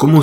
[0.00, 0.20] Komu?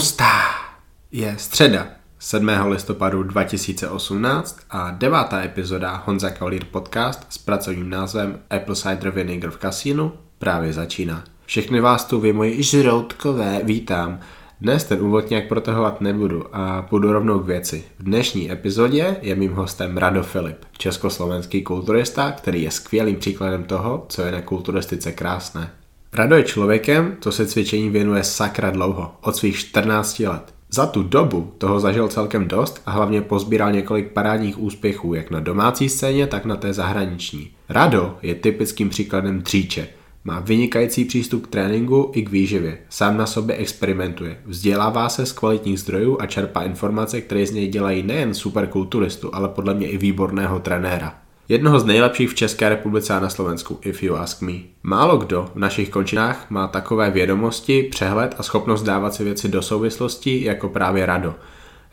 [1.12, 1.88] Je středa
[2.20, 2.50] 7.
[2.68, 9.58] listopadu 2018 a devátá epizoda Honza Kavalír podcast s pracovním názvem Apple Cider Vinegar v
[9.58, 11.24] kasínu právě začíná.
[11.46, 14.20] Všechny vás tu vy moji žroutkové vítám.
[14.62, 17.84] Dnes ten úvod nějak protahovat nebudu a půjdu rovnou k věci.
[18.00, 24.06] V dnešní epizodě je mým hostem Rado Filip, československý kulturista, který je skvělým příkladem toho,
[24.10, 25.70] co je na kulturistice krásné.
[26.18, 30.54] Rado je člověkem, co se cvičení věnuje sakra dlouho, od svých 14 let.
[30.70, 35.40] Za tu dobu toho zažil celkem dost a hlavně pozbíral několik parádních úspěchů jak na
[35.40, 37.52] domácí scéně, tak na té zahraniční.
[37.70, 39.88] Rado je typickým příkladem dříče.
[40.24, 42.78] Má vynikající přístup k tréninku i k výživě.
[42.90, 44.40] Sám na sobě experimentuje.
[44.46, 49.50] Vzdělává se z kvalitních zdrojů a čerpá informace, které z něj dělají nejen superkulturistu, ale
[49.50, 51.27] podle mě i výborného trenéra.
[51.50, 54.54] Jednoho z nejlepších v České republice a na Slovensku, if you ask me.
[54.84, 59.62] Málo kdo v našich končinách má takové vědomosti, přehled a schopnost dávat si věci do
[59.62, 61.36] souvislosti jako právě Rado.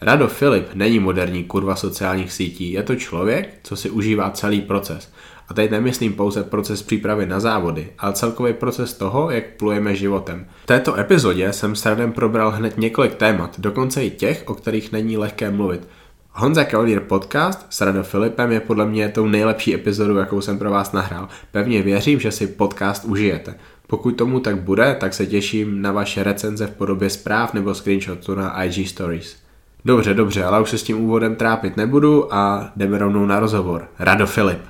[0.01, 5.13] Rado Filip není moderní kurva sociálních sítí, je to člověk, co si užívá celý proces.
[5.49, 10.47] A teď nemyslím pouze proces přípravy na závody, ale celkový proces toho, jak plujeme životem.
[10.63, 14.93] V této epizodě jsem s Radem probral hned několik témat, dokonce i těch, o kterých
[14.93, 15.89] není lehké mluvit.
[16.37, 20.71] Honza Cavalier podcast s Rado Filipem je podle mě tou nejlepší epizodou, jakou jsem pro
[20.71, 21.29] vás nahrál.
[21.53, 23.55] Pevně věřím, že si podcast užijete.
[23.87, 28.35] Pokud tomu tak bude, tak se těším na vaše recenze v podobě zpráv nebo screenshotu
[28.35, 29.37] na IG Stories.
[29.85, 33.89] Dobře, dobře, ale už se s tím úvodem trápit nebudu a jdeme rovnou na rozhovor.
[33.99, 34.61] Rado Filip.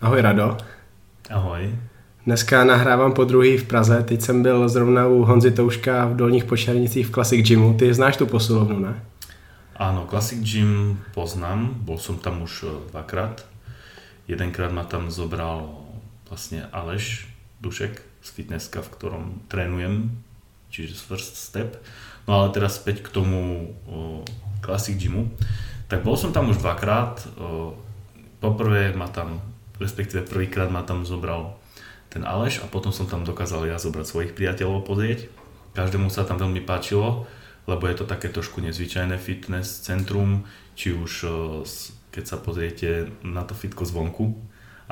[0.00, 0.56] Ahoj Rado.
[1.30, 1.74] Ahoj.
[2.26, 6.44] Dneska nahrávám po druhý v Praze, teď jsem byl zrovna u Honzy Touška v Dolních
[6.44, 7.74] Počernicích v Classic Gymu.
[7.74, 9.02] Ty znáš tu posilovnu, ne?
[9.82, 13.42] Áno, Classic Gym poznám, bol som tam už e, dvakrát.
[14.30, 15.74] Jedenkrát ma tam zobral
[16.30, 17.26] vlastne Aleš
[17.58, 20.14] Dušek z fitnesska, v ktorom trénujem,
[20.70, 21.82] čiže first step.
[22.30, 24.22] No ale teraz späť k tomu o,
[24.62, 25.26] Classic Gymu.
[25.90, 27.18] Tak bol som tam už dvakrát.
[27.34, 27.74] O,
[28.38, 29.42] poprvé ma tam,
[29.82, 31.58] respektíve prvýkrát ma tam zobral
[32.06, 35.26] ten Aleš a potom som tam dokázal ja zobrať svojich priateľov pozrieť.
[35.74, 37.26] Každému sa tam veľmi páčilo
[37.66, 41.12] lebo je to také trošku nezvyčajné fitness centrum, či už
[42.12, 44.36] keď sa pozriete na to fitko zvonku,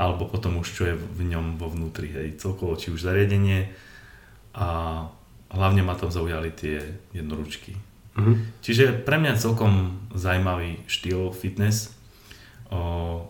[0.00, 3.68] alebo potom už čo je v ňom vo vnútri, hej, celkovo či už zariadenie
[4.56, 4.68] a
[5.52, 6.80] hlavne ma tam zaujali tie
[7.12, 7.76] jednoručky.
[8.16, 8.36] Mm-hmm.
[8.64, 11.94] Čiže pre mňa celkom zaujímavý štýl fitness.
[12.70, 13.28] O,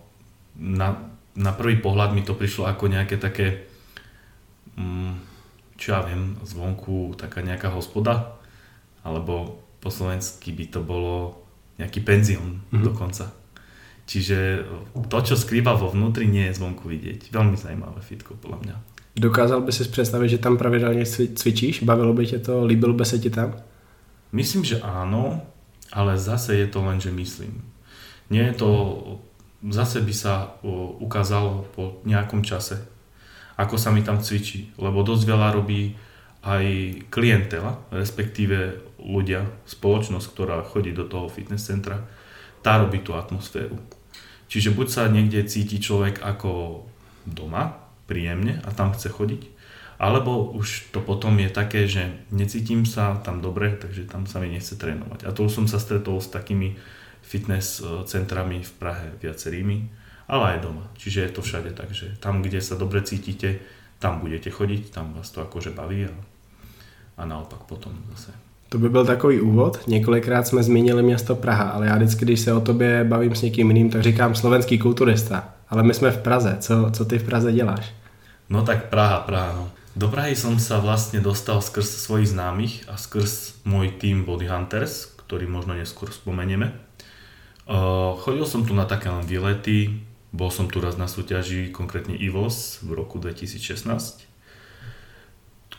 [0.56, 3.68] na, na prvý pohľad mi to prišlo ako nejaké také,
[4.76, 5.20] mm,
[5.76, 8.39] čo ja viem, zvonku taká nejaká hospoda,
[9.04, 11.40] alebo po slovensky by to bolo
[11.80, 12.84] nejaký penzión mm-hmm.
[12.84, 13.32] dokonca.
[14.10, 14.66] Čiže
[15.06, 17.30] to, čo skrýva vo vnútri, nie je zvonku vidieť.
[17.30, 18.76] Veľmi zajímavé fitko, podľa mňa.
[19.16, 21.82] Dokázal by si představit, že tam pravidelně cvičíš?
[21.82, 22.64] Bavilo by tě to?
[22.64, 23.54] Líbilo by se ti tam?
[24.32, 25.42] Myslím, že áno,
[25.92, 27.62] ale zase je to len, že myslím.
[28.30, 28.70] Nie je to,
[29.70, 30.54] zase by sa
[30.98, 32.78] ukázalo po nejakom čase,
[33.58, 35.98] ako sa mi tam cvičí, lebo dosť veľa robí
[36.46, 36.64] aj
[37.10, 42.04] klientela, respektíve ľudia, spoločnosť, ktorá chodí do toho fitness centra,
[42.60, 43.80] tá robí tú atmosféru.
[44.50, 46.82] Čiže buď sa niekde cíti človek ako
[47.24, 47.80] doma,
[48.10, 49.42] príjemne a tam chce chodiť,
[50.00, 54.50] alebo už to potom je také, že necítim sa tam dobre, takže tam sa mi
[54.50, 55.28] nechce trénovať.
[55.28, 56.80] A to už som sa stretol s takými
[57.20, 59.92] fitness e, centrami v Prahe viacerými,
[60.26, 60.88] ale aj doma.
[60.96, 63.60] Čiže je to všade tak, že tam, kde sa dobre cítite,
[64.00, 66.14] tam budete chodiť, tam vás to akože baví a
[67.20, 68.32] a naopak potom zase.
[68.70, 69.82] To by byl takový úvod.
[69.86, 73.68] Několikrát jsme zmínili město Praha, ale já vždycky, když se o tobě bavím s někým
[73.68, 75.48] jiným, tak říkám slovenský kulturista.
[75.68, 76.56] Ale my jsme v Praze.
[76.60, 77.92] Co, co ty v Praze děláš?
[78.50, 79.52] No tak Praha, Praha.
[79.56, 79.68] No.
[79.96, 85.18] Do Prahy som sa vlastne dostal skrz svojich známych a skrz môj tým Body Hunters,
[85.26, 86.70] ktorý možno neskôr spomenieme.
[88.22, 89.98] Chodil som tu na také len výlety,
[90.30, 94.30] bol som tu raz na súťaži, konkrétne IVOS v roku 2016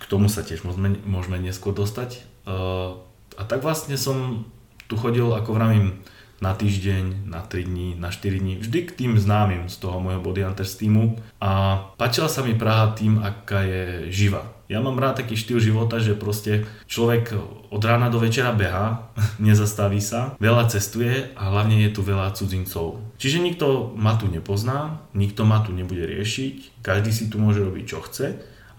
[0.02, 2.26] k tomu sa tiež môžeme, môžeme neskôr dostať.
[2.46, 3.02] Uh,
[3.38, 4.46] a tak vlastne som
[4.90, 6.04] tu chodil, ako vravím,
[6.42, 10.26] na týždeň, na 3 dní, na 4 dní, vždy k tým známym z toho môjho
[10.26, 14.50] Body Hunters týmu a páčila sa mi Praha tým, aká je živa.
[14.66, 17.38] Ja mám rád taký štýl života, že proste človek
[17.70, 22.98] od rána do večera beha, nezastaví sa, veľa cestuje a hlavne je tu veľa cudzincov.
[23.22, 27.86] Čiže nikto ma tu nepozná, nikto ma tu nebude riešiť, každý si tu môže robiť
[27.86, 28.28] čo chce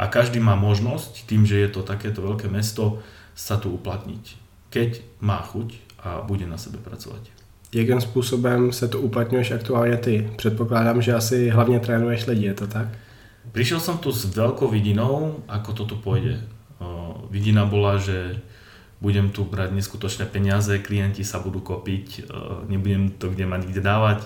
[0.02, 2.98] a každý má možnosť, tým, že je to takéto veľké mesto,
[3.34, 4.36] sa tu uplatniť,
[4.70, 5.74] keď má chuť
[6.04, 7.30] a bude na sebe pracovať.
[7.72, 10.30] Jakým způsobem se tu uplatňuješ aktuálně ty?
[10.36, 12.88] Předpokládám, že asi hlavně trénuješ lidi, je to tak?
[13.52, 16.38] Prišiel som tu s veľkou vidinou, ako toto pôjde.
[17.30, 18.38] Vidina bola, že
[19.02, 22.30] budem tu brať neskutočné peniaze, klienti sa budú kopiť,
[22.70, 24.20] nebudem to kde mať kde dávať.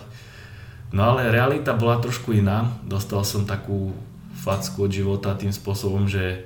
[0.93, 2.77] No ale realita bola trošku iná.
[2.85, 3.97] Dostal som takú
[4.37, 6.45] facku od života tým spôsobom, že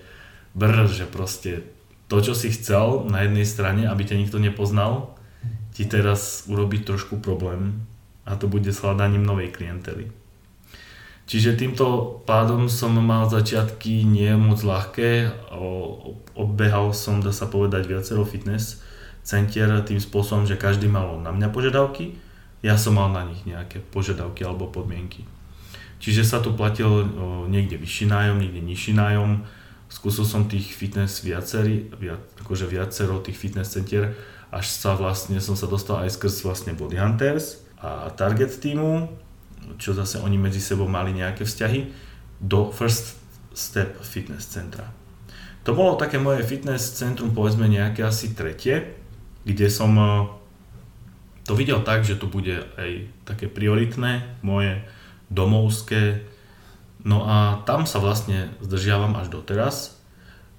[0.54, 1.66] brr, že proste
[2.10, 5.14] to, čo si chcel na jednej strane, aby ťa nikto nepoznal,
[5.70, 7.86] ti teraz urobí trošku problém
[8.26, 10.10] a to bude s hľadaním novej klientely.
[11.30, 15.30] Čiže týmto pádom som mal začiatky nie moc ľahké,
[16.34, 18.82] obehal som, dá sa povedať, viacero fitness
[19.22, 22.18] centier tým spôsobom, že každý mal na mňa požiadavky,
[22.66, 25.22] ja som mal na nich nejaké požiadavky alebo podmienky.
[26.02, 27.06] Čiže sa tu platil
[27.46, 29.46] niekde vyšší nájom, niekde nižší nájom.
[29.90, 34.14] Skúsil som tých fitness viacerý, viac, akože viacero tých fitness centier,
[34.54, 39.10] až sa vlastne som sa dostal aj skrz vlastne Body Hunters a Target týmu,
[39.82, 41.90] čo zase oni medzi sebou mali nejaké vzťahy,
[42.38, 43.18] do First
[43.52, 44.88] Step Fitness Centra.
[45.68, 48.96] To bolo také moje fitness centrum, povedzme nejaké asi tretie,
[49.44, 50.08] kde som eh,
[51.44, 54.80] to videl tak, že to bude aj také prioritné, moje
[55.28, 56.24] domovské.
[57.04, 59.96] No a tam sa vlastne zdržiavam až doteraz.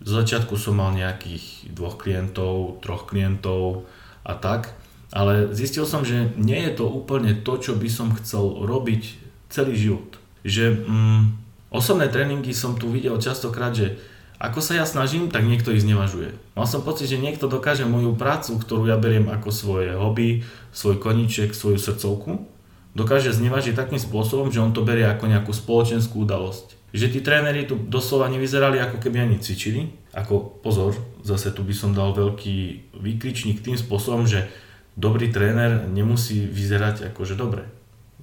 [0.01, 3.85] Z začiatku som mal nejakých dvoch klientov, troch klientov
[4.25, 4.73] a tak
[5.11, 9.19] ale zistil som, že nie je to úplne to, čo by som chcel robiť
[9.51, 10.15] celý život.
[10.47, 11.21] Že mm,
[11.67, 13.99] osobné tréningy som tu videl častokrát, že
[14.41, 16.33] ako sa ja snažím, tak niekto ich znevažuje.
[16.57, 20.41] Mal som pocit, že niekto dokáže moju prácu, ktorú ja beriem ako svoje hobby,
[20.73, 22.47] svoj koníček, svoju srdcovku,
[22.91, 26.79] dokáže znevažiť takým spôsobom, že on to berie ako nejakú spoločenskú udalosť.
[26.91, 29.95] Že tí tréneri tu doslova nevyzerali ako keby ani cvičili.
[30.11, 30.91] Ako pozor,
[31.23, 34.51] zase tu by som dal veľký výkričník tým spôsobom, že
[34.99, 37.63] dobrý tréner nemusí vyzerať akože dobre.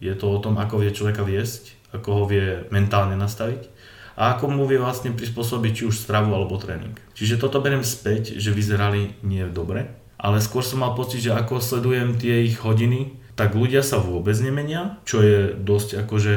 [0.04, 3.72] Je to o tom, ako vie človeka viesť, ako ho vie mentálne nastaviť
[4.18, 6.98] a ako mu vie vlastne prispôsobiť či už stravu alebo tréning.
[7.14, 11.62] Čiže toto beriem späť, že vyzerali nie dobre, ale skôr som mal pocit, že ako
[11.62, 16.32] sledujem tie ich hodiny, tak ľudia sa vôbec nemenia, čo je dosť akože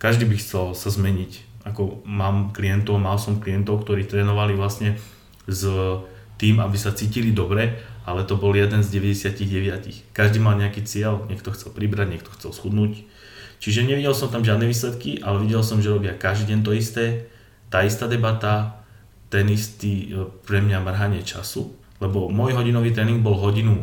[0.00, 1.44] každý by chcel sa zmeniť.
[1.68, 4.96] Ako mám klientov, mal som klientov, ktorí trénovali vlastne
[5.44, 5.68] s
[6.40, 7.76] tým, aby sa cítili dobre
[8.06, 10.14] ale to bol jeden z 99.
[10.14, 13.02] Každý mal nejaký cieľ, niekto chcel pribrať, niekto chcel schudnúť.
[13.58, 17.26] Čiže nevidel som tam žiadne výsledky, ale videl som, že robia každý deň to isté,
[17.66, 18.78] tá istá debata,
[19.26, 23.82] ten istý e, pre mňa mrhanie času, lebo môj hodinový tréning bol hodinu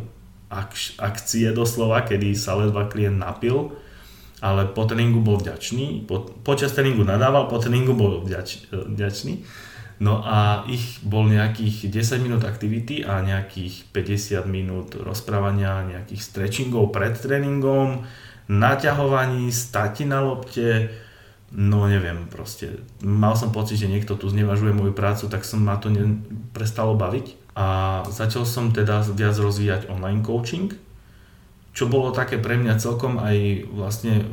[0.53, 3.73] ak- akcie doslova, kedy sa ledva klient napil,
[4.43, 9.41] ale po tréningu bol vďačný, po, počas tréningu nadával, po tréningu bol vďač, vďačný.
[10.03, 16.91] No a ich bol nejakých 10 minút aktivity a nejakých 50 minút rozprávania, nejakých stretchingov
[16.91, 18.03] pred tréningom,
[18.51, 20.91] naťahovaní, stati na lopte,
[21.55, 22.83] no neviem, proste.
[22.99, 26.19] Mal som pocit, že niekto tu znevažuje moju prácu, tak som ma to ne,
[26.51, 30.73] prestalo baviť a začal som teda viac rozvíjať online coaching,
[31.73, 34.25] čo bolo také pre mňa celkom aj vlastne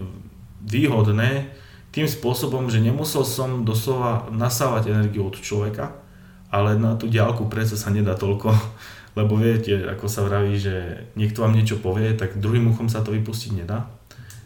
[0.64, 1.52] výhodné,
[1.90, 5.90] tým spôsobom, že nemusel som doslova nasávať energiu od človeka,
[6.48, 8.54] ale na tú ďalku predsa sa nedá toľko,
[9.18, 13.10] lebo viete, ako sa vraví, že niekto vám niečo povie, tak druhým uchom sa to
[13.10, 13.90] vypustiť nedá.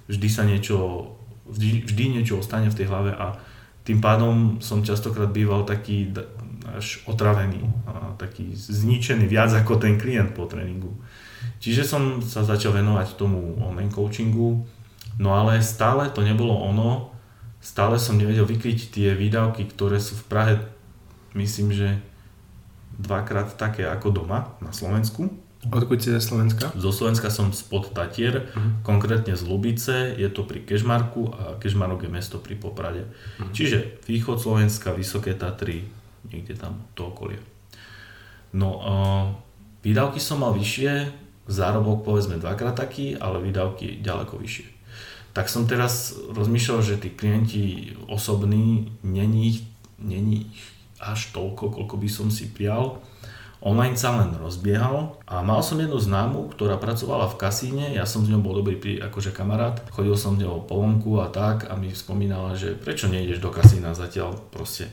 [0.08, 1.10] Vždy sa niečo,
[1.46, 3.36] vždy, vždy niečo ostane v tej hlave a
[3.84, 6.08] tým pádom som častokrát býval taký
[6.74, 10.92] až otravený, a taký zničený viac ako ten klient po tréningu.
[11.62, 14.66] Čiže som sa začal venovať tomu online coachingu,
[15.16, 17.14] no ale stále to nebolo ono,
[17.64, 20.54] stále som nevedel vykryť tie výdavky, ktoré sú v Prahe,
[21.32, 22.02] myslím, že
[23.00, 25.32] dvakrát také ako doma na Slovensku.
[25.64, 26.76] Odkud si ze Slovenska?
[26.76, 28.84] Zo Slovenska som spod Tatier, uh-huh.
[28.84, 33.08] konkrétne z Lubice, je to pri Kežmarku a Kežmarok je mesto pri Poprade.
[33.08, 33.48] Uh-huh.
[33.48, 35.88] Čiže východ Slovenska, Vysoké Tatry,
[36.30, 37.40] niekde tam to okolie.
[38.54, 39.24] No, uh,
[39.82, 41.10] výdavky som mal vyššie,
[41.50, 44.74] zárobok povedzme dvakrát taký, ale výdavky ďaleko vyššie
[45.34, 49.66] tak som teraz rozmýšľal, že tí klienti osobní není,
[49.98, 50.64] není ich
[51.02, 53.02] až toľko, koľko by som si prial.
[53.58, 58.22] Online sa len rozbiehal a mal som jednu známu, ktorá pracovala v kasíne, ja som
[58.22, 61.66] s ňou bol dobrý pri, akože kamarát, chodil som s ňou po vonku a tak
[61.66, 64.92] a mi spomínala, že prečo nejdeš do kasína zatiaľ proste,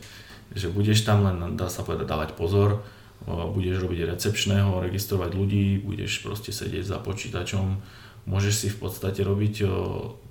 [0.51, 2.83] že budeš tam len, dá sa povedať, dávať pozor,
[3.27, 7.79] budeš robiť recepčného, registrovať ľudí, budeš proste sedieť za počítačom,
[8.25, 9.53] môžeš si v podstate robiť,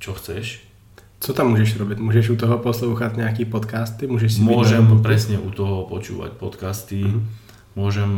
[0.03, 0.67] čo chceš.
[1.21, 2.01] Co tam môžeš robiť?
[2.01, 4.09] Môžeš u toho poslúchať nejaký podcasty?
[4.09, 7.23] Môžeš si môžem presne u toho počúvať podcasty, mm-hmm.
[7.77, 8.11] môžem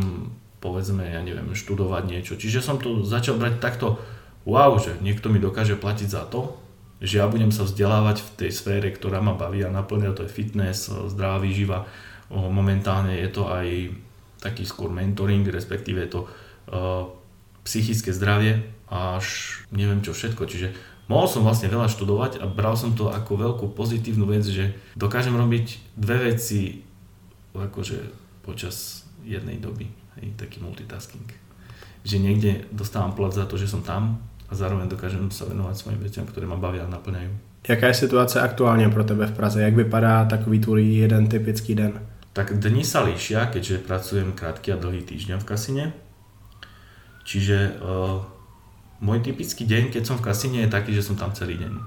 [0.63, 2.33] povedzme, ja neviem, študovať niečo.
[2.39, 3.99] Čiže som to začal brať takto,
[4.47, 6.55] wow, že niekto mi dokáže platiť za to,
[7.03, 10.31] že ja budem sa vzdelávať v tej sfére, ktorá ma baví a naplňa, to je
[10.31, 11.83] fitness, zdravá výživa.
[12.31, 13.91] Momentálne je to aj
[14.39, 16.21] taký skôr mentoring, respektíve je to
[17.67, 20.47] psychické zdravie až neviem čo všetko.
[20.47, 20.71] Čiže
[21.11, 25.35] mohol som vlastne veľa študovať a bral som to ako veľkú pozitívnu vec, že dokážem
[25.35, 26.87] robiť dve veci
[27.51, 27.99] akože
[28.47, 29.91] počas jednej doby.
[30.19, 31.25] Hej, taký multitasking.
[32.03, 35.97] Že niekde dostávam plat za to, že som tam a zároveň dokážem sa venovať svojim
[36.05, 37.33] veciam, ktoré ma bavia a naplňajú.
[37.65, 39.61] Jaká je situace aktuálně pro tebe v Praze?
[39.61, 42.05] Jak vypadá takový tvůj jeden typický den?
[42.33, 45.85] Tak dni sa líšia, keďže pracujem krátky a dlhý týždeň v kasine.
[47.29, 48.25] Čiže uh,
[49.05, 51.77] môj typický deň, keď som v kasine, je taký, že som tam celý deň.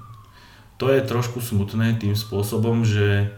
[0.79, 3.35] To je trošku smutné tým spôsobom, že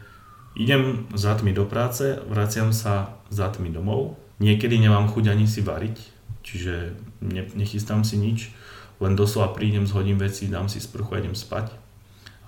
[0.53, 4.21] idem za tmy do práce, vraciam sa za tmy domov.
[4.37, 5.97] Niekedy nemám chuť ani si variť,
[6.45, 6.93] čiže
[7.25, 8.53] ne, nechystám si nič,
[8.99, 11.89] len doslova prídem, zhodím veci, dám si sprchu a idem spať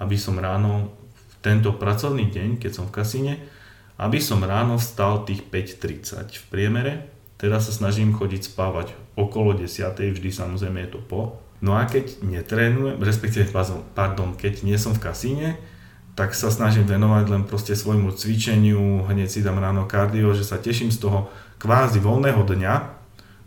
[0.00, 3.34] aby som ráno v tento pracovný deň, keď som v kasíne,
[4.00, 6.92] aby som ráno vstal tých 5.30 v priemere.
[7.36, 9.92] Teda sa snažím chodiť spávať okolo 10.
[9.92, 11.40] vždy samozrejme je to po.
[11.60, 13.52] No a keď netrénujem, respektíve
[13.92, 15.48] pardon, keď nie som v kasíne,
[16.16, 20.60] tak sa snažím venovať len proste svojmu cvičeniu, hneď si dám ráno kardio, že sa
[20.60, 21.28] teším z toho
[21.60, 22.99] kvázi voľného dňa.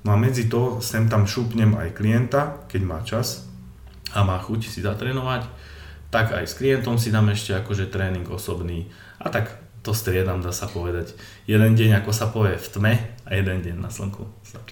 [0.03, 3.47] No a medzi to sem tam šupnem aj klienta, keď má čas
[4.13, 5.47] a má chuť si zatrénovať
[6.13, 8.85] tak aj s klientom si dám ešte akože tréning osobný
[9.17, 11.11] a tak to striedam, dá sa povedať.
[11.43, 12.93] Jeden deň, ako sa povie, v tme
[13.25, 14.23] a jeden deň na slnku.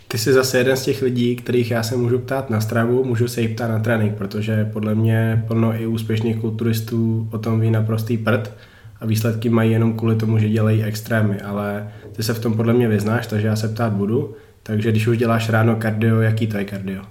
[0.07, 3.27] Ty jsi zase jeden z těch lidí, kterých já se můžu ptát na stravu, můžu
[3.27, 7.71] se jich ptát na trénink, protože podle mě plno i úspěšných kulturistů o tom ví
[7.71, 8.53] naprostý prd
[8.99, 12.73] a výsledky mají jenom kvůli tomu, že dělají extrémy, ale ty se v tom podle
[12.73, 14.35] mě vyznáš, takže já se ptát budu.
[14.63, 17.01] Takže když už děláš ráno kardio, jaký to je kardio?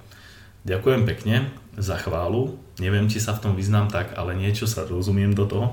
[0.60, 2.60] Ďakujem pekne za chválu.
[2.78, 5.66] Neviem, či sa v tom vyznám tak, ale niečo sa rozumiem do toho.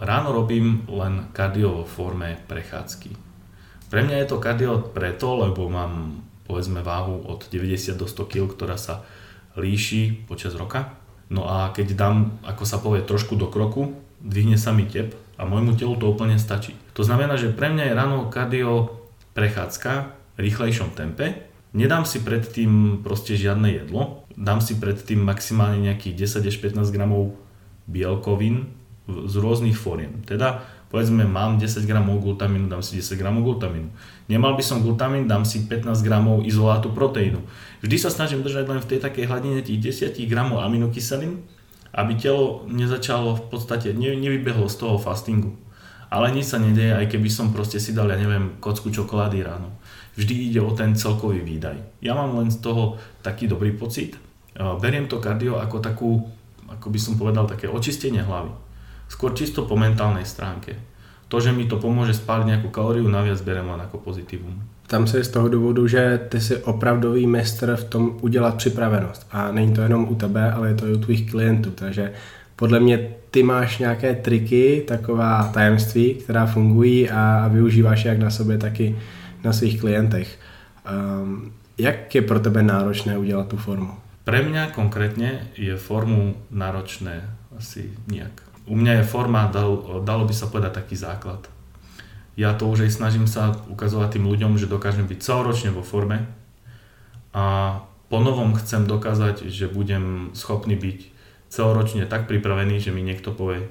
[0.00, 3.10] Ráno robím len kardio vo forme prechádzky.
[3.90, 8.46] Pre mňa je to kardio preto, lebo mám povedzme váhu od 90 do 100 kg,
[8.46, 9.02] ktorá sa
[9.58, 10.94] líši počas roka.
[11.28, 15.44] No a keď dám, ako sa povie, trošku do kroku, dvihne sa mi tep a
[15.44, 16.78] môjmu telu to úplne stačí.
[16.94, 19.02] To znamená, že pre mňa je ráno kardio
[19.34, 21.46] prechádzka rýchlejšom tempe.
[21.74, 27.34] Nedám si predtým proste žiadne jedlo, dám si predtým maximálne nejakých 10 až 15 gramov
[27.90, 28.70] bielkovín
[29.04, 30.22] z rôznych fóriem.
[30.22, 30.62] Teda
[30.94, 33.90] povedzme mám 10 gramov glutamínu, dám si 10 gramov glutamínu.
[34.30, 37.42] Nemal by som glutamín, dám si 15 gramov izolátu proteínu.
[37.82, 41.42] Vždy sa snažím držať len v tej takej hladine tých 10 gramov aminokyselín,
[41.90, 45.58] aby telo nezačalo v podstate, ne, nevybehlo z toho fastingu.
[46.14, 49.74] Ale nič sa nedeje, aj keby som proste si dal, ja neviem, kocku čokolády ráno.
[50.16, 51.98] Vždy ide o ten celkový výdaj.
[52.02, 54.16] Ja mám len z toho taký dobrý pocit,
[54.54, 56.22] beriem to kardio ako takú,
[56.70, 58.54] ako by som povedal, také očistenie hlavy.
[59.10, 60.78] Skôr čisto po mentálnej stránke.
[61.28, 64.54] To, že mi to pomôže spáliť nejakú kalóriu, naviac berem len ako pozitívum.
[64.86, 69.26] Tam se z toho důvodu, že ty jsi opravdový mistr v tom udělat připravenost.
[69.32, 71.70] A není to jenom u tebe, ale je to i u tvých klientů.
[71.70, 72.12] Takže
[72.56, 78.58] podle mě ty máš nějaké triky, taková tajemství, která fungují a využíváš jak na sobě,
[78.58, 78.96] tak i
[79.44, 80.28] na svých klientech.
[80.88, 83.94] Um, jak je pro tebe náročné udělat tu formu?
[84.24, 87.28] Pre mňa konkrétne je formu náročné
[87.60, 88.32] asi nejak.
[88.64, 91.44] U mňa je forma, dalo, dalo by sa povedať, taký základ.
[92.32, 96.24] Ja to už aj snažím sa ukazovať tým ľuďom, že dokážem byť celoročne vo forme
[97.36, 97.44] a
[98.08, 100.98] po novom chcem dokázať, že budem schopný byť
[101.52, 103.68] celoročne tak pripravený, že mi niekto povie,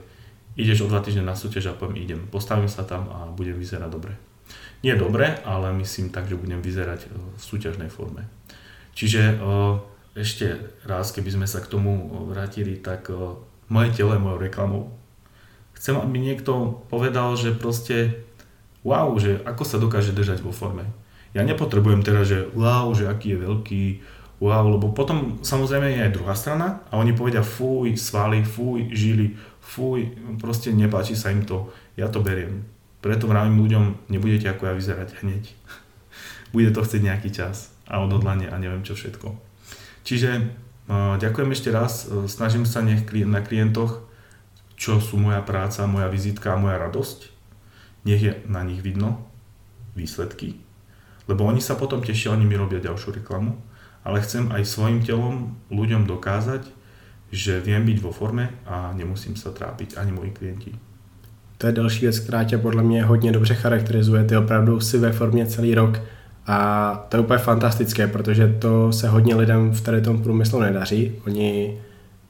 [0.56, 2.22] ideš o dva týždne na súťaž a poviem idem.
[2.30, 4.14] Postavím sa tam a budem vyzerať dobre.
[4.84, 8.28] Nie dobre, ale myslím tak, že budem vyzerať v súťažnej forme.
[8.92, 9.40] Čiže
[10.14, 13.08] ešte raz, keby sme sa k tomu vrátili, tak
[13.72, 14.84] moje telo je mojou reklamou.
[15.74, 18.28] Chcem, aby niekto povedal, že proste
[18.84, 20.84] wow, že ako sa dokáže držať vo forme.
[21.32, 23.84] Ja nepotrebujem teraz, že wow, že aký je veľký,
[24.44, 29.40] wow, lebo potom samozrejme je aj druhá strana a oni povedia fuj, svaly, fuj, žily,
[29.64, 30.12] fuj,
[30.44, 32.68] proste nepáči sa im to, ja to beriem.
[33.04, 35.52] Preto vravím ľuďom, nebudete ako ja vyzerať hneď.
[36.56, 39.36] Bude to chcieť nejaký čas a odhodlanie a neviem čo všetko.
[40.08, 40.32] Čiže
[40.88, 44.08] uh, ďakujem ešte raz, uh, snažím sa nech na klientoch,
[44.80, 47.28] čo sú moja práca, moja vizitka a moja radosť,
[48.08, 49.28] nech je na nich vidno
[49.96, 50.60] výsledky,
[51.28, 53.56] lebo oni sa potom tešia, oni mi robia ďalšiu reklamu,
[54.04, 56.68] ale chcem aj svojim telom ľuďom dokázať,
[57.32, 60.72] že viem byť vo forme a nemusím sa trápiť ani moji klienti.
[61.64, 64.24] To je další věc, která tě podle mě hodně dobře charakterizuje.
[64.24, 66.02] Ty opravdu si ve formě celý rok
[66.48, 71.12] a to je úplně fantastické, protože to se hodně lidem v tady tom průmyslu nedaří.
[71.28, 71.78] Oni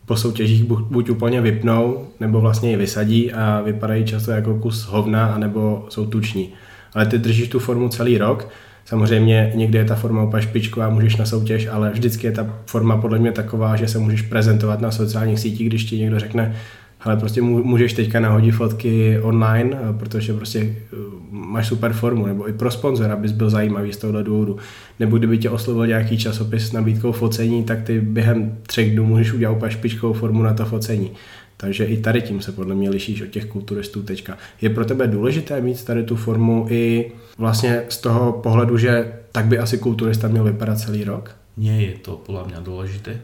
[0.05, 5.25] po soutěžích buď úplně vypnou, nebo vlastně ji vysadí a vypadají často jako kus hovna,
[5.25, 6.49] anebo jsou tuční.
[6.93, 8.47] Ale ty držíš tu formu celý rok,
[8.85, 12.97] Samozřejmě někdy je ta forma úplně špičková, můžeš na soutěž, ale vždycky je ta forma
[12.97, 16.55] podle mě taková, že se můžeš prezentovat na sociálních sítích, když ti někdo řekne,
[17.03, 20.95] ale prostě můžeš teďka nahodit fotky online, eh, protože prostě eh,
[21.31, 24.57] máš super formu, nebo i pro sponzora bys byl zajímavý z tohohle důvodu.
[24.99, 29.33] Nebo kdyby tě oslovil nějaký časopis s nabídkou focení, tak ty během třech dnů můžeš
[29.33, 31.11] udělat úplně špičkovou formu na to focení.
[31.57, 34.37] Takže i tady tím se podle mě lišíš od těch kulturistů teďka.
[34.61, 39.45] Je pro tebe důležité mít tady tu formu i vlastně z toho pohledu, že tak
[39.45, 41.35] by asi kulturista měl vypadat celý rok?
[41.57, 43.21] Nie je to podľa mňa dôležité.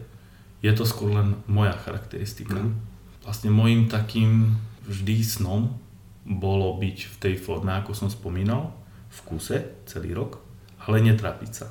[0.61, 2.61] Je to skôr len moja charakteristika.
[2.61, 2.88] Mm.
[3.29, 4.57] Vlastne môjim takým
[4.89, 5.77] vždy snom
[6.25, 8.73] bolo byť v tej forme, ako som spomínal,
[9.05, 10.41] v kuse celý rok,
[10.81, 11.69] ale netrapiť sa.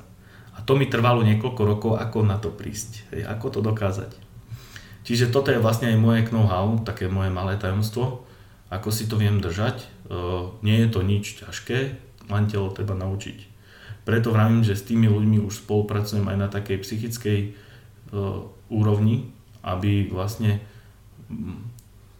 [0.55, 4.07] A to mi trvalo niekoľko rokov, ako na to prísť, hej, ako to dokázať.
[5.03, 8.23] Čiže toto je vlastne aj moje know-how, také moje malé tajomstvo,
[8.71, 9.83] ako si to viem držať.
[9.83, 9.87] E,
[10.63, 11.79] nie je to nič ťažké,
[12.31, 13.37] len telo treba naučiť.
[14.07, 17.49] Preto vravím, že s tými ľuďmi už spolupracujem aj na takej psychickej e,
[18.71, 19.27] úrovni,
[19.59, 20.63] aby vlastne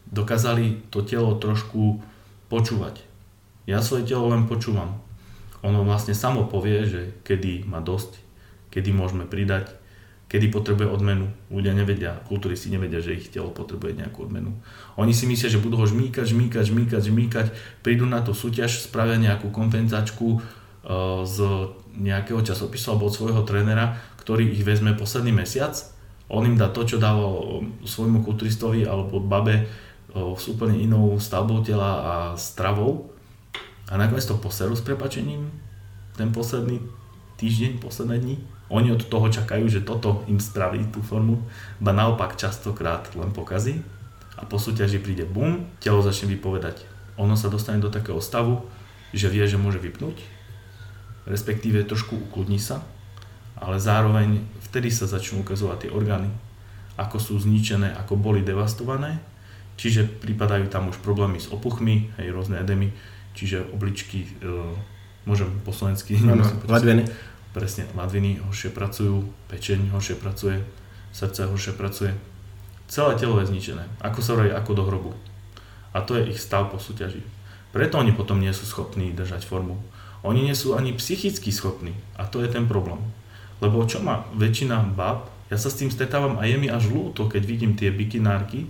[0.10, 2.02] dokázali to telo trošku
[2.50, 3.02] počúvať.
[3.70, 4.98] Ja svoje telo len počúvam.
[5.62, 8.18] Ono vlastne samo povie, že kedy má dosť,
[8.74, 9.76] kedy môžeme pridať,
[10.30, 11.30] kedy potrebuje odmenu.
[11.50, 14.54] Ľudia nevedia, kulturisti nevedia, že ich telo potrebuje nejakú odmenu.
[14.96, 17.48] Oni si myslia, že budú ho žmýkať, žmýkať, žmýkať, žmýkať,
[17.82, 20.40] prídu na tú súťaž, spravia nejakú kompenzačku e,
[21.26, 21.38] z
[21.98, 25.76] nejakého časopisu alebo od svojho trénera, ktorý ich vezme posledný mesiac,
[26.30, 29.64] on im dá to, čo dával svojmu kulturistovi alebo babe e,
[30.14, 33.10] s úplne inou stavbou tela a stravou.
[33.90, 35.50] A nakoniec to poserú s prepačením
[36.14, 36.86] ten posledný
[37.42, 38.36] týždeň, posledné dni.
[38.70, 41.42] Oni od toho čakajú, že toto im spraví tú formu,
[41.82, 43.82] ba naopak častokrát len pokazí.
[44.38, 46.86] A po súťaži príde bum, telo začne vypovedať.
[47.18, 48.70] Ono sa dostane do takého stavu,
[49.10, 50.22] že vie, že môže vypnúť,
[51.26, 52.86] respektíve trošku ukludní sa,
[53.60, 56.32] ale zároveň vtedy sa začnú ukazovať tie orgány,
[57.00, 59.20] ako sú zničené, ako boli devastované,
[59.80, 62.92] čiže pripadajú tam už problémy s opuchmi, hej, rôzne edemy,
[63.36, 64.50] čiže obličky, e,
[65.24, 66.36] môžem po slovensky, no,
[66.68, 67.08] ledviny
[67.54, 70.62] presne ladviny horšie pracujú, pečeň horšie pracuje,
[71.10, 72.14] srdce horšie pracuje.
[72.90, 75.12] Celé telo je zničené, ako sa hovorí, ako do hrobu.
[75.94, 77.22] A to je ich stav po súťaži.
[77.70, 79.78] Preto oni potom nie sú schopní držať formu.
[80.26, 83.02] Oni nie sú ani psychicky schopní a to je ten problém.
[83.60, 87.26] Lebo čo má väčšina bab, ja sa s tým stretávam a je mi až ľúto,
[87.26, 88.70] keď vidím tie bikinárky.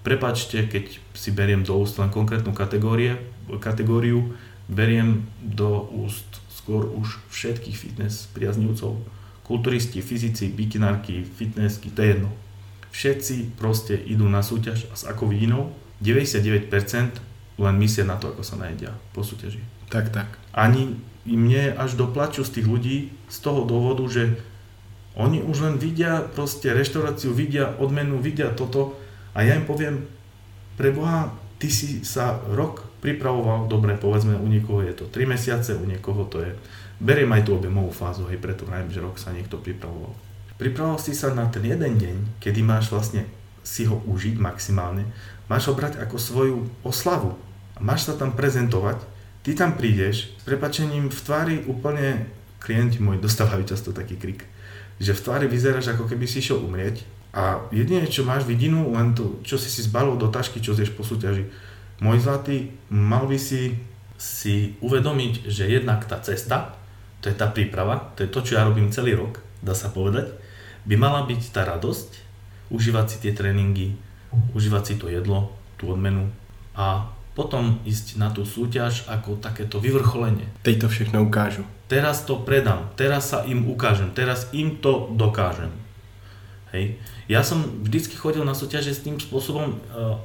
[0.00, 3.20] Prepačte, keď si beriem do úst len konkrétnu kategórie,
[3.60, 4.32] kategóriu,
[4.66, 8.98] beriem do úst skôr už všetkých fitness priaznivcov.
[9.46, 12.30] Kulturisti, fyzici, bikinárky, fitnessky, to je jedno.
[12.90, 15.70] Všetci proste idú na súťaž a s akou vidinou
[16.02, 16.72] 99%
[17.56, 19.60] len myslia na to, ako sa najedia po súťaži.
[19.92, 20.28] Tak, tak.
[20.50, 20.96] Ani
[21.34, 24.38] mne až doplaču z tých ľudí z toho dôvodu, že
[25.16, 28.94] oni už len vidia proste reštauráciu, vidia odmenu, vidia toto.
[29.34, 30.06] A ja im poviem,
[30.76, 35.84] preboha, ty si sa rok pripravoval, dobre, povedzme, u niekoho je to 3 mesiace, u
[35.88, 36.52] niekoho to je,
[37.00, 40.12] beriem aj tú objemovú fázu, hej, preto vravím, že rok sa niekto pripravoval.
[40.56, 43.28] Pripravoval si sa na ten jeden deň, kedy máš vlastne
[43.60, 45.04] si ho užiť maximálne,
[45.48, 47.36] máš ho brať ako svoju oslavu.
[47.76, 49.04] A máš sa tam prezentovať,
[49.46, 52.26] ty tam prídeš s prepačením v tvári úplne,
[52.58, 54.42] klienti môj dostávajú často taký krik,
[54.98, 59.14] že v tvári vyzeráš ako keby si išiel umrieť a jedine čo máš vidinu, len
[59.14, 61.46] to, čo si si zbalil do tašky, čo zješ po súťaži,
[62.02, 63.78] môj zlatý, mal by si
[64.18, 66.74] si uvedomiť, že jednak tá cesta,
[67.22, 70.34] to je tá príprava, to je to, čo ja robím celý rok, dá sa povedať,
[70.90, 72.18] by mala byť tá radosť,
[72.74, 73.94] užívať si tie tréningy,
[74.58, 76.34] užívať si to jedlo, tú odmenu
[76.74, 80.48] a potom ísť na tú súťaž ako takéto vyvrcholenie.
[80.64, 81.68] Teď to všechno ukážu.
[81.86, 85.70] Teraz to predám, teraz sa im ukážem, teraz im to dokážem.
[86.72, 86.96] Hej.
[87.28, 90.18] Ja som vždycky chodil na súťaže s tým spôsobom, uh,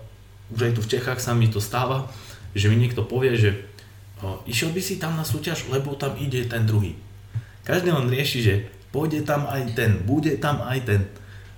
[0.56, 2.08] už aj tu v Čechách sa mi to stáva,
[2.56, 3.50] že mi niekto povie, že
[4.20, 7.00] o, išiel by si tam na súťaž, lebo tam ide ten druhý.
[7.64, 8.54] Každý len rieši, že
[8.92, 11.02] pôjde tam aj ten, bude tam aj ten.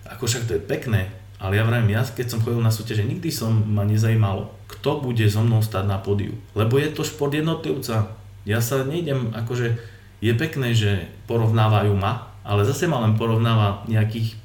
[0.06, 1.10] Ako však to je pekné,
[1.42, 5.24] ale ja vravím, ja keď som chodil na súťaže, nikdy som ma nezajímalo, kto bude
[5.32, 6.36] so mnou stať na pódiu.
[6.60, 8.12] Lebo je to šport jednotlivca.
[8.43, 9.80] Ja sa nejdem, akože
[10.19, 14.36] je pekné, že porovnávajú ma, ale zase ma len porovnáva nejakých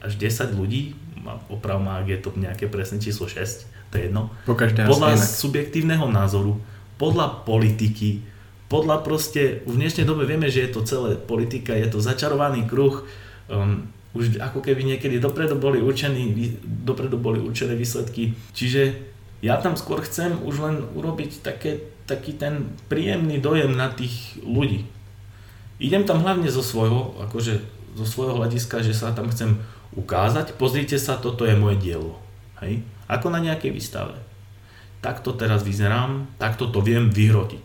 [0.00, 0.96] 5 až 10 ľudí,
[1.52, 4.32] oprav ma, ak je to nejaké presné číslo 6, to je jedno.
[4.48, 5.28] Po podľa inak.
[5.28, 6.56] subjektívneho názoru,
[6.96, 8.24] podľa politiky,
[8.72, 13.04] podľa proste, v dnešnej dobe vieme, že je to celé politika, je to začarovaný kruh,
[13.52, 16.32] um, už ako keby niekedy dopredu boli, určený,
[16.64, 18.32] dopredu boli určené výsledky.
[18.56, 19.11] Čiže
[19.42, 24.86] ja tam skôr chcem už len urobiť také, taký ten príjemný dojem na tých ľudí.
[25.82, 27.58] idem tam hlavne zo svojho, akože
[27.98, 29.58] zo svojho hľadiska, že sa tam chcem
[29.98, 32.22] ukázať, pozrite sa, toto je moje dielo.
[32.62, 32.86] Hej?
[33.10, 34.14] Ako na nejakej výstave.
[35.02, 37.64] Takto teraz vyzerám, takto to viem vyhrotiť.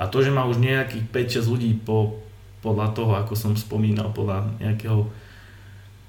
[0.00, 1.12] A to, že má už nejakých
[1.44, 2.24] 5-6 ľudí po,
[2.64, 5.04] podľa toho, ako som spomínal, podľa nejakého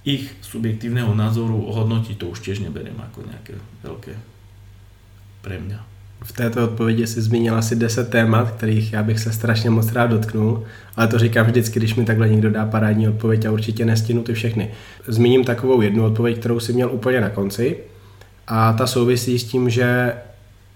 [0.07, 4.30] ich subjektívneho názoru ohodnotiť, to už tiež neberiem ako nejaké veľké
[5.41, 5.85] pre mňa.
[6.23, 10.07] V této odpovědi si zmínil asi 10 témat, kterých já bych se strašně moc rád
[10.07, 10.63] dotknul,
[10.95, 14.33] ale to říkám vždycky, když mi takhle někdo dá parádní odpověď a určitě nestihnu ty
[14.33, 14.69] všechny.
[15.07, 17.77] Zmíním takovou jednu odpověď, kterou si měl úplně na konci
[18.47, 20.13] a ta souvisí s tím, že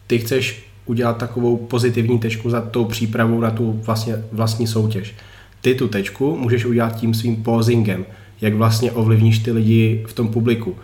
[0.07, 5.15] ty chceš udělat takovou pozitivní tečku za tou přípravou na tu vlastně vlastní soutěž.
[5.61, 8.05] Ty tu tečku můžeš udělat tím svým posingem,
[8.41, 10.75] jak vlastně ovlivníš ty lidi v tom publiku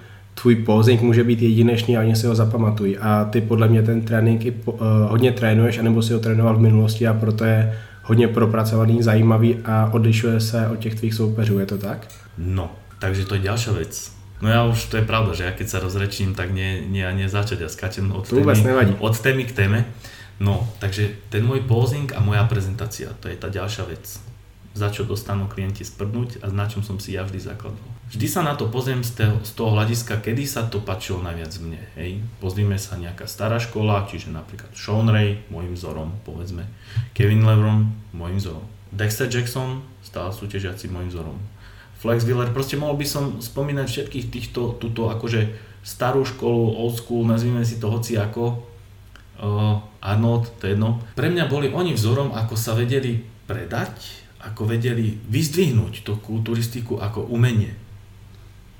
[0.41, 2.97] tvůj posing může být jedinečný a oni si ho zapamatují.
[2.97, 6.57] A ty podle mě ten trénink i po, uh, hodně trénuješ, anebo si ho trénoval
[6.57, 11.59] v minulosti a proto je hodně propracovaný, zajímavý a odlišuje se od těch tvých soupeřů,
[11.59, 12.07] je to tak?
[12.37, 13.93] No, takže to je ďalšia vec.
[14.41, 17.29] No ja už, to je pravda, že ja keď sa rozrečím, tak nie, nie, nie
[17.29, 18.93] začať, ja skáčem od to témy, nevadí.
[18.97, 19.79] od témy k téme.
[20.41, 24.17] No, takže ten môj posing a moja prezentácia, to je tá ďalšia vec.
[24.73, 27.90] Za čo dostanú klienti sprdnúť a na čom som si ja vždy zakladal.
[28.11, 31.55] Vždy sa na to pozriem z toho, z toho hľadiska, kedy sa to páčilo najviac
[31.63, 31.79] mne.
[31.95, 32.19] Hej.
[32.43, 36.67] Pozrime sa nejaká stará škola, čiže napríklad Sean Ray, môjim vzorom, povedzme.
[37.15, 38.67] Kevin Lebron, môjim vzorom.
[38.91, 41.39] Dexter Jackson, stále súťažiaci môjim vzorom.
[42.03, 47.23] Flex Wheeler, proste mohol by som spomínať všetkých týchto, túto akože starú školu, old school,
[47.23, 48.59] nazvime si to hoci ako,
[49.39, 50.99] uh, Arnold, to je jedno.
[51.15, 57.29] Pre mňa boli oni vzorom, ako sa vedeli predať, ako vedeli vyzdvihnúť tú kulturistiku ako
[57.31, 57.90] umenie.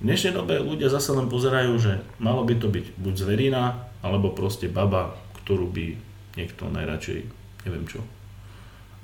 [0.02, 4.34] V dnešnej dobe ľudia zase len pozerajú, že malo by to byť buď zverina, alebo
[4.34, 5.14] proste baba,
[5.46, 5.94] ktorú by
[6.34, 7.30] niekto najradšej,
[7.70, 8.02] neviem čo.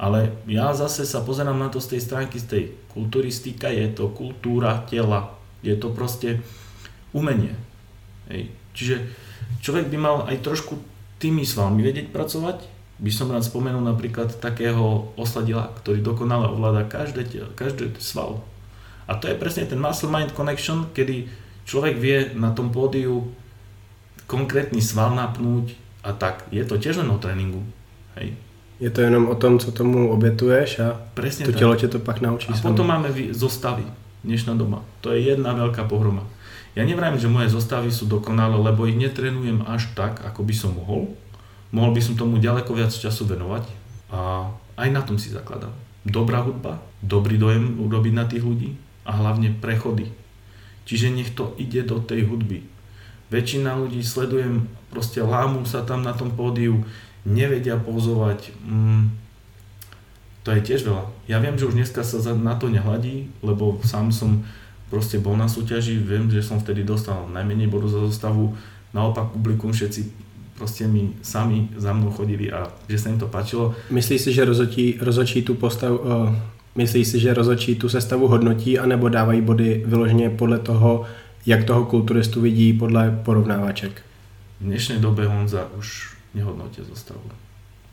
[0.02, 4.10] Ale ja zase sa pozerám na to z tej stránky, z tej kulturistika, je to
[4.10, 6.42] kultúra tela, je to proste
[7.14, 7.54] umenie.
[8.34, 8.50] Hej.
[8.74, 8.96] Čiže
[9.62, 10.82] človek by mal aj trošku
[11.22, 12.66] tými svalmi vedieť pracovať.
[12.98, 18.42] By som rád spomenul napríklad takého osladila, ktorý dokonale ovláda každé, každé sval
[19.08, 21.28] a to je presne ten muscle-mind connection, kedy
[21.64, 23.32] človek vie na tom pódiu
[24.28, 26.44] konkrétny sval napnúť a tak.
[26.52, 27.64] Je to tiež len o tréningu.
[28.20, 28.36] Hej.
[28.78, 31.60] Je to jenom o tom, co tomu obětuješ a Presne to tak.
[31.60, 32.54] telo tě to pak naučí.
[32.54, 33.84] A potom máme zostavy.
[34.24, 34.84] Dnešná doba.
[35.02, 36.28] To je jedna veľká pohroma.
[36.76, 40.78] Ja nevrajím, že moje zostavy sú dokonalé, lebo ich netrenujem až tak, ako by som
[40.78, 41.10] mohol.
[41.74, 43.66] Mohol by som tomu ďaleko viac času venovať
[44.14, 45.74] a aj na tom si zakladám.
[46.06, 50.12] Dobrá hudba, dobrý dojem urobiť na tých ľudí, a hlavne prechody.
[50.84, 52.68] Čiže nech to ide do tej hudby.
[53.32, 56.84] Väčšina ľudí sledujem, proste lámu sa tam na tom pódiu,
[57.28, 58.56] nevedia pozovať.
[58.64, 59.12] Mm,
[60.48, 61.12] to je tiež veľa.
[61.28, 64.48] Ja viem, že už dneska sa na to nehladí, lebo sám som
[64.88, 68.56] proste bol na súťaži, viem, že som vtedy dostal najmenej bodov za zostavu,
[68.96, 73.78] naopak publikum všetci proste mi sami za mnou chodili a že sa im to páčilo.
[73.94, 76.02] Myslíš si, že rozhodčí, rozhodčí tú postavu,
[76.78, 81.06] Myslíš si, že rozhodčí tu sestavu hodnotí, anebo dávají body vyloženě podle toho,
[81.46, 84.02] jak toho kulturistu vidí podle porovnávaček?
[84.62, 87.26] V dnešnej dobe Honza už nehodnotia zostavu.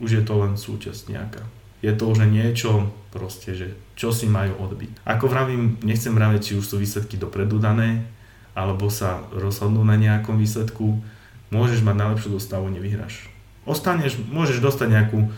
[0.05, 1.41] Už je to len súčasť nejaká.
[1.81, 5.01] Je to už niečo proste, že čo si majú odbiť.
[5.09, 8.05] Ako vravím, nechcem vraviť, či už sú výsledky dopredu dané,
[8.53, 11.01] alebo sa rozhodnú na nejakom výsledku.
[11.49, 13.33] Môžeš mať najlepšiu dostavu, nevyhráš.
[13.65, 15.33] Ostaneš, môžeš dostať nejakú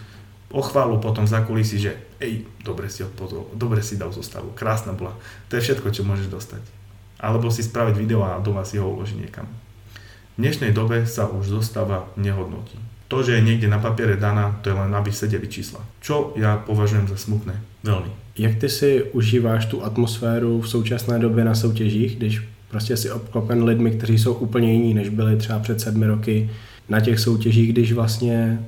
[0.48, 5.14] pochválu potom za kulisy, že ej, dobre si odpozol, dobre si dal zostavu, krásna bola.
[5.50, 6.62] To je všetko, čo môžeš dostať.
[7.20, 9.48] Alebo si spraviť video a doma si ho uložiť niekam.
[10.36, 12.76] V dnešnej dobe sa už zostava nehodnotí.
[13.08, 15.80] To, že je niekde na papiere daná, to je len aby sedeli čísla.
[16.02, 17.54] Čo ja považujem za smutné.
[17.86, 18.10] Veľmi.
[18.36, 23.64] Jak ty si užíváš tu atmosféru v současné době na soutěžích, když prostě si obklopen
[23.64, 26.50] lidmi, kteří jsou úplně jiní, než byli třeba před sedmi roky
[26.88, 28.58] na těch soutěžích, když vlastně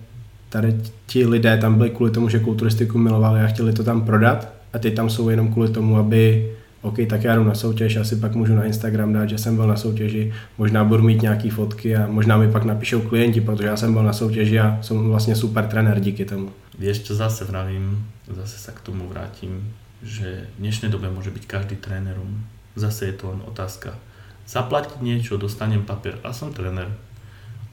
[0.49, 4.53] tady ti lidé tam byli kvůli tomu, že kulturistiku milovali a chtěli to tam prodat
[4.73, 8.17] a ty tam jsou jenom kvůli tomu, aby OK, tak já jdu na soutěž, asi
[8.17, 11.97] pak můžu na Instagram dát, že jsem byl na soutěži, možná budu mít nějaké fotky
[11.97, 15.37] a možná mi pak napíšou klienti, protože já jsem byl na soutěži a jsem vlastně
[15.37, 16.51] super trenér díky tomu.
[16.79, 21.75] Čo zase vravím, zase sa k tomu vrátim, že v dnešnej dobe môže byť každý
[21.75, 22.47] trénerom.
[22.79, 23.99] Zase je to len otázka.
[24.47, 26.87] Zaplatiť niečo, dostanem papier a som tréner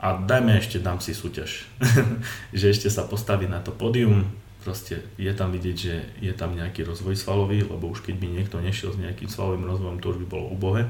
[0.06, 1.66] a dajme ešte, dám si súťaž,
[2.60, 4.30] že ešte sa postaví na to pódium,
[4.62, 8.62] proste je tam vidieť, že je tam nejaký rozvoj svalový, lebo už keď by niekto
[8.62, 10.86] nešiel s nejakým svalovým rozvojom, to už by bolo ubohé,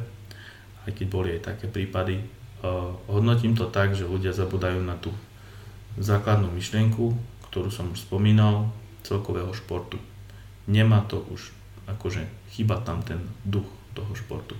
[0.84, 2.28] aj keď boli aj také prípady.
[2.60, 5.16] Uh, hodnotím to tak, že ľudia zabudajú na tú
[5.96, 7.16] základnú myšlienku,
[7.52, 8.68] ktorú som už spomínal,
[9.06, 9.96] celkového športu.
[10.68, 11.54] nemá to už,
[11.86, 14.58] akože chyba tam ten duch toho športu.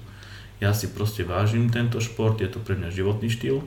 [0.64, 3.66] Ja si proste vážim tento šport, je to pre mňa životný štýl.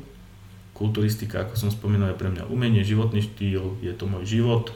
[0.78, 4.70] Kulturistika, ako som spomínal, je pre mňa umenie, životný štýl, je to môj život.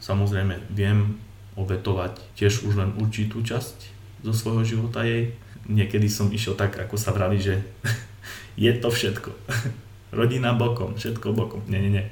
[0.00, 1.20] Samozrejme viem
[1.60, 3.76] obetovať tiež už len určitú časť
[4.24, 5.36] zo svojho života jej.
[5.68, 7.60] Niekedy som išiel tak, ako sa vraví, že
[8.64, 9.30] je to všetko.
[10.16, 11.60] Rodina bokom, všetko bokom.
[11.68, 12.04] Nie, nie, nie.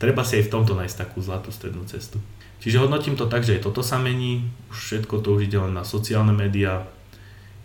[0.00, 2.16] Treba si aj v tomto nájsť takú zlatú strednú cestu.
[2.64, 5.76] Čiže hodnotím to tak, že aj toto sa mení, už všetko to už ide len
[5.76, 6.88] na sociálne médiá,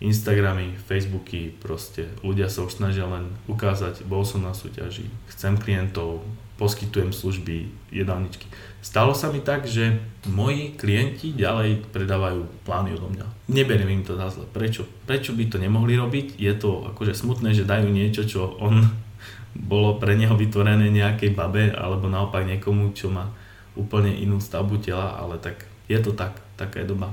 [0.02, 6.26] Instagramy, Facebooky, proste ľudia sa už snažia len ukázať, bol som na súťaži, chcem klientov,
[6.58, 8.50] poskytujem služby, jedálničky.
[8.82, 13.26] Stalo sa mi tak, že moji klienti ďalej predávajú plány odo mňa.
[13.46, 14.46] Neberiem im to za zle.
[14.50, 14.86] Prečo?
[15.06, 16.38] Prečo by to nemohli robiť?
[16.38, 18.82] Je to akože smutné, že dajú niečo, čo on
[19.70, 23.30] bolo pre neho vytvorené nejakej babe, alebo naopak niekomu, čo má
[23.78, 27.10] úplne inú stavbu tela, ale tak je to tak, taká je doba.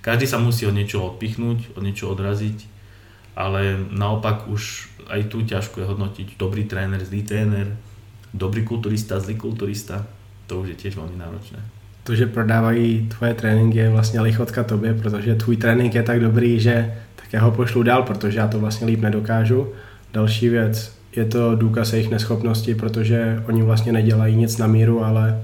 [0.00, 2.66] Každý sa musí od niečoho odpichnúť, od niečoho odraziť,
[3.36, 7.76] ale naopak už aj tu ťažko je hodnotiť dobrý tréner, zlý tréner,
[8.34, 10.06] dobrý kulturista, zlý kulturista
[10.50, 11.62] to už je tiež veľmi náročné.
[12.02, 16.60] To, že prodávají tvoje tréninky je vlastně lichotka tobě, protože tvůj trénink je tak dobrý,
[16.60, 19.68] že tak já ho pošlu dál, protože já to vlastně líp nedokážu.
[20.12, 25.42] Další věc, je to důkaz jejich neschopnosti, protože oni vlastně nedělají nic na míru, ale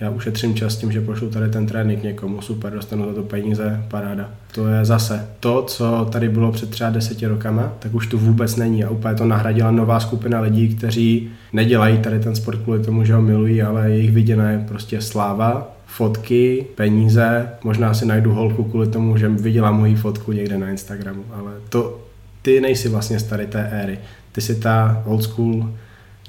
[0.00, 3.84] já ušetřím čas tím, že pošlu tady ten trénink někomu, super, dostanu za to peníze,
[3.88, 4.30] paráda.
[4.54, 8.56] To je zase to, co tady bylo před třeba deseti rokama, tak už tu vůbec
[8.56, 13.04] není a úplně to nahradila nová skupina lidí, kteří nedělají tady ten sport kvůli tomu,
[13.04, 18.64] že ho milují, ale jejich viděna je prostě sláva, fotky, peníze, možná si najdu holku
[18.64, 22.00] kvůli tomu, že viděla moji fotku někde na Instagramu, ale to
[22.42, 23.98] ty nejsi vlastně starý té éry.
[24.32, 25.70] Ty si ta old school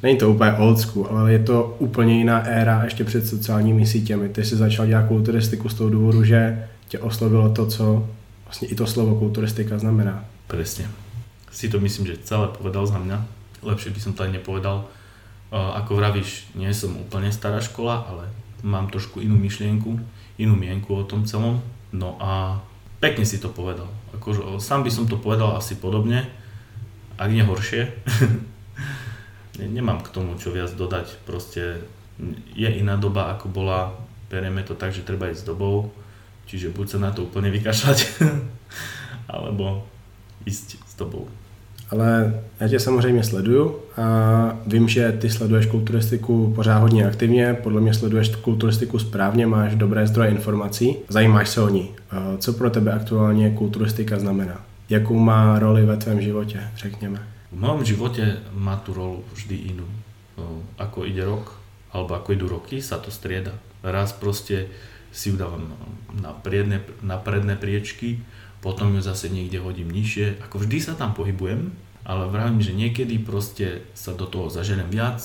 [0.03, 4.29] není to úplně old school, ale je to úplně jiná éra ještě před sociálními sítěmi.
[4.29, 8.09] Ty jsi začal dělat kulturistiku z toho důvodu, že tě oslovilo to, co
[8.45, 10.25] vlastně i to slovo kulturistika znamená.
[10.47, 10.85] Presne.
[11.51, 13.25] Si to myslím, že celé povedal za mňa.
[13.63, 14.85] Lepšie by som to aj nepovedal.
[15.49, 18.27] Ako vravíš, nie som úplne stará škola, ale
[18.61, 19.97] mám trošku inú myšlienku,
[20.37, 21.63] inú mienku o tom celom.
[21.95, 22.59] No a
[22.99, 23.87] pekne si to povedal.
[24.13, 26.27] Akože, sám by som to povedal asi podobne,
[27.15, 27.87] ak nie horšie.
[29.59, 31.81] nemám k tomu čo viac dodať, proste
[32.55, 33.95] je iná doba ako bola,
[34.31, 35.91] berieme to tak, že treba ísť s dobou,
[36.47, 37.99] čiže buď sa na to úplne vykašľať,
[39.33, 39.83] alebo
[40.45, 41.27] ísť s dobou.
[41.91, 47.81] Ale já tě samozřejmě sleduju a vím, že ty sleduješ kulturistiku pořád hodně aktivně, podle
[47.81, 51.89] mě sleduješ kulturistiku správně, máš dobré zdroje informací, zajímáš se o ní.
[52.37, 54.61] Co pro tebe aktuálně kulturistika znamená?
[54.89, 57.34] Jakou má roli ve tvém životě, řekněme?
[57.53, 59.87] V mojom živote má tú rolu vždy inú.
[60.81, 61.55] Ako ide rok,
[61.93, 63.55] alebo ako idú roky, sa to strieda.
[63.85, 64.67] Raz proste
[65.15, 65.71] si ju dávam
[66.11, 68.19] na, priedne, na predné priečky,
[68.59, 70.43] potom ju zase niekde hodím nižšie.
[70.43, 71.71] Ako vždy sa tam pohybujem,
[72.03, 75.21] ale vravím, že niekedy proste sa do toho zaženem viac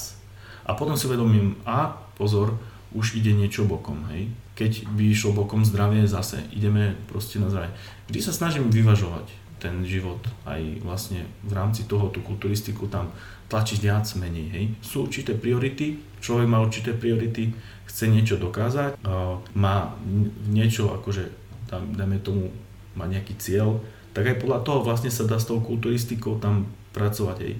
[0.68, 2.54] a potom si uvedomím, a pozor,
[2.92, 4.30] už ide niečo bokom, hej.
[4.54, 7.72] Keď by išlo bokom zdravie, zase ideme proste na zdravie.
[8.12, 13.12] Vždy sa snažím vyvažovať ten život aj vlastne v rámci toho tú kulturistiku tam
[13.52, 14.46] tlačiť viac menej.
[14.50, 14.64] Hej.
[14.80, 17.52] Sú určité priority, človek má určité priority,
[17.84, 18.96] chce niečo dokázať,
[19.52, 19.92] má
[20.48, 21.28] niečo akože
[21.68, 22.48] tam, dajme tomu,
[22.96, 23.82] má nejaký cieľ,
[24.16, 27.36] tak aj podľa toho vlastne sa dá s tou kulturistikou tam pracovať.
[27.44, 27.54] Hej.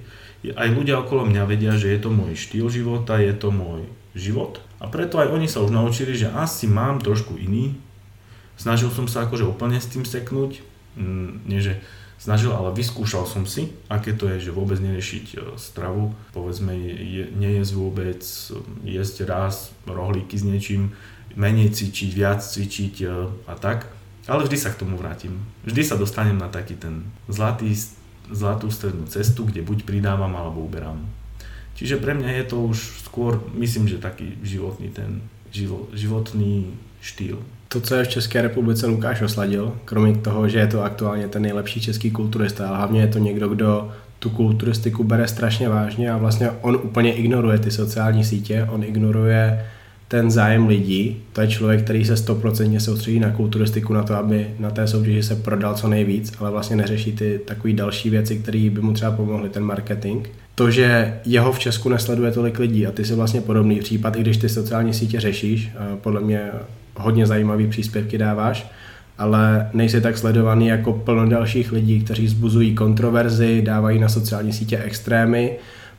[0.57, 3.85] Aj ľudia okolo mňa vedia, že je to môj štýl života, je to môj
[4.17, 7.77] život a preto aj oni sa už naučili, že asi mám trošku iný.
[8.59, 10.59] Snažil som sa akože úplne s tým seknúť,
[10.95, 11.79] Mm, nie že
[12.21, 17.25] snažil, ale vyskúšal som si, aké to je, že vôbec neriešiť e, stravu, povedzme je,
[17.33, 18.21] nejesť vôbec,
[18.85, 20.93] jesť raz rohlíky s niečím,
[21.33, 23.05] menej cvičiť, viac cvičiť e,
[23.49, 23.89] a tak.
[24.29, 25.41] Ale vždy sa k tomu vrátim.
[25.65, 27.73] Vždy sa dostanem na taký ten zlatý,
[28.29, 31.01] zlatú strednú cestu, kde buď pridávam alebo uberám.
[31.73, 32.77] Čiže pre mňa je to už
[33.09, 35.25] skôr, myslím, že taký životný ten
[35.91, 36.71] životný
[37.03, 41.27] štýl to, co je v České republice Lukáš osladil, kromě toho, že je to aktuálně
[41.27, 46.11] ten nejlepší český kulturista, ale hlavně je to někdo, kdo tu kulturistiku bere strašně vážně
[46.11, 49.65] a vlastně on úplně ignoruje ty sociální sítě, on ignoruje
[50.07, 51.17] ten zájem lidí.
[51.33, 55.23] To je člověk, který se stoprocentně soustředí na kulturistiku, na to, aby na té soutěži
[55.23, 59.11] se prodal co nejvíc, ale vlastně neřeší ty takové další věci, které by mu třeba
[59.11, 60.27] pomohly, ten marketing.
[60.55, 64.21] To, že jeho v Česku nesleduje tolik lidí a ty si vlastně podobný případ, i
[64.21, 65.69] když ty sociální sítě řešíš,
[66.01, 66.41] podle mě
[67.01, 68.71] hodně zajímavý příspěvky dáváš,
[69.17, 74.77] ale nejsi tak sledovaný jako plno dalších lidí, kteří zbuzují kontroverzi, dávají na sociální sítě
[74.77, 75.51] extrémy,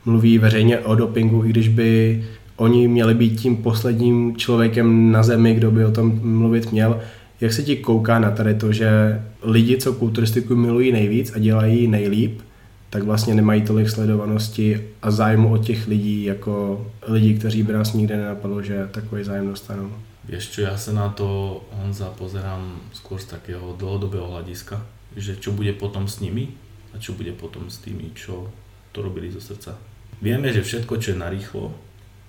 [0.05, 2.23] mluví veřejně o dopingu, i když by
[2.55, 6.99] oni měli být tím posledním člověkem na zemi, kdo by o tom mluvit měl.
[7.41, 11.87] Jak se ti kouká na tady to, že lidi, co kulturistiku milují nejvíc a dělají
[11.87, 12.41] nejlíp,
[12.89, 17.93] tak vlastně nemají tolik sledovanosti a zájmu od těch lidí, jako lidi, kteří by nás
[17.93, 19.89] nikdy nenapadlo, že takový zájem dostanou.
[20.23, 24.79] Vieš čo, ja sa na to, Honza, pozerám skôr z takého dlhodobého hľadiska,
[25.19, 26.55] že čo bude potom s nimi
[26.95, 28.47] a čo bude potom s tými, čo
[28.95, 29.75] to robili zo srdca.
[30.23, 31.75] Vieme, že všetko, čo je narýchlo,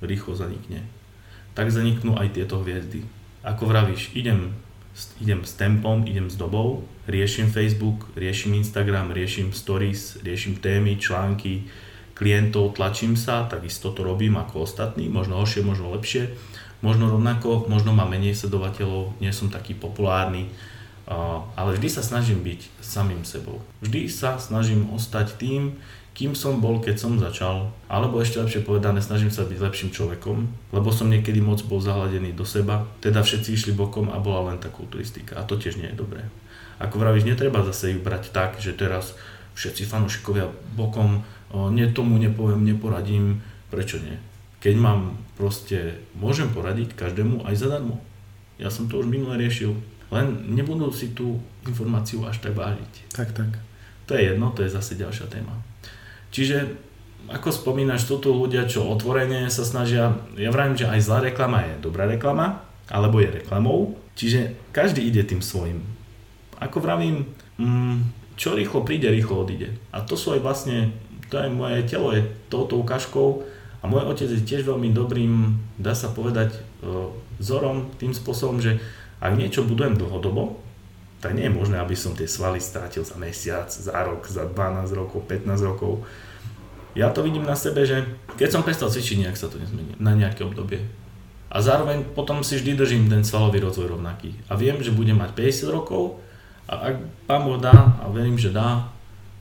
[0.02, 0.82] rýchlo zanikne.
[1.54, 3.06] Tak zaniknú aj tieto hviezdy.
[3.46, 4.58] Ako vravíš, idem,
[5.22, 11.70] idem s tempom, idem s dobou, riešim Facebook, riešim Instagram, riešim stories, riešim témy, články,
[12.18, 16.34] klientov, tlačím sa, takisto to robím ako ostatní, možno horšie, možno lepšie
[16.84, 20.52] možno rovnako, možno mám menej sledovateľov, nie som taký populárny,
[21.56, 23.64] ale vždy sa snažím byť samým sebou.
[23.80, 25.80] Vždy sa snažím ostať tým,
[26.14, 30.46] kým som bol, keď som začal, alebo ešte lepšie povedané, snažím sa byť lepším človekom,
[30.70, 34.62] lebo som niekedy moc bol zahladený do seba, teda všetci išli bokom a bola len
[34.62, 36.22] tá kulturistika a to tiež nie je dobré.
[36.78, 39.18] Ako vravíš, netreba zase ju brať tak, že teraz
[39.58, 41.26] všetci fanúšikovia bokom,
[41.74, 43.42] nie tomu nepoviem, neporadím,
[43.74, 44.14] prečo nie?
[44.64, 48.00] Keď mám proste, môžem poradiť každému aj zadarmo.
[48.56, 49.76] Ja som to už minule riešil.
[50.08, 51.36] Len nebudú si tú
[51.68, 53.12] informáciu až tak vážiť.
[53.12, 53.60] Tak, tak.
[54.08, 55.52] To je jedno, to je zase ďalšia téma.
[56.32, 56.80] Čiže,
[57.28, 61.60] ako spomínaš, sú tu ľudia, čo otvorene sa snažia, ja vravím, že aj zlá reklama
[61.68, 65.84] je dobrá reklama, alebo je reklamou, čiže každý ide tým svojim.
[66.56, 67.28] Ako vravím,
[67.60, 67.96] mm,
[68.40, 69.76] čo rýchlo príde, rýchlo odíde.
[69.92, 70.92] A to sú aj vlastne,
[71.28, 73.44] to je moje telo, je touto ukážkou,
[73.84, 76.58] a môj otec je tiež veľmi dobrým, dá sa povedať, e,
[77.36, 78.80] vzorom tým spôsobom, že
[79.20, 80.56] ak niečo budujem dlhodobo,
[81.20, 84.88] tak nie je možné, aby som tie svaly strátil za mesiac, za rok, za 12
[84.96, 86.00] rokov, 15 rokov.
[86.96, 88.08] Ja to vidím na sebe, že
[88.40, 90.80] keď som prestal cvičiť, nejak sa to nezmení na nejaké obdobie.
[91.52, 94.32] A zároveň potom si vždy držím ten svalový rozvoj rovnaký.
[94.48, 96.24] A viem, že budem mať 50 rokov
[96.64, 96.96] a ak
[97.28, 98.88] pán dá, a verím, že dá,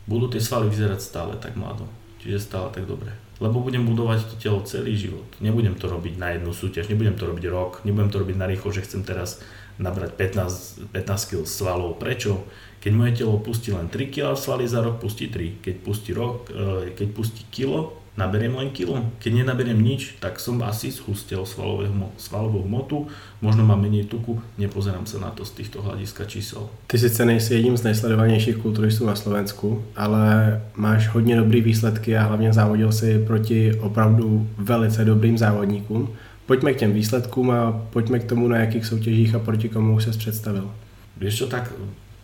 [0.03, 1.87] budú tie svaly vyzerať stále tak mlado.
[2.19, 5.27] Čiže stále tak dobre lebo budem budovať to telo celý život.
[5.43, 8.71] Nebudem to robiť na jednu súťaž, nebudem to robiť rok, nebudem to robiť na rýchlo,
[8.71, 9.43] že chcem teraz
[9.75, 11.99] nabrať 15, 15 kg svalov.
[11.99, 12.47] Prečo?
[12.79, 15.59] Keď moje telo pustí len 3 kg svaly za rok, pustí 3.
[15.59, 19.01] Keď pustí rok, e, keď pustí kilo, naberiem len kilo.
[19.17, 23.09] Keď nenaberiem nič, tak som asi schustel svalovú hmotu,
[23.41, 26.69] možno mám menej tuku, nepozerám sa na to z týchto hľadiska čísel.
[26.87, 32.23] Ty sice nejsi jedním z nejsledovanějších kulturistů na Slovensku, ale máš hodně dobrý výsledky a
[32.23, 36.09] hlavně závodil si proti opravdu velice dobrým závodníkům.
[36.45, 40.17] Pojďme k těm výsledkům a pojďme k tomu, na jakých soutěžích a proti komu ses
[40.17, 40.71] představil.
[41.17, 41.69] Vieš čo, tak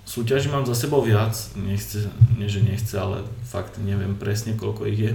[0.10, 4.99] súťaží mám za sebou viac, nechce, nie že nechce, ale fakt neviem presne koľko ich
[4.99, 5.13] je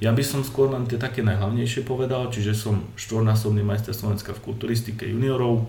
[0.00, 4.40] ja by som skôr len tie také najhlavnejšie povedal, čiže som štvornásobný majster Slovenska v
[4.48, 5.68] kulturistike juniorov,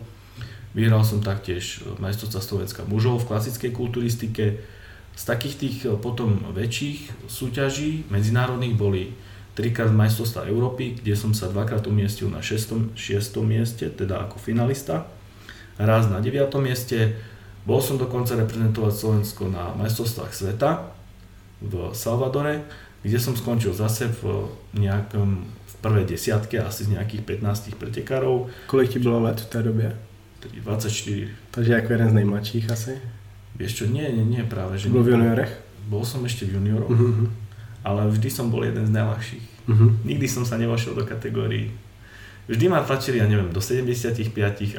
[0.72, 4.64] vyhral som taktiež majstrovstva Slovenska mužov v klasickej kulturistike.
[5.12, 9.12] Z takých tých eh, potom väčších súťaží medzinárodných boli
[9.52, 12.96] trikrát majstrovstva Európy, kde som sa dvakrát umiestnil na 6.
[12.96, 12.96] 6.
[13.44, 15.12] mieste, teda ako finalista,
[15.76, 16.48] raz na 9.
[16.64, 17.20] mieste,
[17.68, 20.88] bol som dokonca reprezentovať Slovensko na majstrovstvách sveta
[21.62, 22.64] v Salvadore
[23.02, 28.50] kde som skončil zase v nejakom v prvej desiatke, asi z nejakých 15 pretekárov.
[28.70, 29.98] Kolik ti bylo let v té době?
[30.42, 31.28] 24.
[31.52, 32.98] Takže ako jeden z nejmladších asi?
[33.56, 34.82] Vieš čo, nie, nie, nie práve.
[34.82, 35.54] Že bol v juniorech?
[35.86, 37.30] Bol som ešte v junioroch, uh-huh.
[37.86, 39.46] ale vždy som bol jeden z najľahších.
[39.70, 39.94] Uh-huh.
[40.02, 41.70] Nikdy som sa nevošiel do kategórií.
[42.50, 44.18] Vždy ma tlačili, ja neviem, do 75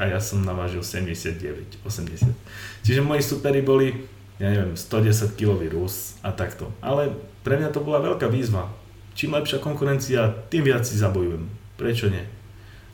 [0.03, 2.35] a ja som navážil 79, 80.
[2.83, 3.95] Čiže moji superi boli
[4.43, 6.75] ja neviem, 110 kg Rus a takto.
[6.83, 8.71] Ale pre mňa to bola veľká výzva.
[9.13, 11.45] Čím lepšia konkurencia, tým viac si zabojujem.
[11.77, 12.25] Prečo nie?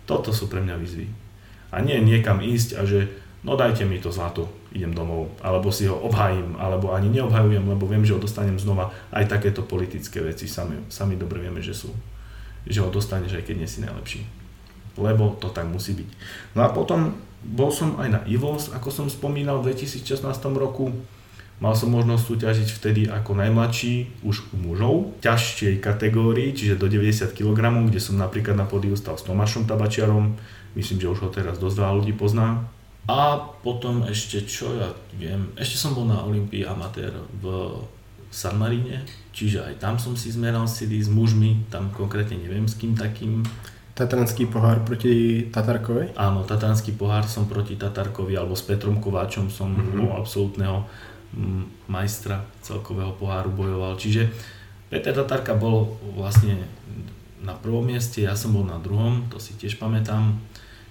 [0.08, 1.06] Toto sú pre mňa výzvy.
[1.68, 3.12] A nie niekam ísť a že
[3.44, 7.84] no dajte mi to zlato, idem domov, alebo si ho obhájim, alebo ani neobhajujem, lebo
[7.84, 8.90] viem, že ho dostanem znova.
[9.12, 11.92] Aj takéto politické veci sami, sami dobre vieme, že sú.
[12.64, 14.20] Že ho dostaneš aj keď nie si najlepší.
[14.98, 16.08] Lebo to tak musí byť.
[16.58, 17.14] No a potom
[17.44, 20.26] bol som aj na IVOS, ako som spomínal, v 2016
[20.58, 20.90] roku
[21.58, 27.34] Mal som možnosť súťažiť vtedy ako najmladší už u mužov, ťažšej kategórii, čiže do 90
[27.34, 30.38] kg, kde som napríklad na podiu stal s Tomášom Tabačiarom,
[30.78, 32.62] myslím, že už ho teraz dosť veľa ľudí pozná.
[33.10, 37.10] A potom ešte, čo ja viem, ešte som bol na Olympii amatér
[37.42, 37.74] v
[38.30, 39.02] San Marine,
[39.34, 43.42] čiže aj tam som si zmeral sily s mužmi, tam konkrétne neviem s kým takým.
[43.98, 46.14] Tatranský pohár proti Tatarkovi?
[46.14, 50.14] Áno, Tatranský pohár som proti Tatarkovi, alebo s Petrom Kováčom som mm-hmm.
[50.14, 50.86] absolútneho
[51.88, 53.96] majstra celkového poháru bojoval.
[53.96, 54.28] Čiže
[54.88, 56.64] Peter Tatarka bol vlastne
[57.44, 60.40] na prvom mieste, ja som bol na druhom, to si tiež pamätám.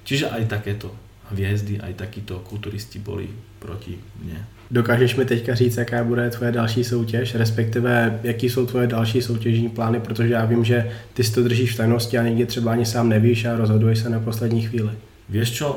[0.08, 0.94] Čiže aj takéto
[1.34, 3.28] hviezdy, aj takíto kulturisti boli
[3.60, 4.48] proti mne.
[4.72, 9.70] Dokážeš mi teďka říct, jaká bude tvoje další soutěž, respektive jaký jsou tvoje další soutěžní
[9.70, 12.86] plány, protože já vím, že ty si to držíš v tajnosti a někdy třeba ani
[12.86, 14.92] sám nevíš a rozhoduješ sa na poslední chvíli.
[15.28, 15.68] Vieš čo,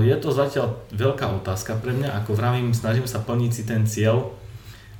[0.00, 4.32] je to zatiaľ veľká otázka pre mňa, ako vravím, snažím sa plniť si ten cieľ,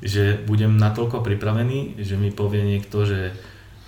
[0.05, 3.33] že budem natoľko pripravený, že mi povie niekto, že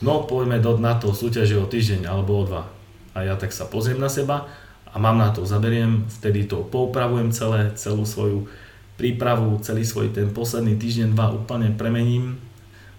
[0.00, 2.64] no poďme do, na to súťaže o týždeň alebo o dva.
[3.12, 4.48] A ja tak sa pozriem na seba
[4.88, 8.48] a mám na to, zaberiem, vtedy to poupravujem celé, celú svoju
[8.96, 12.40] prípravu, celý svoj ten posledný týždeň, dva úplne premením,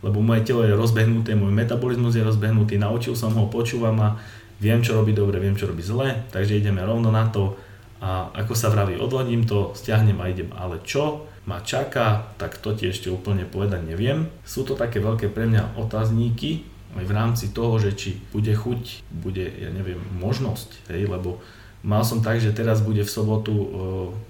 [0.05, 4.21] lebo moje telo je rozbehnuté, môj metabolizmus je rozbehnutý, naučil som ho, počúvam a
[4.61, 7.57] viem, čo robí dobre, viem, čo robí zle, takže ideme rovno na to
[7.97, 10.53] a ako sa vraví, odladím to, stiahnem a idem.
[10.53, 14.29] Ale čo ma čaká, tak to ti ešte úplne povedať neviem.
[14.45, 16.61] Sú to také veľké pre mňa otázníky,
[16.93, 21.41] aj v rámci toho, že či bude chuť, bude, ja neviem, možnosť, hej, lebo
[21.85, 23.67] Mal som tak, že teraz bude v sobotu uh,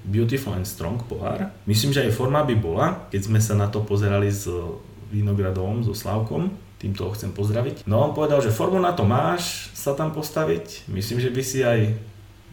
[0.04, 1.56] Beautiful and Strong pohár.
[1.64, 4.78] Myslím, že aj forma by bola, keď sme sa na to pozerali s uh,
[5.10, 6.52] Vinogradovom, so Slavkom.
[6.78, 7.90] Týmto ho chcem pozdraviť.
[7.90, 10.86] No on povedal, že formu na to máš sa tam postaviť.
[10.94, 11.98] Myslím, že by si aj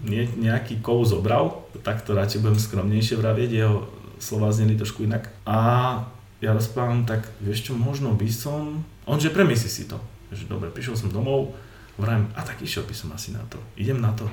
[0.01, 1.68] nie, nejaký kov zobral.
[1.85, 3.85] Takto radšej budem skromnejšie vravieť, jeho
[4.16, 5.29] slova zneli trošku inak.
[5.45, 6.01] A
[6.41, 8.81] ja rozprávam, tak vieš čo, možno by som...
[9.05, 10.01] On že premyslí si to.
[10.33, 11.53] Že dobre, prišiel som domov,
[12.01, 13.61] vravím, a tak išiel by som asi na to.
[13.77, 14.25] Idem na to.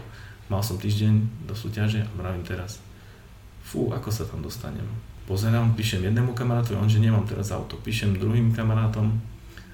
[0.48, 2.80] Mal som týždeň do súťaže a vravím teraz,
[3.64, 4.84] fú, ako sa tam dostanem.
[5.24, 9.16] Pozerám, píšem jednému kamarátovi, on že nemám teraz auto, píšem druhým kamarátom,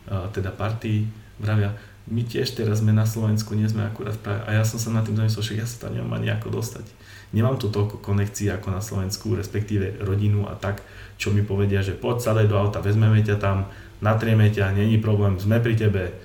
[0.08, 1.76] teda partii, vravia,
[2.08, 5.04] my tiež teraz sme na Slovensku, nie sme akurát práve, a ja som sa na
[5.04, 6.88] tým zamyslel, že ja sa tam nemám ani ako dostať.
[7.36, 10.80] Nemám tu toľko konekcií ako na Slovensku, respektíve rodinu a tak,
[11.20, 13.68] čo mi povedia, že poď sadaj do auta, vezmeme ťa tam,
[14.00, 16.16] natrieme ťa, není problém, sme pri tebe.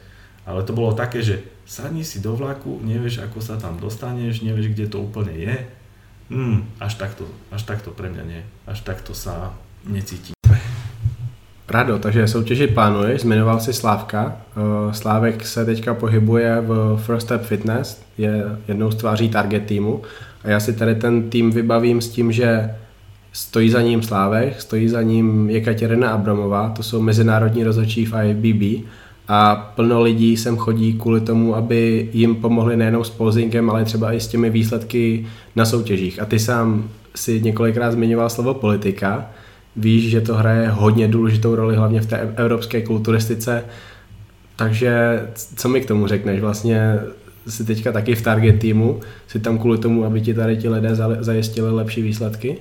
[0.47, 4.71] Ale to bolo také, že sadni si do vlaku, nevieš ako sa tam dostaneš, nevieš
[4.71, 5.57] kde to úplne je.
[6.31, 8.43] Hmm, až takto, až takto pre mňa nie.
[8.71, 9.51] Až takto sa
[9.83, 10.42] necítim.
[11.73, 14.37] Rado, takže soutěži plánuješ, zmiňoval si Slávka.
[14.37, 20.03] Eh, Slávek se teďka pohybuje v First Step Fitness, je jednou z tváří target týmu.
[20.45, 22.75] A já si tady ten tým vybavím s tím, že
[23.33, 28.87] stojí za ním Slávek, stojí za ním Jekaterina Abramová, to jsou mezinárodní rozhodčí v IBB
[29.29, 34.13] a plno lidí sem chodí kvůli tomu, aby jim pomohli nejenom s posingem, ale třeba
[34.13, 36.23] i s těmi výsledky na soutěžích.
[36.23, 39.27] A ty sám si několikrát zmiňoval slovo politika.
[39.77, 43.65] Víš, že to hraje hodně důležitou roli, hlavně v té evropské kulturistice.
[44.57, 45.23] Takže
[45.57, 46.41] co mi k tomu řekneš?
[46.41, 47.01] Vlastně
[47.49, 50.95] si teďka taky v target týmu, si tam kvůli tomu, aby ti tady ti lidé
[51.21, 52.59] zajistili lepší výsledky?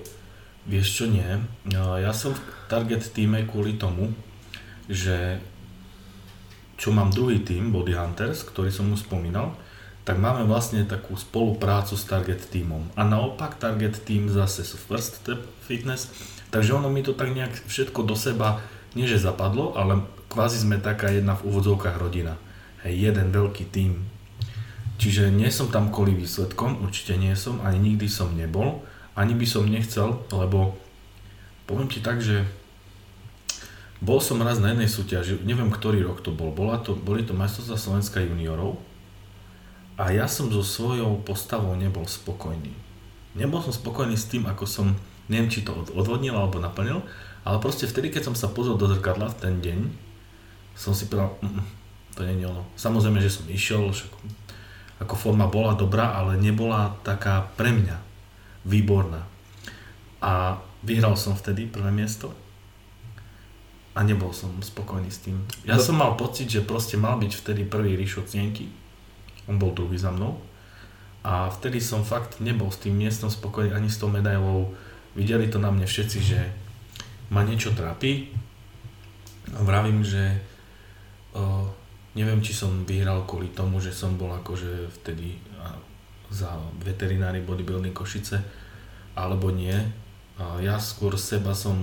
[0.62, 1.26] Vieš čo, nie.
[1.74, 4.14] Ja som v target týme kvôli tomu,
[4.86, 5.42] že
[6.78, 9.58] čo mám druhý tým, Body Hunters, ktorý som už spomínal,
[10.06, 12.90] tak máme vlastne takú spoluprácu s Target týmom.
[12.98, 16.10] A naopak Target tým zase sú First Step Fitness,
[16.52, 18.62] takže ono mi to tak nejak všetko do seba,
[18.94, 22.36] nie že zapadlo, ale kvázi sme taká jedna v úvodzovkách rodina.
[22.84, 24.04] Hej, jeden veľký tým.
[25.02, 28.86] Čiže nie som tam kvôli výsledkom, určite nie som, ani nikdy som nebol,
[29.18, 30.78] ani by som nechcel, lebo
[31.66, 32.46] poviem ti tak, že
[34.02, 37.38] bol som raz na jednej súťaži, neviem ktorý rok to bol, Bola to, boli to
[37.38, 38.82] majstrovstvá Slovenska juniorov
[39.94, 42.74] a ja som so svojou postavou nebol spokojný.
[43.38, 44.98] Nebol som spokojný s tým, ako som,
[45.32, 47.00] neviem či to odvodnil alebo naplnil,
[47.48, 49.80] ale proste vtedy, keď som sa pozrel do zrkadla v ten deň,
[50.76, 51.64] som si povedal, mm,
[52.14, 52.68] to nie je ono.
[52.76, 54.12] Samozrejme, že som išiel, však
[55.02, 57.98] ako forma bola dobrá, ale nebola taká pre mňa
[58.68, 59.26] výborná.
[60.22, 62.30] A vyhral som vtedy prvé miesto
[63.98, 65.42] a nebol som spokojný s tým.
[65.66, 65.84] Ja no.
[65.84, 68.70] som mal pocit, že proste mal byť vtedy prvý Ríšo Cienky,
[69.50, 70.38] on bol druhý za mnou
[71.22, 74.74] a vtedy som fakt nebol s tým miestom spokojný ani s tou medailou.
[75.18, 76.40] Videli to na mne všetci, že
[77.32, 78.32] ma niečo trápi.
[79.52, 80.40] Vravím, že
[81.36, 81.68] o,
[82.16, 85.40] neviem, či som vyhral kvôli tomu, že som bol akože vtedy
[86.32, 88.40] za veterinári bodybuilding Košice,
[89.20, 89.76] alebo nie,
[90.64, 91.76] ja skôr seba som,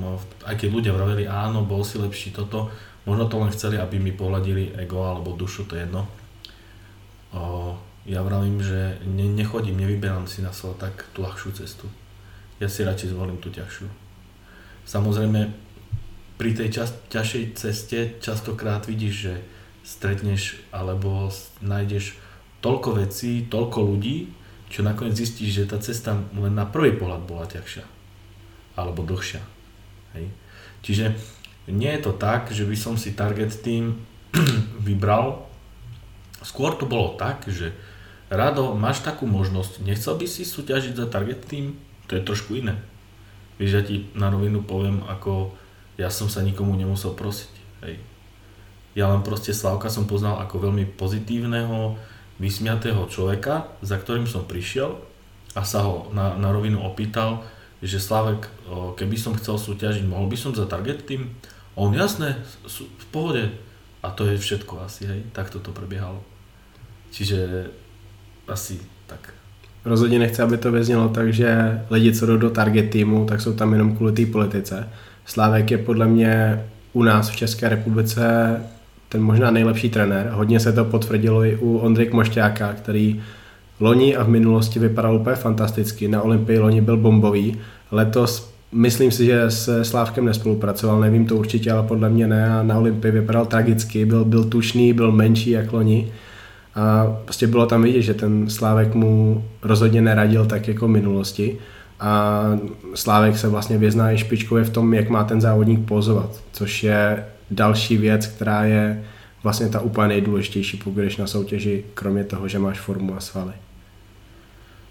[0.49, 2.73] aj keď ľudia vraveli, áno, bol si lepší toto,
[3.05, 6.09] možno to len chceli, aby mi pohľadili ego alebo dušu, to je jedno.
[8.09, 11.85] Ja vravím, že ne, nechodím, nevyberám si na svoj tak tú ľahšiu cestu.
[12.59, 13.87] Ja si radšej zvolím tú ťažšiu.
[14.89, 15.51] Samozrejme,
[16.39, 19.35] pri tej čas, ťažšej ceste častokrát vidíš, že
[19.87, 21.31] stretneš alebo
[21.63, 22.19] nájdeš
[22.61, 24.31] toľko vecí, toľko ľudí,
[24.69, 27.85] čo nakoniec zistíš, že tá cesta len na prvý pohľad bola ťažšia
[28.79, 29.43] alebo dlhšia.
[30.15, 30.31] Hej.
[30.87, 31.05] Čiže
[31.73, 33.99] nie je to tak, že by som si target tým
[34.87, 35.49] vybral
[36.43, 37.75] skôr to bolo tak, že
[38.29, 41.81] Rado, máš takú možnosť, nechcel by si súťažiť za target team?
[42.09, 42.77] To je trošku iné.
[43.61, 45.53] Víš, ja ti na rovinu poviem, ako
[46.01, 47.53] ja som sa nikomu nemusel prosiť.
[47.85, 48.01] Hej.
[48.97, 51.99] Ja len proste Slavka som poznal ako veľmi pozitívneho,
[52.39, 54.95] vysmiatého človeka, za ktorým som prišiel
[55.59, 57.43] a sa ho na, na rovinu opýtal,
[57.83, 58.47] že Slavek,
[58.99, 61.35] keby som chcel súťažiť, mohol by som za target team?
[61.79, 62.35] On, jasné,
[62.67, 63.55] v pohode.
[63.99, 66.23] A to je všetko asi, hej, takto to prebiehalo.
[67.11, 67.71] Čiže
[68.47, 68.79] asi
[69.11, 69.35] tak.
[69.89, 73.53] Rozhodně nechci, aby to vyznělo tak, že lidi, co jdou do target týmu, tak jsou
[73.53, 74.89] tam jenom kvůli té politice.
[75.27, 78.57] Slávek je podle mě u nás v České republice
[79.09, 80.31] ten možná nejlepší trenér.
[80.33, 83.23] Hodně se to potvrdilo i u Ondřejk Mošťáka, který
[83.81, 86.09] loni a v minulosti vypadal úplně fantasticky.
[86.09, 87.57] Na Olympii loni byl bombový.
[87.91, 92.51] Letos myslím si, že se Slávkem nespolupracoval, nevím to určitě, ale podle mě ne.
[92.51, 96.13] A na Olympii vypadal tragicky, byl, byl tušný, byl menší jak loni.
[96.79, 101.59] A prostě bylo tam vidět, že ten Slávek mu rozhodně neradil tak jako v minulosti.
[102.01, 102.43] A
[102.95, 107.27] Slávek se vlastně vyzná i špičkově v tom, jak má ten závodník pozovat, což je
[107.51, 109.05] další věc, která je
[109.43, 113.53] vlastně ta úplně nejdůležitější, pokud jdeš na soutěži, kromě toho, že máš formu a svaly.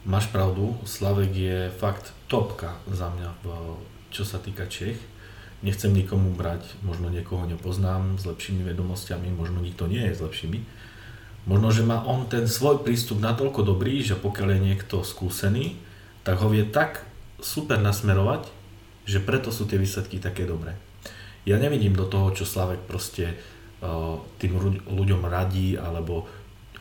[0.05, 3.35] Máš pravdu, Slavek je fakt topka za mňa,
[4.07, 4.95] čo sa týka Čech.
[5.63, 10.59] Nechcem nikomu brať, možno niekoho nepoznám s lepšími vedomostiami, možno nikto nie je s lepšími,
[11.47, 15.79] Možno, že má on ten svoj prístup natoľko dobrý, že pokiaľ je niekto skúsený,
[16.27, 17.07] tak ho vie tak
[17.39, 18.51] super nasmerovať,
[19.07, 20.75] že preto sú tie výsledky také dobré.
[21.47, 23.39] Ja nevidím do toho, čo Slavek proste
[23.79, 26.27] uh, tým ľuďom radí, alebo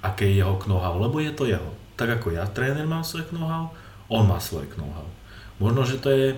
[0.03, 1.71] aké je jeho know-how, lebo je to jeho.
[1.95, 3.71] Tak ako ja, tréner mám svoje know-how,
[4.11, 5.07] on má svoje know-how.
[5.63, 6.35] Možno, že to je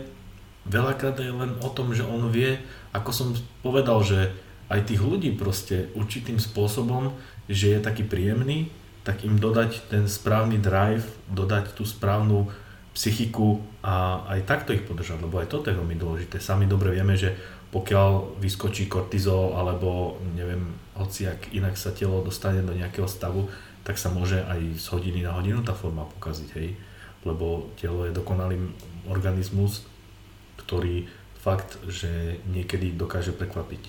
[0.68, 2.60] veľakrát je len o tom, že on vie,
[2.92, 3.28] ako som
[3.64, 4.36] povedal, že
[4.68, 7.16] aj tých ľudí proste určitým spôsobom
[7.48, 8.68] že je taký príjemný,
[9.02, 12.52] tak im dodať ten správny drive, dodať tú správnu
[12.92, 16.42] psychiku a aj takto ich podržať, lebo aj toto je veľmi dôležité.
[16.42, 17.32] Sami dobre vieme, že
[17.72, 23.48] pokiaľ vyskočí kortizol alebo neviem, ak inak sa telo dostane do nejakého stavu,
[23.86, 26.76] tak sa môže aj z hodiny na hodinu tá forma pokaziť, hej.
[27.24, 28.60] Lebo telo je dokonalý
[29.08, 29.86] organizmus,
[30.60, 33.82] ktorý fakt, že niekedy dokáže prekvapiť.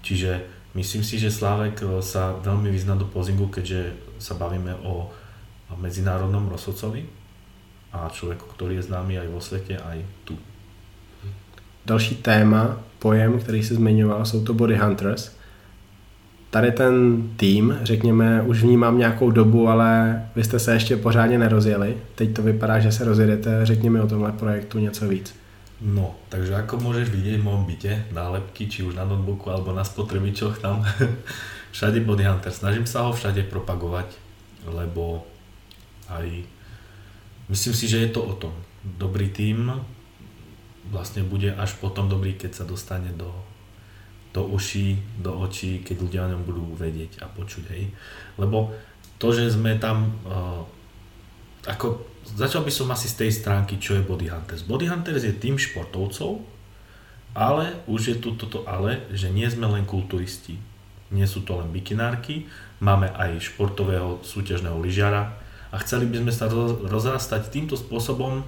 [0.00, 5.08] Čiže Myslím si, že Slávek eh, sa veľmi vyzná do pozingu, keďže sa bavíme o
[5.76, 7.04] medzinárodnom rozhodcovi
[7.92, 10.36] a človeku, ktorý je známy aj vo svete, aj tu.
[11.86, 15.30] Další téma, pojem, který se zmiňoval, jsou to body hunters.
[16.50, 21.96] Tady ten tým, řekněme, už vnímám nějakou dobu, ale vy jste se ještě pořádně nerozjeli.
[22.14, 23.66] Teď to vypadá, že se rozjedete.
[23.66, 25.34] Řekněme o tomhle projektu něco víc.
[25.78, 29.86] No, takže ako môžeš vidieť v mojom byte, nálepky, či už na notebooku alebo na
[29.86, 30.82] spotrebičoch tam,
[31.74, 32.50] všade Body Hunter.
[32.50, 34.10] Snažím sa ho všade propagovať,
[34.66, 35.22] lebo
[36.10, 36.26] aj
[37.46, 38.54] myslím si, že je to o tom.
[38.82, 39.70] Dobrý tým
[40.90, 43.30] vlastne bude až potom dobrý, keď sa dostane do,
[44.34, 47.92] do uší, do očí, keď ľudia o ňom budú vedieť a počuť, hej.
[48.40, 48.72] Lebo
[49.20, 50.64] to, že sme tam uh,
[51.68, 52.02] ako
[52.36, 54.66] začal by som asi z tej stránky, čo je Body Hunters.
[54.66, 56.42] Body Hunters je tým športovcov,
[57.32, 60.58] ale už je tu toto ale, že nie sme len kulturisti.
[61.08, 62.50] Nie sú to len bikinárky,
[62.84, 65.38] máme aj športového súťažného lyžiara
[65.72, 66.50] a chceli by sme sa
[66.88, 68.44] rozrastať týmto spôsobom,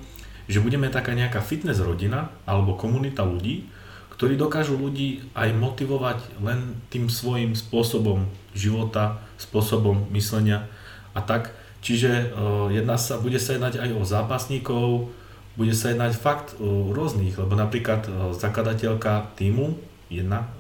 [0.51, 3.71] že budeme taká nejaká fitness rodina alebo komunita ľudí,
[4.17, 10.69] ktorí dokážu ľudí aj motivovať len tým svojim spôsobom života, spôsobom myslenia
[11.17, 15.09] a tak Čiže uh, jedná sa, bude sa jednať aj o zápasníkov,
[15.57, 20.51] bude sa jednať fakt o rôznych, lebo napríklad uh, zakladateľka týmu jedna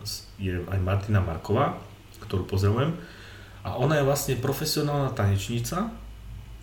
[0.40, 1.76] je aj Martina Marková,
[2.24, 2.94] ktorú pozdravujem,
[3.60, 5.92] a ona je vlastne profesionálna tanečníca,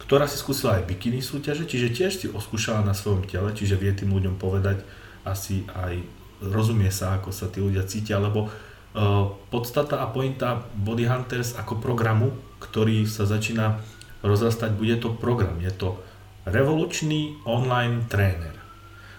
[0.02, 3.94] ktorá si skúsila aj bikiny súťaže, čiže tiež si oskúšala na svojom tele, čiže vie
[3.94, 4.82] tým ľuďom povedať
[5.22, 6.02] asi aj
[6.42, 8.50] rozumie sa, ako sa tí ľudia cítia, lebo
[9.54, 13.78] podstata a pointa Body Hunters ako programu, ktorý sa začína
[14.22, 15.60] rozrastať, bude to program.
[15.62, 16.00] Je to
[16.48, 18.56] revolučný online tréner.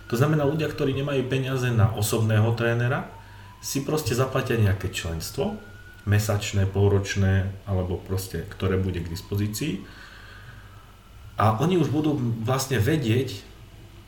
[0.09, 3.12] To znamená, ľudia, ktorí nemajú peniaze na osobného trénera,
[3.61, 5.59] si proste zaplatia nejaké členstvo,
[6.09, 9.84] mesačné, polročné, alebo proste, ktoré bude k dispozícii.
[11.36, 13.44] A oni už budú vlastne vedieť,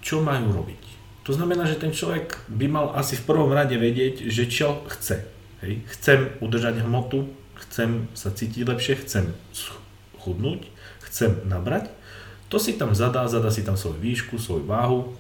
[0.01, 0.82] čo majú robiť.
[1.28, 5.28] To znamená, že ten človek by mal asi v prvom rade vedieť, že čo chce.
[5.61, 5.84] Hej.
[5.93, 7.28] Chcem udržať hmotu,
[7.68, 9.36] chcem sa cítiť lepšie, chcem
[10.16, 10.64] chudnúť,
[11.11, 11.90] chcem nabrať,
[12.50, 15.14] to si tam zadá, zadá si tam svoju výšku, svoju váhu.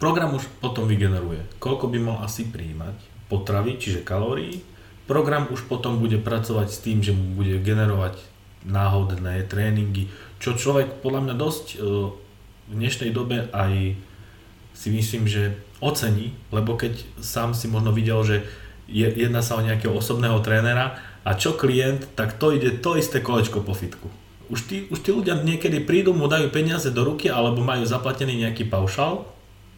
[0.00, 2.96] Program už potom vygeneruje, koľko by mal asi príjmať
[3.28, 4.64] potravy, čiže kalórií.
[5.04, 8.16] Program už potom bude pracovať s tým, že mu bude generovať
[8.64, 10.08] náhodné tréningy,
[10.40, 11.76] čo človek podľa mňa dosť e,
[12.68, 13.92] v dnešnej dobe aj
[14.72, 18.36] si myslím, že ocení, lebo keď sám si možno videl, že
[18.88, 23.20] je, jedná sa o nejakého osobného trénera a čo klient, tak to ide to isté
[23.20, 24.23] kolečko po fitku.
[24.52, 28.44] Už tí, už tí ľudia niekedy prídu, mu dajú peniaze do ruky alebo majú zaplatený
[28.44, 29.24] nejaký paušal,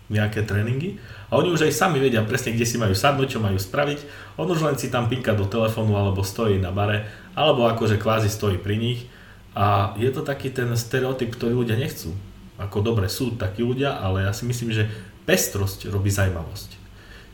[0.06, 3.58] nejaké tréningy a oni už aj sami vedia presne, kde si majú sadnúť, čo majú
[3.58, 3.98] spraviť.
[4.38, 8.30] On už len si tam pinka do telefónu alebo stojí na bare, alebo akože kvázi
[8.30, 9.10] stojí pri nich.
[9.58, 12.14] A je to taký ten stereotyp, ktorý ľudia nechcú.
[12.62, 14.86] Ako dobre sú takí ľudia, ale ja si myslím, že
[15.26, 16.78] pestrosť robí zaujímavosť.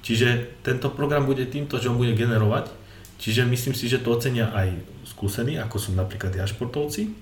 [0.02, 2.72] Čiže tento program bude týmto, že on bude generovať,
[3.22, 4.74] čiže myslím si, že to ocenia aj
[5.22, 7.14] skúsení, ako sú napríklad ja športovci,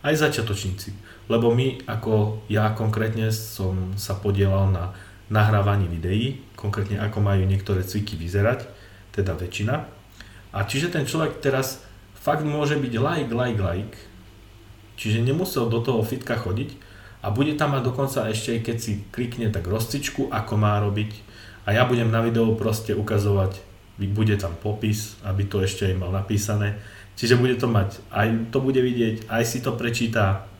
[0.00, 0.96] aj začiatočníci.
[1.28, 4.96] Lebo my, ako ja konkrétne som sa podielal na
[5.28, 8.64] nahrávaní videí, konkrétne ako majú niektoré cviky vyzerať,
[9.12, 9.84] teda väčšina.
[10.56, 11.84] A čiže ten človek teraz
[12.16, 13.96] fakt môže byť like, like, like,
[14.96, 16.80] čiže nemusel do toho fitka chodiť
[17.20, 21.12] a bude tam mať dokonca ešte, keď si klikne tak rozcičku, ako má robiť.
[21.68, 23.60] A ja budem na videu proste ukazovať,
[24.00, 26.80] bude tam popis, aby to ešte aj mal napísané.
[27.14, 30.50] Čiže bude to mať, aj to bude vidieť, aj si to prečíta,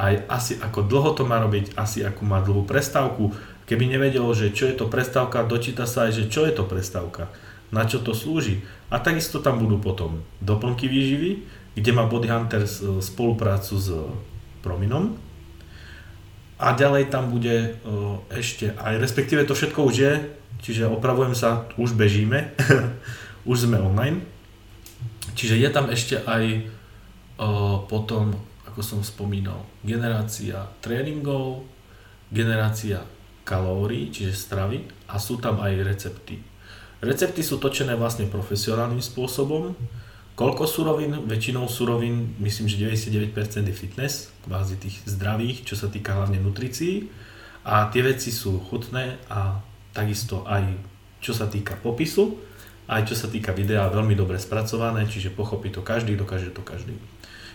[0.00, 3.36] aj asi ako dlho to má robiť, asi ako má dlhú prestávku,
[3.70, 7.30] Keby nevedel, že čo je to prestávka, dočíta sa aj, že čo je to prestávka,
[7.70, 8.66] na čo to slúži.
[8.90, 11.46] A takisto tam budú potom doplnky výživy,
[11.78, 12.66] kde má Body Hunter
[12.98, 13.94] spoluprácu s
[14.66, 15.14] Prominom.
[16.58, 17.78] A ďalej tam bude
[18.34, 20.12] ešte aj, respektíve to všetko už je,
[20.66, 22.50] čiže opravujem sa, už bežíme,
[23.50, 24.26] už sme online.
[25.40, 26.68] Čiže je tam ešte aj
[27.88, 28.36] potom,
[28.68, 31.64] ako som spomínal, generácia tréningov,
[32.28, 33.00] generácia
[33.48, 36.44] kalórií, čiže stravy a sú tam aj recepty.
[37.00, 39.72] Recepty sú točené vlastne profesionálnym spôsobom.
[40.36, 41.24] Koľko surovín?
[41.24, 47.08] Väčšinou surovín, myslím, že 99% je fitness, kvázi tých zdravých, čo sa týka hlavne nutricií.
[47.64, 49.64] A tie veci sú chutné a
[49.96, 50.68] takisto aj
[51.24, 52.36] čo sa týka popisu,
[52.90, 56.98] aj čo sa týka videa, veľmi dobre spracované, čiže pochopí to každý, dokáže to každý.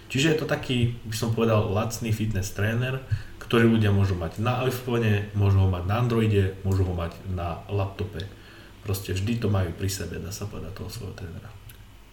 [0.07, 3.03] Čiže je to taký, by som povedal, lacný fitness tréner,
[3.43, 7.59] ktorý ľudia môžu mať na iPhone, môžu ho mať na Androide, môžu ho mať na
[7.67, 8.23] laptope.
[8.87, 11.49] Proste vždy to majú pri sebe, dá sa povedať, toho svojho trénera.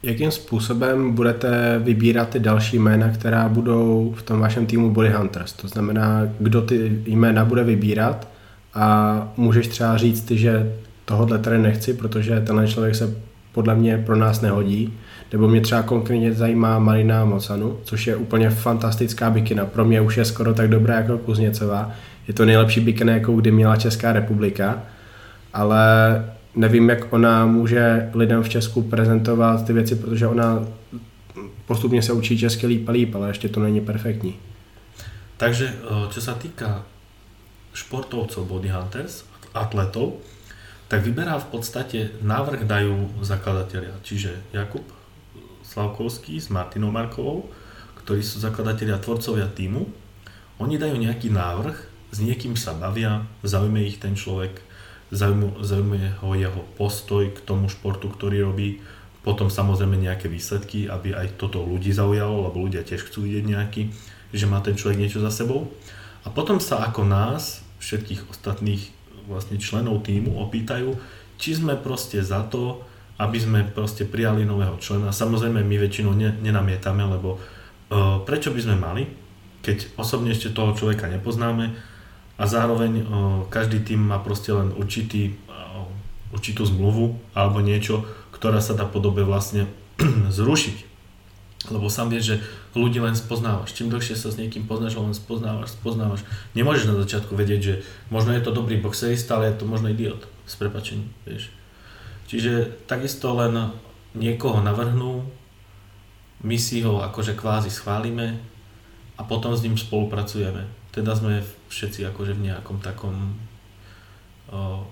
[0.02, 5.52] Jakým způsobem budete vybírat ty další jména, která budou v tom vašem týmu Body Hunters?
[5.52, 8.28] To znamená, kdo ty jména bude vybírat
[8.74, 10.72] a můžeš třeba říct že
[11.04, 13.16] tohohle tady nechci, protože tenhle člověk se
[13.52, 14.94] podle mě pro nás nehodí.
[15.32, 19.66] Nebo mě třeba konkrétně zajímá Marina Mocanu, což je úplně fantastická bikina.
[19.66, 21.90] Pro mě už je skoro tak dobrá jako Kuzněcová.
[22.28, 24.82] Je to nejlepší bikina, jakou kdy měla Česká republika.
[25.52, 25.84] Ale
[26.54, 30.64] nevím, jak ona může lidem v Česku prezentovat ty věci, protože ona
[31.66, 34.34] postupně se učí česky líp a líp, ale ještě to není perfektní.
[35.42, 35.74] Takže
[36.14, 36.86] čo sa týka
[37.74, 40.22] športovcov Body Hunters, atletov,
[40.92, 44.84] tak vyberá v podstate návrh dajú zakladatelia, čiže Jakub
[45.64, 47.48] Slavkovský s Martinou Markovou,
[48.04, 49.88] ktorí sú zakladatelia tvorcovia týmu.
[50.60, 51.76] Oni dajú nejaký návrh,
[52.12, 54.60] s niekým sa bavia, zaujme ich ten človek,
[55.08, 58.84] zaujme ho jeho postoj k tomu športu, ktorý robí,
[59.24, 63.82] potom samozrejme nejaké výsledky, aby aj toto ľudí zaujalo, lebo ľudia tiež chcú vidieť nejaký,
[64.36, 65.72] že má ten človek niečo za sebou.
[66.20, 68.92] A potom sa ako nás, všetkých ostatných
[69.26, 70.94] vlastne členov týmu opýtajú,
[71.38, 72.82] či sme proste za to,
[73.18, 75.14] aby sme proste prijali nového člena.
[75.14, 79.02] Samozrejme, my väčšinou ne, nenamietame, lebo uh, prečo by sme mali,
[79.62, 81.70] keď osobne ešte toho človeka nepoznáme
[82.38, 83.04] a zároveň uh,
[83.46, 85.86] každý tým má proste len určitý, uh,
[86.34, 88.02] určitú zmluvu alebo niečo,
[88.34, 89.70] ktorá sa dá podobe vlastne
[90.38, 90.90] zrušiť.
[91.70, 92.36] Lebo sám vieš, že
[92.72, 93.76] ľudí len spoznávaš.
[93.76, 96.24] Čím dlhšie sa s niekým poznáš, len spoznávaš, spoznávaš.
[96.56, 97.74] Nemôžeš na začiatku vedieť, že
[98.08, 100.24] možno je to dobrý boxerista, ale je to možno idiot.
[100.48, 101.52] S prepačením, vieš.
[102.32, 103.76] Čiže takisto len
[104.16, 105.24] niekoho navrhnú,
[106.42, 108.40] my si ho akože kvázi schválime
[109.14, 110.66] a potom s ním spolupracujeme.
[110.90, 113.36] Teda sme všetci akože v nejakom takom,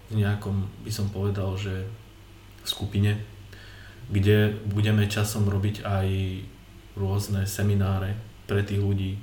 [0.08, 1.88] v nejakom by som povedal, že
[2.64, 3.18] skupine,
[4.12, 6.06] kde budeme časom robiť aj
[7.00, 9.16] rôzne semináre pre tých ľudí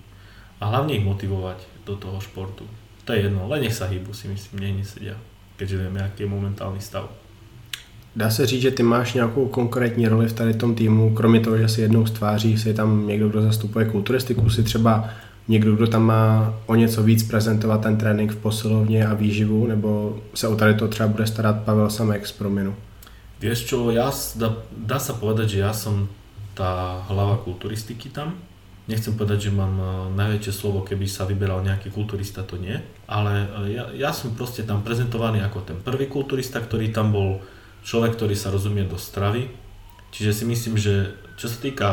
[0.57, 2.65] a hlavne ich motivovať do toho športu.
[3.05, 5.15] To je jedno, len nech sa hýbu si myslím, nech nesedia,
[5.55, 7.07] keďže vieme, aký je momentálny stav.
[8.15, 11.57] Dá se říct, že ty máš nějakou konkrétní roli v tady tom týmu, kromě toho,
[11.57, 15.09] že si jednou stváří, si tam někdo, kdo zastupuje kulturistiku, si třeba
[15.47, 20.19] někdo, kdo tam má o něco víc prezentovat ten trénink v posilovně a výživu, nebo
[20.33, 22.75] se o tady to třeba bude starat Pavel Samek z Prominu?
[23.37, 26.09] Vieš čo, ja, dá, dá sa povedať, že ja som
[26.57, 28.33] tá hlava kulturistiky tam,
[28.89, 29.85] nechcem povedať, že mám e,
[30.15, 32.73] najväčšie slovo, keby sa vyberal nejaký kulturista, to nie,
[33.05, 37.43] ale e, ja, ja som proste tam prezentovaný ako ten prvý kulturista, ktorý tam bol
[37.85, 39.51] človek, ktorý sa rozumie do stravy,
[40.09, 41.89] čiže si myslím, že čo sa týka,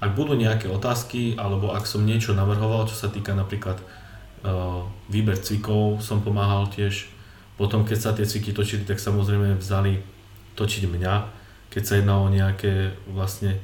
[0.00, 5.36] ak budú nejaké otázky, alebo ak som niečo navrhoval, čo sa týka napríklad uh, výber
[5.36, 7.12] cvikov, som pomáhal tiež,
[7.60, 10.00] potom keď sa tie cviky točili, tak samozrejme vzali
[10.56, 11.14] točiť mňa,
[11.68, 13.60] keď sa jednalo o nejaké vlastne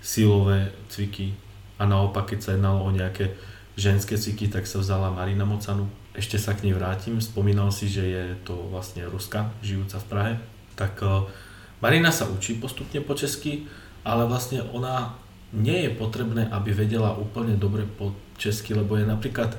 [0.00, 1.34] silové cviky
[1.78, 3.34] a naopak keď sa jednalo o nejaké
[3.78, 5.86] ženské cviky, tak sa vzala Marina Mocanu.
[6.18, 10.32] Ešte sa k nej vrátim, spomínal si, že je to vlastne Ruska, žijúca v Prahe.
[10.74, 11.30] Tak uh,
[11.78, 13.70] Marina sa učí postupne po česky,
[14.02, 15.14] ale vlastne ona
[15.54, 19.54] nie je potrebné, aby vedela úplne dobre po česky, lebo je napríklad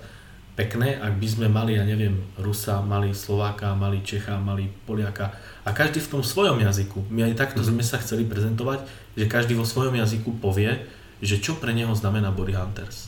[0.60, 5.32] pekné, ak by sme mali, ja neviem, Rusa, mali Slováka, mali Čecha, mali Poliaka
[5.64, 7.08] a každý v tom svojom jazyku.
[7.08, 7.80] My aj takto mm-hmm.
[7.80, 8.84] sme sa chceli prezentovať,
[9.16, 10.84] že každý vo svojom jazyku povie,
[11.24, 13.08] že čo pre neho znamená Body Hunters.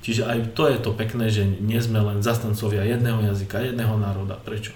[0.00, 4.40] Čiže aj to je to pekné, že nie sme len zastancovia jedného jazyka, jedného národa.
[4.40, 4.72] Prečo?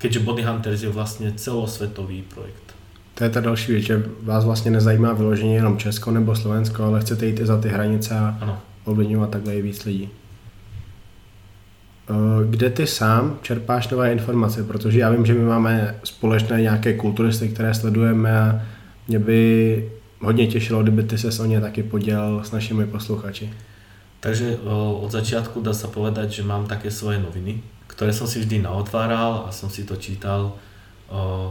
[0.00, 2.72] Keďže Body Hunters je vlastne celosvetový projekt.
[3.14, 7.00] To je ta další věc, že vás vlastně nezajímá vyloženě jenom Česko nebo Slovensko, ale
[7.00, 10.08] chcete jít i za ty hranice a ovlivňovat takhle i víc lidí.
[12.10, 16.94] Eh, kde ty sám čerpáš nové informace, protože já vím, že my máme společné nějaké
[16.94, 18.62] kulturisty, které sledujeme a
[19.08, 19.90] mě by
[20.20, 23.52] hodně těšilo, kdyby ty se o ně taky podělal s našimi posluchači.
[24.20, 24.68] Takže eh,
[25.00, 29.46] od začiatku dá sa povedať, že mám také svoje noviny, ktoré som si vždy naotváral
[29.46, 30.58] a som si to čítal.
[31.14, 31.48] Eh,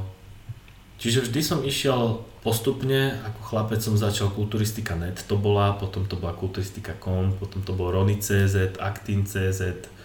[1.00, 6.36] čiže vždy som išiel postupne, ako chlapec som začal kulturistika.net, to bola, potom to bola
[6.36, 9.99] kulturistika.com, potom to bol Rony.cz, Actin.cz,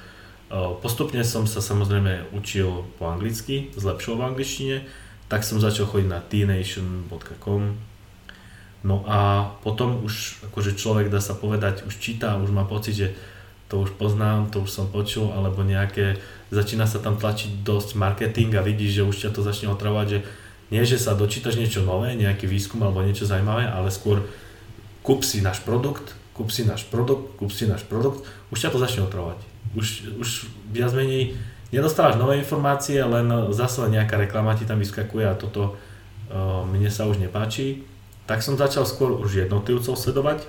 [0.54, 4.76] Postupne som sa samozrejme učil po anglicky, zlepšoval v angličtine,
[5.26, 7.74] tak som začal chodiť na tnation.com.
[8.84, 13.08] No a potom už akože človek dá sa povedať, už číta, už má pocit, že
[13.66, 16.22] to už poznám, to už som počul, alebo nejaké,
[16.54, 20.18] začína sa tam tlačiť dosť marketing a vidíš, že už ťa to začne otravovať, že
[20.70, 24.22] nie, že sa dočítaš niečo nové, nejaký výskum alebo niečo zaujímavé, ale skôr
[25.02, 28.22] kúp si náš produkt, kúp si náš produkt, kúp si náš produkt,
[28.54, 30.28] už ťa to začne otravovať už, už
[30.70, 31.34] viac menej
[31.74, 37.10] nedostávaš nové informácie, len zase nejaká reklama ti tam vyskakuje a toto uh, mne sa
[37.10, 37.82] už nepáči.
[38.24, 40.46] Tak som začal skôr už jednotlivcov sledovať.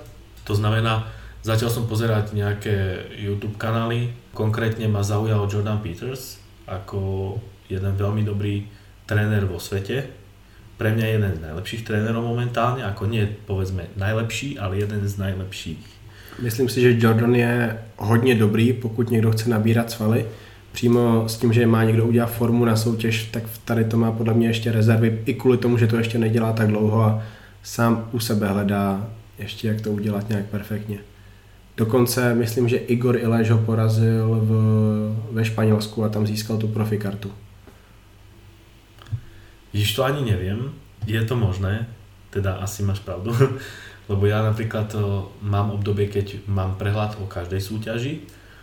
[0.48, 1.10] To znamená,
[1.42, 4.14] začal som pozerať nejaké YouTube kanály.
[4.32, 7.34] Konkrétne ma zaujal Jordan Peters ako
[7.70, 8.66] jeden veľmi dobrý
[9.06, 10.10] tréner vo svete.
[10.76, 15.95] Pre mňa jeden z najlepších trénerov momentálne, ako nie povedzme najlepší, ale jeden z najlepších
[16.42, 20.26] Myslím si, že Jordan je hodně dobrý, pokud někdo chce nabírat svaly.
[20.72, 24.34] Přímo s tím, že má někdo udělat formu na soutěž, tak tady to má podle
[24.34, 27.22] mě ještě rezervy, i kvůli tomu, že to ještě nedělá tak dlouho a
[27.62, 29.08] sám u sebe hledá
[29.38, 30.98] ještě, jak to udělat nějak perfektně.
[31.76, 37.32] Dokonce myslím, že Igor Ileš ho porazil v, ve Španělsku a tam získal tu profikartu.
[39.72, 40.72] Již to ani nevím,
[41.06, 41.88] je to možné,
[42.30, 43.36] teda asi máš pravdu.
[44.06, 45.02] Lebo ja napríklad eh,
[45.42, 48.14] mám obdobie, keď mám prehľad o každej súťaži,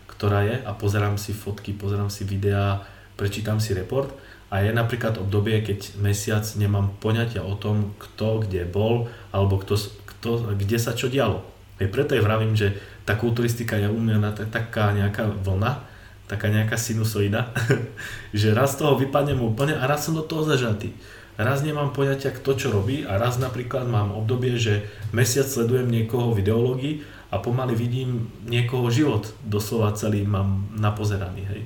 [0.08, 2.88] ktorá je a pozerám si fotky, pozerám si videá,
[3.20, 4.14] prečítam si report
[4.54, 9.76] a je napríklad obdobie, keď mesiac nemám poňatia o tom, kto kde bol alebo kto,
[10.06, 11.41] kto, kde sa čo dialo.
[11.82, 15.84] Aj preto je vravím, že tá kulturistika je u mňa taká nejaká vlna,
[16.30, 17.52] taká nejaká sinusoida,
[18.32, 20.94] že raz z toho vypadnem úplne a raz som do toho zažatý
[21.38, 26.34] raz nemám poňatia, kto čo robí a raz napríklad mám obdobie, že mesiac sledujem niekoho
[26.34, 26.94] v ideológii
[27.34, 31.42] a pomaly vidím niekoho život doslova celý mám napozeraný.
[31.50, 31.62] Hej.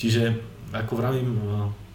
[0.00, 0.22] Čiže
[0.72, 1.40] ako vravím, e,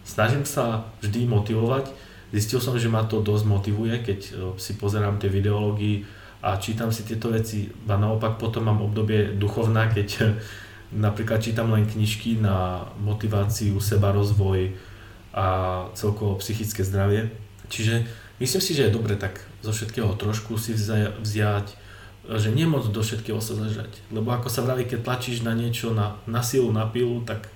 [0.06, 1.90] snažím sa vždy motivovať.
[2.30, 4.32] Zistil som, že ma to dosť motivuje, keď e,
[4.62, 6.06] si pozerám tie videológie
[6.40, 7.68] a čítam si tieto veci.
[7.90, 10.38] A naopak potom mám obdobie duchovná, keď
[10.94, 14.89] napríklad čítam len knižky na motiváciu, seba rozvoj,
[15.34, 17.30] a celkovo psychické zdravie.
[17.68, 18.04] Čiže
[18.40, 20.74] myslím si, že je dobre tak zo všetkého trošku si
[21.22, 21.66] vziať,
[22.36, 23.90] že nemoc do všetkého sa zažať.
[24.12, 27.48] Lebo ako sa vraví, keď tlačíš na niečo, na, na silu, na pilu, tak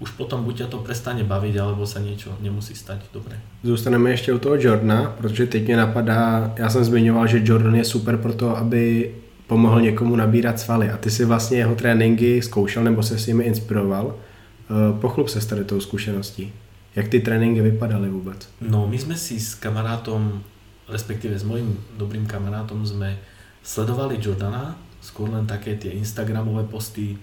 [0.00, 3.36] už potom buď ťa to prestane baviť, alebo sa niečo nemusí stať dobre.
[3.62, 7.84] Zůstaneme ještě u toho Jordana, protože teď mě napadá, já jsem zmiňoval, že Jordan je
[7.84, 9.10] super pro to, aby
[9.46, 13.44] pomohl někomu nabírat svaly a ty si vlastně jeho tréninky zkoušel nebo se s nimi
[13.44, 14.14] inspiroval.
[14.14, 16.52] Eh, pochlup se s tady tou zkušeností.
[16.90, 18.50] Jak ty tréninky vypadaly vôbec?
[18.58, 20.42] No, my sme si s kamarátom,
[20.90, 23.14] respektíve s mojim dobrým kamarátom sme
[23.62, 27.14] sledovali Jordana, skôr len také tie Instagramové posty,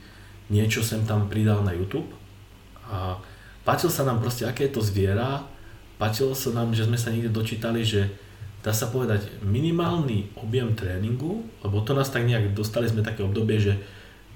[0.48, 2.08] niečo sem tam pridal na YouTube
[2.88, 3.20] a
[3.68, 5.44] páčil sa nám proste, aké je to zviera,
[6.00, 8.08] páčilo sa nám, že sme sa niekde dočítali, že
[8.64, 13.60] dá sa povedať, minimálny objem tréningu, lebo to nás tak nejak, dostali sme také obdobie,
[13.60, 13.76] že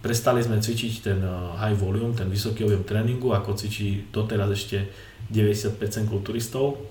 [0.02, 1.32] prestali sme cvičiť ten eh,
[1.62, 4.90] high volume, ten vysoký objem tréningu, ako cvičí doteraz ešte
[5.30, 5.78] 90%
[6.10, 6.82] kulturistov,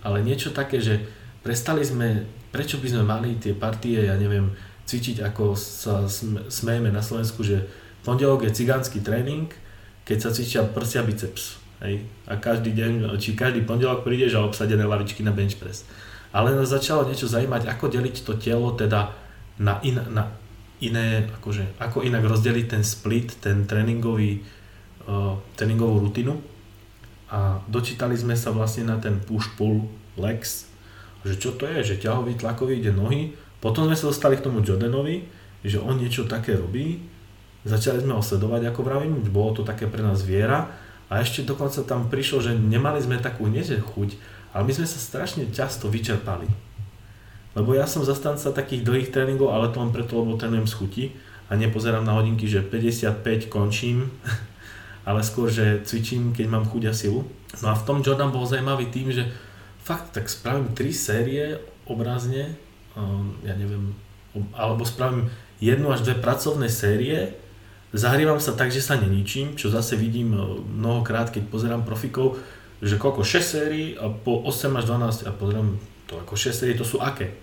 [0.00, 1.02] ale niečo také, že
[1.44, 4.48] prestali sme, prečo by sme mali tie partie, ja neviem,
[4.88, 6.08] cvičiť ako sa
[6.48, 7.68] smejeme na Slovensku, že
[8.02, 9.46] pondelok je cigánsky tréning,
[10.08, 11.60] keď sa cvičia prsia biceps.
[11.84, 12.02] Hej?
[12.26, 15.86] A každý deň, či každý pondelok prídeš a obsadené lavičky na bench press.
[16.34, 19.14] Ale nás začalo niečo zaujímať, ako deliť to telo teda
[19.58, 20.30] na, in, na
[20.80, 24.40] iné, akože, ako inak rozdeliť ten split, ten tréningový,
[25.06, 26.40] uh, tréningovú rutinu.
[27.30, 29.86] A dočítali sme sa vlastne na ten push-pull
[30.18, 30.66] legs,
[31.22, 33.36] že čo to je, že ťahový, tlakový ide nohy.
[33.60, 35.28] Potom sme sa dostali k tomu Jordanovi,
[35.62, 37.04] že on niečo také robí.
[37.62, 40.72] Začali sme ho sledovať, ako vravím, bolo to také pre nás viera.
[41.12, 44.16] A ešte dokonca tam prišlo, že nemali sme takú neže chuť,
[44.56, 46.69] ale my sme sa strašne často vyčerpali
[47.54, 51.04] lebo ja som zastanca takých dlhých tréningov, ale to len preto, lebo trénujem z chuti
[51.50, 54.06] a nepozerám na hodinky, že 55 končím,
[55.08, 57.26] ale skôr, že cvičím, keď mám chuť a silu.
[57.58, 59.26] No a v tom Jordan bol zaujímavý tým, že
[59.82, 61.58] fakt tak spravím 3 série
[61.90, 62.54] obrazne,
[62.94, 63.90] um, ja neviem,
[64.54, 65.26] alebo spravím
[65.58, 67.34] jednu až dve pracovné série,
[67.90, 72.38] zahrievam sa tak, že sa neničím, čo zase vidím uh, mnohokrát, keď pozerám profikov,
[72.78, 75.76] že koľko 6 sérií a po 8 až 12 a pozerám
[76.10, 77.38] to ako 6 sérií, to sú aké?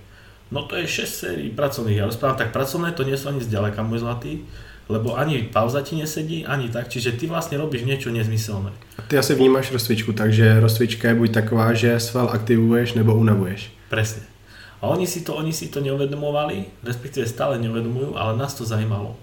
[0.52, 2.04] No to je 6 sérií pracovných.
[2.04, 4.44] Ja rozprávam tak pracovné, to nie sú ani zďaleka môj zlatý,
[4.92, 8.72] lebo ani pauza ti nesedí, ani tak, čiže ty vlastne robíš niečo nezmyselné.
[9.00, 13.72] A ty asi vnímáš rozcvičku, takže rozcvička je buď taková, že sval aktivuješ nebo unavuješ.
[13.88, 14.28] Presne.
[14.80, 19.18] A oni si to, oni si to neuvedomovali, respektíve stále neuvedomujú, ale nás to zajímalo.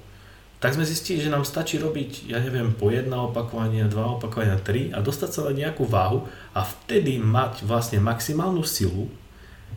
[0.61, 4.89] Tak sme zistili, že nám stačí robiť, ja neviem, po jedna opakovania, dva opakovania, tri
[4.97, 6.25] a dostať sa na nejakú váhu
[6.57, 9.13] a vtedy mať vlastne maximálnu silu,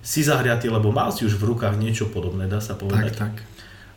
[0.08, 3.12] si zahriatý, lebo mal si už v rukách niečo podobné, dá sa povedať.
[3.12, 3.44] Tak, tak.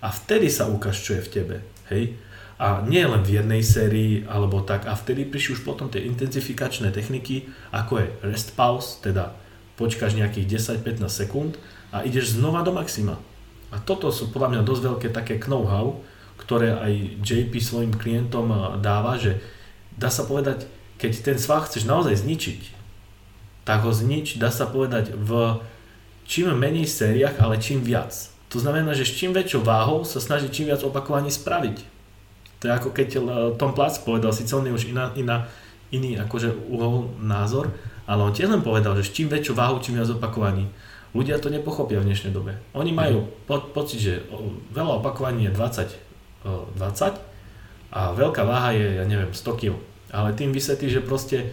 [0.02, 1.56] A vtedy sa ukáž, čo je v tebe.
[1.86, 2.18] Hej?
[2.58, 4.90] A nie len v jednej sérii, alebo tak.
[4.90, 9.38] A vtedy prišli už potom tie intenzifikačné techniky, ako je rest pause, teda
[9.78, 11.54] počkáš nejakých 10-15 sekúnd
[11.94, 13.16] a ideš znova do maxima.
[13.70, 16.02] A toto sú podľa mňa dosť veľké také know-how,
[16.42, 18.50] ktoré aj JP svojim klientom
[18.82, 19.38] dáva, že
[19.94, 20.66] dá sa povedať,
[20.98, 22.60] keď ten sval chceš naozaj zničiť,
[23.62, 25.62] tak ho znič, dá sa povedať, v
[26.30, 28.14] čím menej sériách, ale čím viac.
[28.54, 31.82] To znamená, že s čím väčšou váhou sa snaží čím viac opakovaní spraviť.
[32.62, 33.22] To je ako keď eh,
[33.58, 35.50] Tom Platz povedal, síce on je už iná, iná,
[35.90, 37.74] iný akože uhol názor,
[38.06, 40.70] ale on tiež len povedal, že s čím väčšou váhou, čím viac opakovaní.
[41.10, 42.54] Ľudia to nepochopia v dnešnej dobe.
[42.70, 44.22] Oni majú po, pocit, že
[44.70, 47.18] veľa opakovaní je 20, 20
[47.90, 49.74] a veľká váha je, ja neviem, 100 kg.
[50.14, 51.50] Ale tým vysvetlí, že proste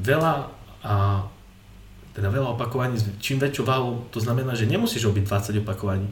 [0.00, 0.48] veľa
[0.80, 1.28] a
[2.12, 6.08] teda veľa opakovaní, čím väčšou váhu, to znamená, že nemusíš robiť 20 opakovaní.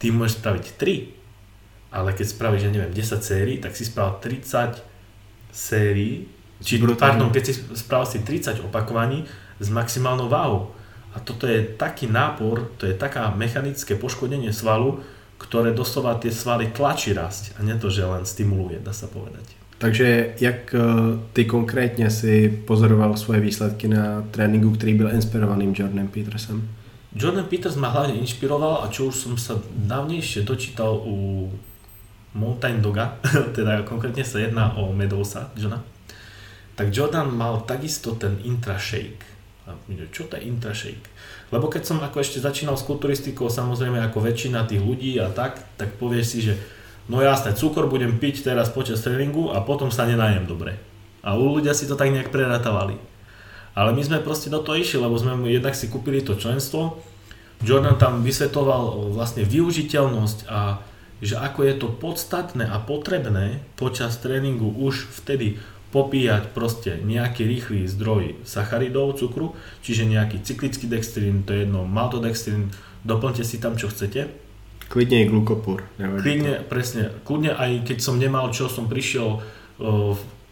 [0.00, 4.80] Ty môžeš spraviť 3, ale keď spravíš, ja neviem, 10 sérií, tak si spravil 30
[5.52, 6.24] sérií,
[6.64, 9.28] či, pardon, keď si spravil si 30 opakovaní
[9.60, 10.72] s maximálnou váhou.
[11.12, 15.04] A toto je taký nápor, to je taká mechanické poškodenie svalu,
[15.36, 19.61] ktoré doslova tie svaly tlačí rásť a nie to, že len stimuluje, dá sa povedať.
[19.82, 20.80] Takže jak eh,
[21.32, 26.68] ty konkrétně si pozoroval svoje výsledky na tréninku, který byl inspirovaným Jordanem Petersem?
[27.16, 31.50] Jordan Peters ma hlavne inšpiroval a čo už som sa dávnejšie dočítal u
[32.32, 33.20] Mountain Doga,
[33.58, 35.82] teda konkrétne sa jedná o Medousa, Johna,
[36.78, 39.28] tak Jordan mal takisto ten intra shake.
[39.66, 39.76] A
[40.08, 40.72] čo to je intra?
[41.52, 45.60] Lebo keď som ako ešte začínal s kulturistikou, samozrejme ako väčšina tých ľudí a tak,
[45.76, 46.54] tak povieš si, že
[47.10, 50.78] no jasné, cukor budem piť teraz počas tréningu a potom sa nenajem dobre.
[51.22, 52.98] A u ľudia si to tak nejak preratávali.
[53.72, 57.00] Ale my sme proste do toho išli, lebo sme jednak si kúpili to členstvo.
[57.62, 60.82] Jordan tam vysvetoval vlastne využiteľnosť a
[61.22, 65.62] že ako je to podstatné a potrebné počas tréningu už vtedy
[65.94, 69.54] popíjať proste nejaký rýchly zdroj sacharidov, cukru,
[69.86, 72.74] čiže nejaký cyklický dextrín, to je jedno, maltodextrín,
[73.06, 74.42] doplňte si tam čo chcete
[74.92, 75.88] Klidne aj glukopur.
[75.96, 77.16] Klidne, presne.
[77.24, 79.40] Kľudne aj keď som nemal čo, som prišiel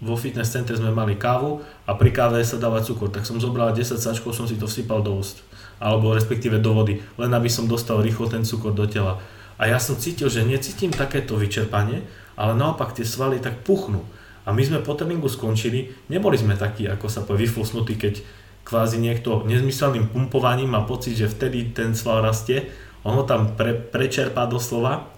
[0.01, 3.77] vo fitness centre sme mali kávu a pri káve sa dáva cukor, tak som zobral
[3.77, 5.45] 10 sačkov, som si to vsypal do úst.
[5.77, 9.21] Alebo respektíve do vody, len aby som dostal rýchlo ten cukor do tela.
[9.61, 12.01] A ja som cítil, že necítim takéto vyčerpanie,
[12.33, 14.01] ale naopak tie svaly tak puchnú.
[14.49, 18.25] A my sme po tréningu skončili, neboli sme takí, ako sa povie, vyflusnutí, keď
[18.65, 22.73] kvázi niekto nezmyselným pumpovaním má pocit, že vtedy ten sval rastie,
[23.05, 25.09] on ho tam pre, prečerpá doslova,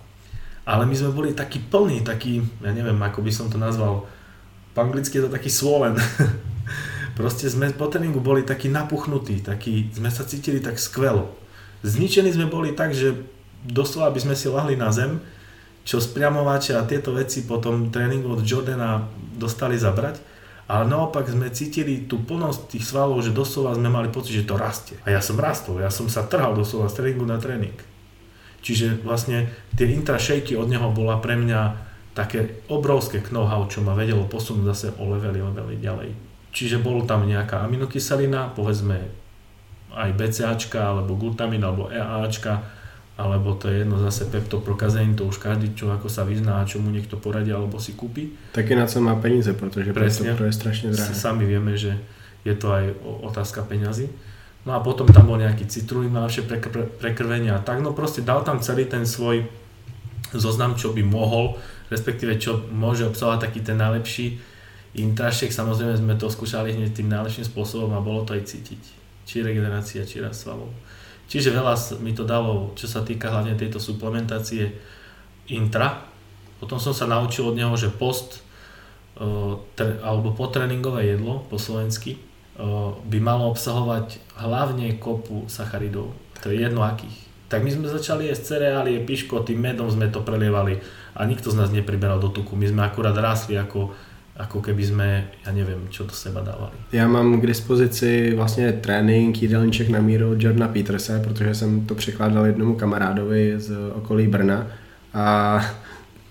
[0.62, 4.06] ale my sme boli takí plní, taký, ja neviem, ako by som to nazval,
[4.72, 5.98] po anglicky je to taký swollen.
[7.18, 11.28] Proste sme po tréningu boli takí napuchnutí, takí, sme sa cítili tak skvelo.
[11.84, 13.26] Zničení sme boli tak, že
[13.66, 15.20] doslova by sme si lahli na zem,
[15.82, 20.31] čo spriamovače a tieto veci po tom tréningu od Jordana dostali zabrať.
[20.72, 24.56] Ale naopak sme cítili tú plnosť tých svalov, že doslova sme mali pocit, že to
[24.56, 24.96] rastie.
[25.04, 27.76] A ja som rastol, ja som sa trhal doslova z tréningu na tréning.
[28.64, 34.24] Čiže vlastne tie intra od neho bola pre mňa také obrovské know-how, čo ma vedelo
[34.24, 36.16] posunúť zase o levely, levely ďalej.
[36.56, 39.12] Čiže bol tam nejaká aminokyselina, povedzme
[39.92, 42.64] aj BCAčka, alebo glutamin, alebo EAčka,
[43.22, 46.90] alebo to je jedno zase peptoprokazein, to už každý, čo ako sa vyzná čo mu
[46.90, 48.34] niekto poradí alebo si kúpi.
[48.50, 51.14] Taky na co má peníze, pretože Presne, to je strašne drahé.
[51.14, 51.94] Sami vieme, že
[52.42, 54.10] je to aj otázka peňazí.
[54.66, 56.42] No a potom tam bol nejaký citrulín na naše
[56.98, 59.46] prekrvenie a tak, no proste dal tam celý ten svoj
[60.34, 61.58] zoznam, čo by mohol
[61.92, 64.40] respektíve čo môže obsahovať taký ten najlepší
[64.96, 65.52] intrašek.
[65.52, 68.80] Samozrejme sme to skúšali hneď tým najlepším spôsobom a bolo to aj cítiť.
[69.28, 70.72] Či regenerácia, či rast svalov.
[71.32, 71.72] Čiže veľa
[72.04, 74.76] mi to dalo, čo sa týka hlavne tejto suplementácie
[75.48, 76.04] intra.
[76.60, 78.44] Potom som sa naučil od neho, že post
[80.04, 82.20] alebo potréningové jedlo po slovensky
[83.08, 86.12] by malo obsahovať hlavne kopu sacharidov.
[86.44, 87.16] To je jedno akých.
[87.48, 90.80] Tak my sme začali jesť cereálie, piško, tým medom sme to prelievali
[91.16, 92.56] a nikto z nás nepriberal do tuku.
[92.56, 93.92] My sme akurát rásli ako,
[94.42, 95.08] ako keby sme,
[95.46, 96.72] ja neviem, čo do seba dávali.
[96.92, 102.46] Já mám k dispozici vlastně trénink jídelníček na míru Jordana Peterse, protože jsem to překládal
[102.46, 104.66] jednomu kamarádovi z okolí Brna
[105.14, 105.60] a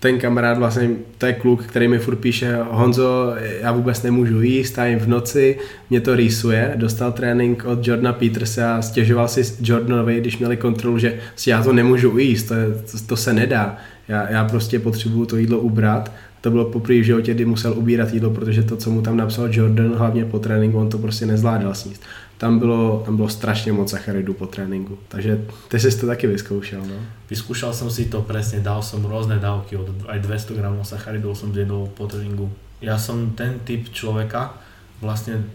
[0.00, 4.78] ten kamarád vlastně, to je kluk, který mi furt píše, Honzo, já vůbec nemůžu jíst,
[4.78, 5.58] a v noci,
[5.90, 10.98] mě to rýsuje, dostal trénink od Jordana Petersa a stěžoval si Jordanovi, když měli kontrolu,
[10.98, 12.54] že si já to nemůžu jíst, to,
[12.90, 16.12] to, to se nedá já, já prostě potřebuju to jídlo ubrat.
[16.42, 19.48] To bylo poprvé v životě, kdy musel ubírat jídlo, protože to, co mu tam napsal
[19.50, 22.02] Jordan, hlavně po tréninku, on to prostě nezvládal sníst.
[22.38, 26.82] Tam bylo, tam bylo strašně moc sacharidů po tréninku, takže ty jsi to taky vyzkoušel,
[26.82, 26.94] no?
[27.30, 31.54] Vyskúšal som si to presne, dal som rôzne dávky, od aj 200 gramov sacharidov som
[31.54, 32.50] zjedol po tréningu.
[32.82, 34.58] Ja som ten typ človeka,
[34.98, 35.46] vlastne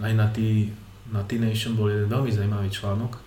[0.00, 0.72] aj na, tý,
[1.12, 3.20] na T-Nation bol jeden veľmi zaujímavý článok,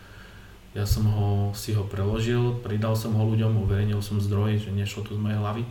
[0.74, 5.06] ja som ho, si ho preložil, pridal som ho ľuďom, uverejnil som zdroj, že nešlo
[5.06, 5.64] to z mojej hlavy.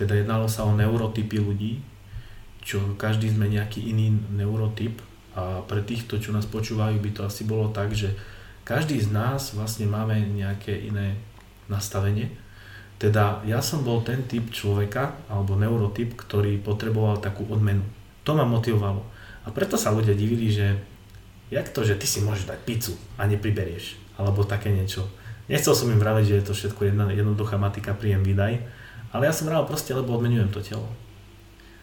[0.00, 1.84] Teda jednalo sa o neurotypy ľudí,
[2.64, 4.96] čo každý sme nejaký iný neurotyp
[5.36, 8.16] a pre týchto, čo nás počúvajú, by to asi bolo tak, že
[8.64, 11.20] každý z nás vlastne máme nejaké iné
[11.68, 12.32] nastavenie.
[12.96, 17.84] Teda ja som bol ten typ človeka, alebo neurotyp, ktorý potreboval takú odmenu.
[18.24, 19.04] To ma motivovalo.
[19.44, 20.80] A preto sa ľudia divili, že
[21.52, 25.08] jak to, že ty si môžeš dať pizzu a nepriberieš alebo také niečo.
[25.48, 28.60] Nechcel som im vraviť, že je to všetko jedna jednoduchá matika, príjem, výdaj,
[29.10, 30.88] ale ja som vravel proste, lebo odmenujem to telo.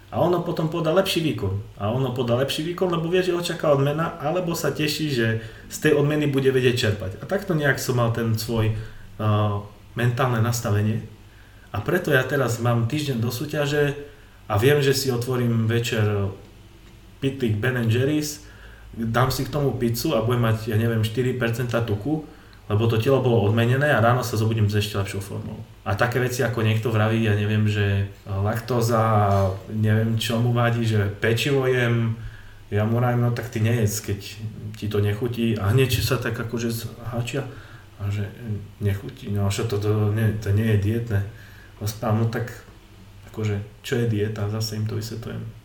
[0.08, 1.60] A ono potom podá lepší výkon.
[1.76, 5.28] A ono podá lepší výkon, lebo vie, že ho čaká odmena, alebo sa teší, že
[5.68, 7.20] z tej odmeny bude vedieť čerpať.
[7.20, 9.60] A takto nejak som mal ten svoj uh,
[10.00, 11.04] mentálne nastavenie.
[11.76, 14.00] A preto ja teraz mám týždeň do súťaže
[14.48, 16.32] a viem, že si otvorím večer
[17.20, 18.48] pitlík Ben Jerry's
[18.98, 21.38] dám si k tomu pizzu a budem mať, ja neviem, 4%
[21.86, 22.26] tuku,
[22.68, 25.62] lebo to telo bolo odmenené a ráno sa zobudím s ešte lepšou formou.
[25.88, 31.08] A také veci ako niekto vraví, ja neviem, že laktóza, neviem čo mu vadí, že
[31.24, 32.20] pečivo jem,
[32.68, 34.20] ja mu rajím, no tak ty nejedz, keď
[34.76, 36.76] ti to nechutí a hneď sa tak akože
[37.08, 37.48] háčia
[38.04, 38.28] a že
[38.84, 41.24] nechutí, no čo to, to, nie, to nie je dietné.
[41.80, 42.52] Rozprávam, no tak
[43.32, 45.58] akože čo je dieta, zase im to vysvetlujem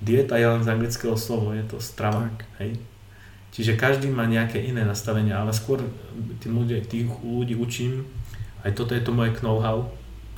[0.00, 2.28] dieta je len z anglického slovo, je to strava.
[2.28, 2.38] Tak.
[2.60, 2.70] Hej?
[3.52, 5.80] Čiže každý má nejaké iné nastavenie, ale skôr
[6.44, 8.04] tým ľudí, tých ľudí učím,
[8.66, 9.86] aj toto je to moje know-how,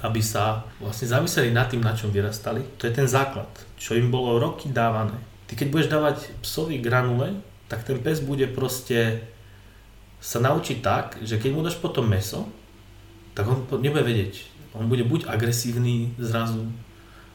[0.05, 2.61] aby sa vlastne zamysleli nad tým, na čom vyrastali.
[2.77, 3.49] To je ten základ,
[3.81, 5.17] čo im bolo roky dávané.
[5.49, 7.41] Ty keď budeš dávať psovi granule,
[7.73, 9.25] tak ten pes bude proste
[10.21, 12.45] sa naučiť tak, že keď mu dáš potom meso,
[13.33, 14.45] tak on nebude vedieť.
[14.77, 16.69] On bude buď agresívny zrazu,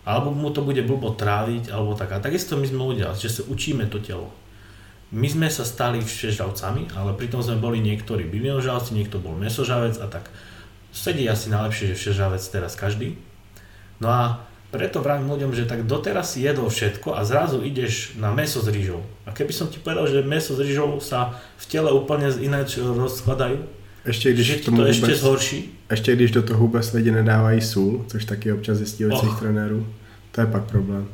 [0.05, 2.11] alebo mu to bude blbo tráviť, alebo tak.
[2.13, 4.29] A takisto my sme ľudia, že sa učíme to telo.
[5.13, 10.07] My sme sa stali všežravcami, ale pritom sme boli niektorí bylinožravci, niekto bol mesožavec a
[10.09, 10.27] tak.
[10.93, 13.17] Sedí asi najlepšie, že všežravec teraz každý.
[13.97, 18.33] No a preto vravím ľuďom, že tak doteraz si jedol všetko a zrazu ideš na
[18.33, 19.05] meso s rýžou.
[19.25, 23.83] A keby som ti povedal, že meso s rýžou sa v tele úplne ináč rozkladajú,
[24.05, 25.69] ještě když že tomu to vůbec, ještě zhorší.
[25.91, 29.87] Ještě když do toho vůbec lidi nedávají sůl, což taky občas zjistí od svých trenérů,
[30.31, 31.07] to je pak problém.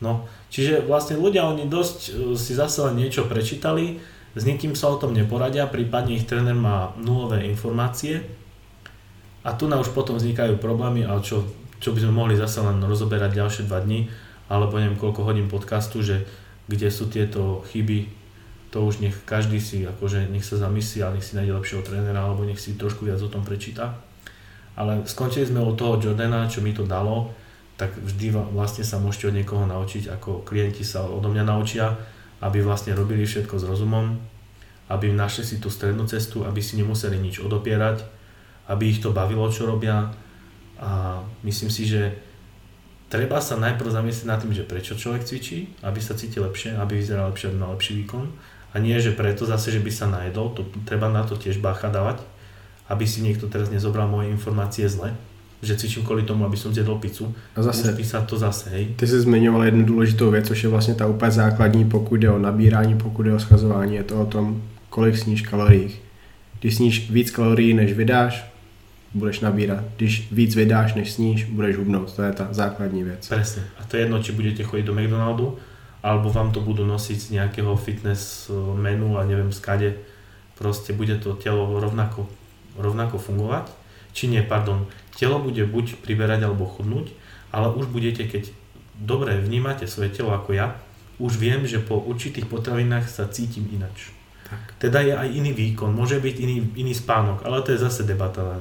[0.00, 4.00] No, čiže vlastne ľudia, oni dosť e, si zase len niečo prečítali,
[4.32, 8.24] s nikým sa o tom neporadia, prípadne ich tréner má nulové informácie
[9.40, 11.48] a tu na už potom vznikajú problémy, ale čo,
[11.80, 14.12] čo by sme mohli zase len rozoberať ďalšie dva dni,
[14.52, 16.28] alebo neviem koľko hodín podcastu, že
[16.68, 18.10] kde sú tieto chyby,
[18.70, 22.22] to už nech každý si, akože nech sa zamyslí a nech si nájde lepšieho trénera,
[22.22, 23.98] alebo nech si trošku viac o tom prečíta.
[24.78, 27.34] Ale skončili sme od toho Jordana, čo mi to dalo,
[27.74, 31.96] tak vždy vlastne sa môžete od niekoho naučiť, ako klienti sa odo mňa naučia,
[32.44, 34.20] aby vlastne robili všetko s rozumom,
[34.92, 38.19] aby našli si tú strednú cestu, aby si nemuseli nič odopierať,
[38.70, 40.14] aby ich to bavilo, čo robia.
[40.78, 42.14] A myslím si, že
[43.10, 47.02] treba sa najprv zamyslieť nad tým, že prečo človek cvičí, aby sa cítil lepšie, aby
[47.02, 48.30] vyzeral lepšie, aby mal lepší výkon.
[48.70, 51.90] A nie, že preto zase, že by sa najedol, to treba na to tiež bacha
[51.90, 52.22] dávať,
[52.86, 55.10] aby si niekto teraz nezobral moje informácie zle,
[55.58, 57.34] že cvičím kvôli tomu, aby som zjedol pizzu.
[57.58, 58.94] A zase, písať to zase, hej.
[58.96, 62.38] Ty jsi zmiňoval jednu důležitou věc, což je vlastně ta úplně základní, pokud jde o
[62.38, 65.90] nabírání, pokud jde o schazování, je to o tom, kolik sníš kalorií.
[66.60, 68.52] Když sníš víc kalorií, než vydáš,
[69.14, 69.84] budeš nabírat.
[69.96, 72.12] Když víc vydáš, než sníš, budeš hubnout.
[72.12, 73.28] To je ta základní věc.
[73.28, 73.62] Presne.
[73.78, 75.58] A to je jedno, či budete chodiť do McDonaldu,
[76.02, 79.94] alebo vám to budú nosiť z nejakého fitness eh, menu a neviem skade.
[80.58, 82.28] Proste bude to telo rovnako,
[82.78, 83.72] rovnako fungovať.
[84.12, 84.86] Či nie, pardon.
[85.18, 87.10] Telo bude buď priberať alebo chudnúť,
[87.52, 88.52] ale už budete, keď
[89.00, 90.76] dobre vnímate svoje telo ako ja,
[91.20, 94.12] už viem, že po určitých potravinách sa cítim inač.
[94.48, 94.60] Tak.
[94.82, 98.60] Teda je aj iný výkon, môže byť iný, iný spánok, ale to je zase debata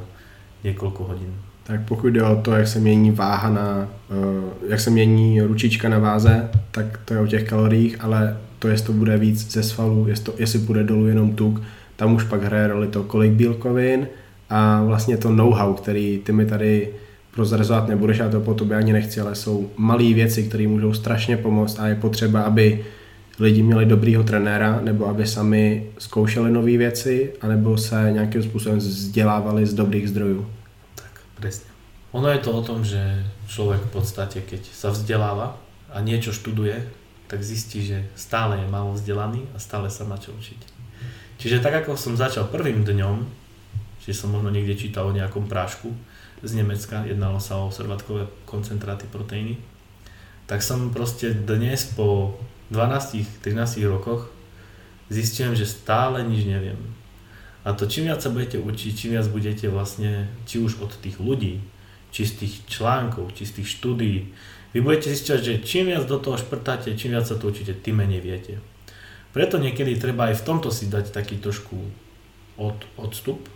[0.63, 1.33] niekoľko hodín.
[1.63, 5.89] Tak pokud jde o to, jak se mění váha na, uh, jak se mění ručička
[5.89, 9.63] na váze, tak to je o těch kaloriích, ale to, jestli to bude víc ze
[9.63, 11.61] svalu, jestli, to, jestli bude dolů jenom tuk,
[11.95, 14.07] tam už pak hraje roli to, kolik bílkovin
[14.49, 16.89] a vlastně to know-how, který ty mi tady
[17.31, 21.37] prozrazovat nebudeš, já to po tobě ani nechci, ale jsou malé věci, které můžou strašně
[21.37, 22.85] pomoct a je potřeba, aby
[23.39, 29.65] lidi měli dobrýho trenéra, nebo aby sami zkoušeli nové věci, anebo se nějakým způsobem vzdělávali
[29.65, 30.49] z dobrých zdrojů.
[30.95, 31.69] Tak, presne.
[32.11, 32.97] Ono je to o tom, že
[33.47, 35.61] človek v podstate, keď sa vzdeláva
[35.93, 36.81] a niečo študuje,
[37.29, 40.57] tak zistí, že stále je málo vzdelaný a stále sa má čo učiť.
[41.37, 43.29] Čiže tak ako som začal prvým dňom,
[44.01, 45.93] že som možno niekde čítal o nejakom prášku
[46.41, 49.61] z Nemecka, jednalo sa o servatkové koncentráty proteíny,
[50.49, 54.29] tak som proste dnes po 12-13 rokoch
[55.09, 56.77] zistujem, že stále nič neviem.
[57.67, 61.19] A to čím viac sa budete učiť, čím viac budete vlastne, či už od tých
[61.19, 61.59] ľudí,
[62.09, 64.31] či z tých článkov, či z tých štúdií,
[64.69, 68.05] vy budete zistiť, že čím viac do toho šprtáte, čím viac sa to učíte, tým
[68.05, 68.61] menej viete.
[69.33, 71.77] Preto niekedy treba aj v tomto si dať taký trošku
[72.57, 73.49] od, odstup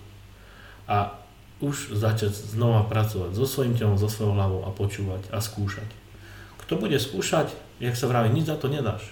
[0.89, 1.17] a
[1.61, 5.87] už začať znova pracovať so svojím telom, so svojou hlavou a počúvať a skúšať.
[6.65, 7.53] Kto bude skúšať,
[7.83, 9.03] jak sa vraví, nič za to nedáš.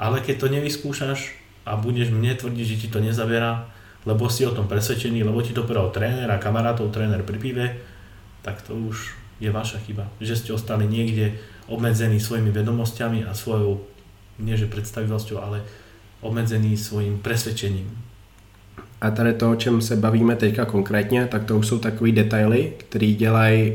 [0.00, 1.36] Ale keď to nevyskúšaš
[1.68, 3.68] a budeš mne tvrdiť, že ti to nezaberá,
[4.08, 7.66] lebo si o tom presvedčený, lebo ti to povedal tréner a kamarátov tréner pri pive,
[8.40, 10.08] tak to už je vaša chyba.
[10.20, 11.36] Že ste ostali niekde
[11.68, 13.80] obmedzení svojimi vedomosťami a svojou,
[14.40, 15.64] nie že predstavivosťou, ale
[16.20, 17.88] obmedzení svojím presvedčením.
[19.00, 22.72] A tady to, o čem se bavíme teďka konkrétně, tak to už jsou takový detaily,
[22.78, 23.72] které dělají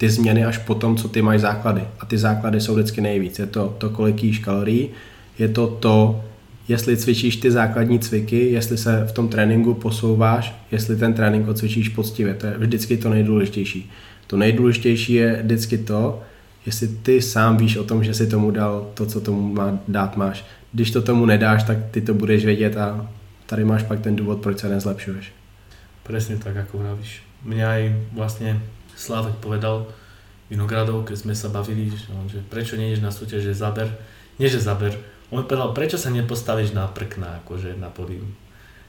[0.00, 1.84] ty změny až po tom, co ty máš základy.
[2.00, 3.38] A ty základy jsou vždycky nejvíc.
[3.38, 4.88] Je to to, kolik jíš kalorií,
[5.38, 6.24] je to to,
[6.68, 11.88] jestli cvičíš ty základní cviky, jestli se v tom tréninku posouváš, jestli ten trénink odcvičíš
[11.88, 12.34] poctivě.
[12.34, 13.90] To je vždycky to nejdůležitější.
[14.26, 16.22] To nejdůležitější je vždycky to,
[16.66, 20.16] jestli ty sám víš o tom, že si tomu dal to, co tomu má, dát
[20.16, 20.44] máš.
[20.72, 23.08] Když to tomu nedáš, tak ty to budeš vědět a
[23.46, 25.32] tady máš pak ten důvod, proč se nezlepšuješ.
[26.02, 27.22] Presne tak, ako vravíš.
[27.44, 27.82] Mňa aj
[28.16, 28.50] vlastne
[29.00, 29.88] Slávek povedal
[30.52, 33.88] Vinogradov, keď sme sa bavili, že, on, že prečo nejdeš na súťaž, že zaber,
[34.36, 34.92] nie že zaber,
[35.32, 38.28] on povedal, prečo sa nepostavíš na prkna, akože na pódium.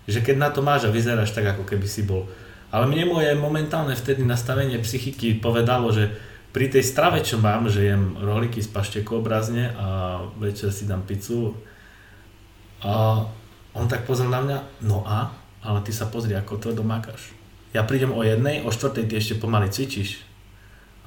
[0.09, 2.27] Že keď na to máš a vyzeráš tak, ako keby si bol.
[2.73, 6.11] Ale mne moje momentálne vtedy nastavenie psychiky povedalo, že
[6.51, 11.07] pri tej strave, čo mám, že jem rohlíky z paštekou obrazne a večer si dám
[11.07, 11.55] pizzu.
[12.83, 13.23] A
[13.71, 15.31] on tak pozrel na mňa, no a,
[15.63, 17.40] ale ty sa pozri, ako to domákaš
[17.71, 20.23] ja prídem o jednej, o štvrtej ty ešte pomaly cvičíš.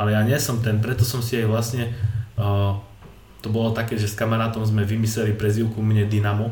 [0.00, 1.92] Ale ja nie som ten, preto som si aj vlastne,
[2.40, 2.80] uh,
[3.44, 6.50] to bolo také, že s kamarátom sme vymysleli prezivku mne Dynamo,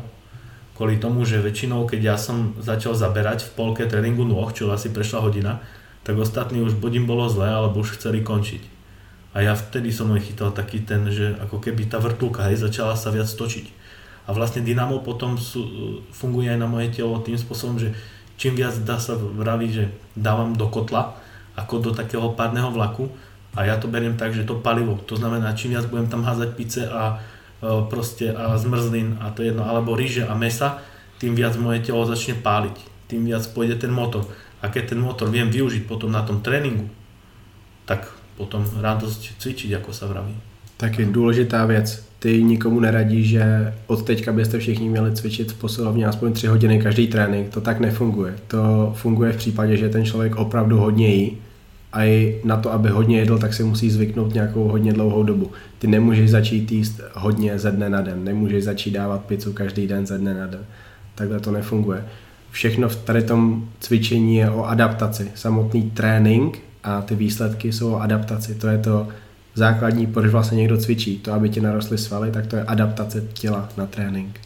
[0.77, 4.89] kvôli tomu, že väčšinou, keď ja som začal zaberať v polke tréningu nôh, čo asi
[4.89, 5.61] prešla hodina,
[6.03, 8.73] tak ostatní už buď bolo zle, alebo už chceli končiť.
[9.33, 12.93] A ja vtedy som len chytal taký ten, že ako keby tá vrtulka hej, začala
[12.93, 13.65] sa viac točiť.
[14.23, 15.65] A vlastne Dynamo potom sú,
[16.13, 17.91] funguje aj na moje telo tým spôsobom, že
[18.37, 21.17] čím viac dá sa vraví, že dávam do kotla,
[21.53, 23.09] ako do takého pádneho vlaku
[23.53, 26.49] a ja to beriem tak, že to palivo, to znamená čím viac budem tam házať
[26.57, 27.21] pice a
[27.61, 30.81] e, proste a zmrzlin a to jedno, alebo ríže a mesa,
[31.21, 32.75] tým viac moje telo začne páliť,
[33.07, 34.25] tým viac pôjde ten motor.
[34.63, 36.89] A keď ten motor viem využiť potom na tom tréningu,
[37.85, 40.33] tak potom radosť cvičiť, ako sa vraví.
[40.77, 42.03] Taky důležitá věc.
[42.23, 46.81] Ty nikomu neradí, že od teďka byste všichni měli cvičit v posilovně aspoň 3 hodiny
[46.81, 47.49] každý trénink.
[47.49, 48.33] To tak nefunguje.
[48.47, 51.37] To funguje v případě, že ten člověk opravdu hodně jí
[51.93, 55.51] a i na to, aby hodně jedl, tak si musí zvyknout nějakou hodně dlouhou dobu.
[55.79, 60.05] Ty nemůžeš začít jíst hodně ze dne na den, nemůžeš začít dávat pizzu každý den
[60.05, 60.61] ze dne na den.
[61.15, 62.05] Takhle to nefunguje.
[62.51, 65.31] Všechno v tady tom cvičení je o adaptaci.
[65.35, 68.55] Samotný trénink a ty výsledky jsou o adaptaci.
[68.55, 69.07] To je to
[69.55, 71.19] základní, proč vlastně někdo cvičí.
[71.19, 74.39] To, aby ti narostly svaly, tak to je adaptace těla na trénink.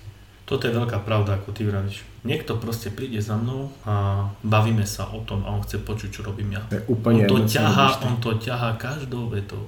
[0.48, 2.08] Toto je veľká pravda, ako ty vravíš.
[2.24, 6.24] Niekto proste príde za mnou a bavíme sa o tom a on chce počuť, čo
[6.24, 6.64] robím ja.
[6.72, 9.68] To je úplne on to ťahá, on to ťahá každou vetou.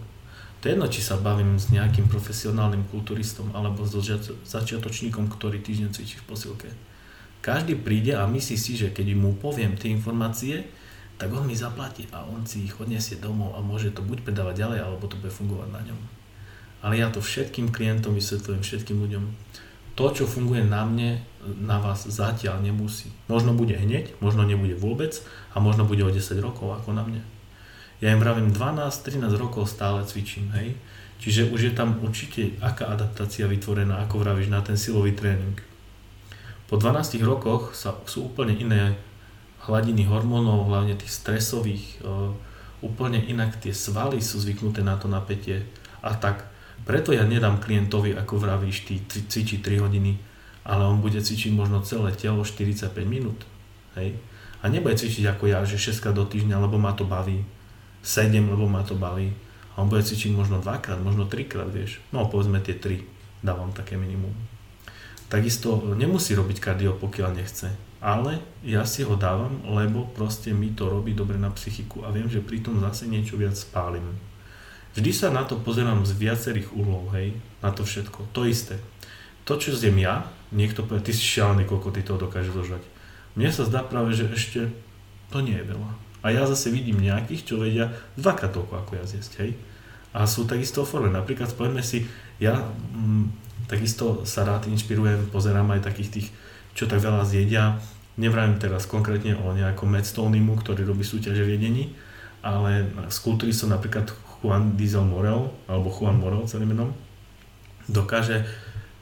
[0.59, 3.99] To je jedno, či sa bavím s nejakým profesionálnym kulturistom alebo so
[4.47, 6.71] začiatočníkom, ktorý týždeň cvičí v posilke.
[7.43, 10.63] Každý príde a myslí si, že keď mu poviem tie informácie,
[11.19, 14.55] tak on mi zaplatí a on si ich odniesie domov a môže to buď predávať
[14.63, 15.99] ďalej, alebo to bude fungovať na ňom.
[16.79, 19.23] Ale ja to všetkým klientom vysvetľujem, všetkým ľuďom
[19.99, 21.19] to, čo funguje na mne,
[21.59, 23.11] na vás zatiaľ nemusí.
[23.27, 25.11] Možno bude hneď, možno nebude vôbec
[25.51, 27.19] a možno bude o 10 rokov ako na mne.
[27.99, 30.79] Ja im vravím 12-13 rokov stále cvičím, hej.
[31.19, 35.59] Čiže už je tam určite aká adaptácia vytvorená, ako vravíš, na ten silový tréning.
[36.71, 38.95] Po 12 rokoch sa, sú úplne iné
[39.67, 42.31] hladiny hormónov, hlavne tých stresových, uh,
[42.79, 45.67] úplne inak tie svaly sú zvyknuté na to napätie
[45.99, 46.47] a tak
[46.87, 50.15] preto ja nedám klientovi, ako vravíš, ty cvičí 3 hodiny,
[50.63, 53.43] ale on bude cvičiť možno celé telo 45 minút.
[53.99, 54.15] Hej?
[54.63, 57.43] A nebude cvičiť ako ja, že 6 krát do týždňa, lebo ma to baví.
[58.01, 59.35] 7, lebo ma to baví.
[59.75, 61.99] A on bude cvičiť možno 2 krát, možno 3 krát, vieš.
[62.15, 63.03] No povedzme tie 3,
[63.43, 64.33] dávam také minimum.
[65.29, 67.69] Takisto nemusí robiť kardio, pokiaľ nechce.
[67.99, 72.31] Ale ja si ho dávam, lebo proste mi to robí dobre na psychiku a viem,
[72.31, 74.03] že pri tom zase niečo viac spálim.
[74.95, 78.31] Vždy sa na to pozerám z viacerých uhlov, hej, na to všetko.
[78.31, 78.79] To isté.
[79.43, 82.81] To, čo zjem ja, niekto povie, ty si šialený, koľko ty toho dokáže zožať.
[83.37, 84.71] Mne sa zdá práve, že ešte
[85.29, 85.91] to nie je veľa.
[86.19, 89.51] A ja zase vidím nejakých, čo vedia dvakrát toľko ako ja zjesť, hej.
[90.11, 91.13] A sú takisto forme.
[91.13, 92.09] Napríklad povedzme si,
[92.41, 93.29] ja mm,
[93.69, 96.27] takisto sa rád inšpirujem, pozerám aj takých tých,
[96.79, 97.75] čo tak veľa zjedia.
[98.15, 101.91] Nevravím teraz konkrétne o nejakom Matt ktorý robí súťaže v jedení,
[102.39, 104.07] ale z kulturistom napríklad
[104.39, 106.95] Juan Diesel Morel, alebo Juan Morel celým menom,
[107.91, 108.47] dokáže,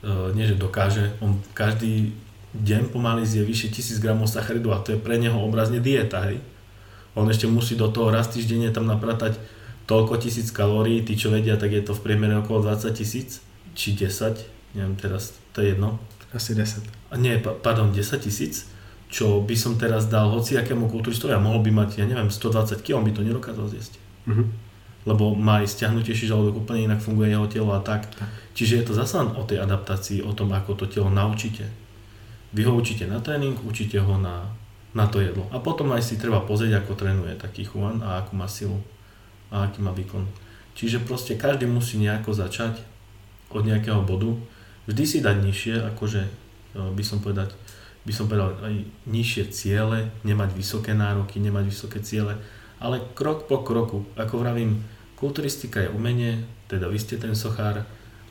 [0.02, 2.18] uh, nie že dokáže, on každý
[2.58, 6.42] deň pomaly zje vyše 1000 gramov sacharidu a to je pre neho obrazne dieta, hej.
[7.14, 9.38] On ešte musí do toho raz týždenne tam napratať
[9.86, 13.46] toľko tisíc kalórií, tí čo vedia, tak je to v priemere okolo 20 tisíc,
[13.78, 16.02] či 10, neviem teraz, to je jedno.
[16.34, 16.97] Asi 10.
[17.16, 18.68] Nie, pardon, 10 tisíc,
[19.08, 23.00] čo by som teraz dal hociakému kulturistovi a mohol by mať, ja neviem, 120 kg,
[23.00, 23.96] on by to nedokázal zjesť.
[24.28, 24.68] Mm-hmm
[25.08, 28.12] lebo má aj stiahnutejší žalúdok, úplne inak funguje jeho telo a tak.
[28.12, 28.28] tak.
[28.52, 31.64] Čiže je to zase o tej adaptácii, o tom, ako to telo naučíte.
[32.52, 34.52] Vy ho učíte na tréning, učíte ho na,
[34.92, 35.48] na to jedlo.
[35.56, 38.84] A potom aj si treba pozrieť, ako trénuje taký Juan a akú má silu
[39.48, 40.28] a aký má výkon.
[40.76, 42.84] Čiže proste každý musí nejako začať
[43.56, 44.36] od nejakého bodu.
[44.92, 46.28] Vždy si dať nižšie, akože
[46.74, 47.54] by som povedať,
[48.06, 48.76] by som povedal aj
[49.08, 52.36] nižšie ciele, nemať vysoké nároky, nemať vysoké ciele,
[52.80, 54.84] ale krok po kroku, ako vravím,
[55.18, 57.82] Kulturistika je umenie, teda vy ste ten sochár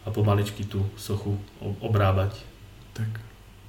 [0.06, 1.34] a pomaličky tu sochu
[1.80, 2.46] obrábať.
[2.92, 3.20] Tak.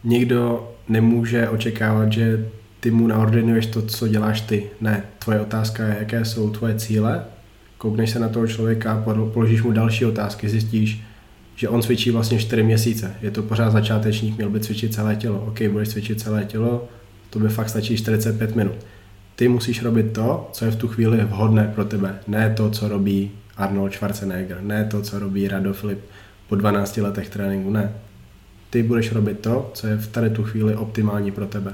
[0.04, 2.50] Nikdo nemůže očekávat, že
[2.80, 4.70] ty mu naordinuješ to, co děláš ty.
[4.82, 7.26] Ne, tvoje otázka je, jaké jsou tvoje cíle,
[7.78, 9.04] koukneš se na toho člověka,
[9.34, 11.02] položíš mu další otázky, zjistíš,
[11.58, 13.16] že on cvičí vlastně 4 měsíce.
[13.22, 15.46] Je to pořád začátečník, měl by cvičit celé tělo.
[15.48, 16.88] OK, budeš cvičit celé tělo,
[17.30, 18.76] to by fakt stačí 45 minut
[19.38, 22.20] ty musíš robit to, co je v tu chvíli vhodné pro tebe.
[22.28, 26.00] Ne to, co robí Arnold Schwarzenegger, ne to, co robí Rado Filip
[26.50, 27.92] po 12 letech tréninku, ne.
[28.70, 31.74] Ty budeš robit to, co je v tady tu chvíli optimální pro tebe.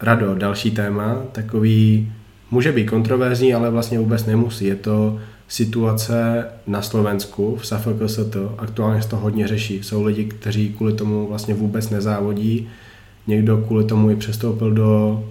[0.00, 2.12] Rado, další téma, takový
[2.50, 4.64] může být kontroverzní, ale vlastně vůbec nemusí.
[4.64, 5.20] Je to
[5.52, 9.82] situace na Slovensku, v SAFKST, aktuálně se to hodně řeší.
[9.82, 12.68] Jsou lidi, kteří kvůli tomu vlastně vůbec nezávodí,
[13.26, 15.24] někdo kvůli tomu i přestoupil do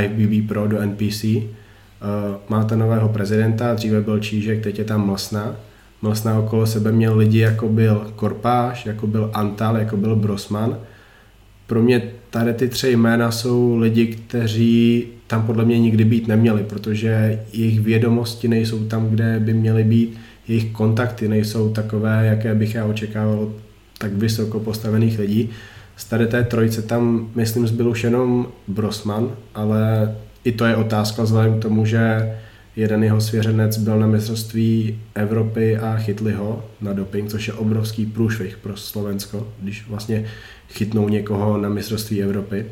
[0.00, 1.24] IFBB Pro do NPC.
[1.24, 1.40] Uh,
[2.48, 5.56] máte nového prezidenta, dříve byl Čížek, teď je tam Mlsna.
[6.02, 10.78] Mlsna okolo sebe měl lidi, jako byl Korpáš, jako byl Antal, jako byl Brosman.
[11.66, 16.62] Pro mě tady ty tři jména jsou lidi, kteří tam podle mě nikdy být neměli,
[16.62, 20.18] protože jejich vědomosti nejsou tam, kde by měly být,
[20.48, 23.52] jejich kontakty nejsou takové, jaké bych já očekával
[23.98, 25.50] tak vysoko postavených lidí.
[25.96, 30.14] Z tady té trojce tam, myslím, zbyl už jenom Brosman, ale
[30.44, 32.32] i to je otázka vzhledem k tomu, že
[32.76, 38.06] jeden jeho svěřenec byl na mistrovství Evropy a chytli ho na doping, což je obrovský
[38.06, 40.24] průšvih pro Slovensko, když vlastně
[40.76, 42.66] chytnou někoho na mistrovství Evropy.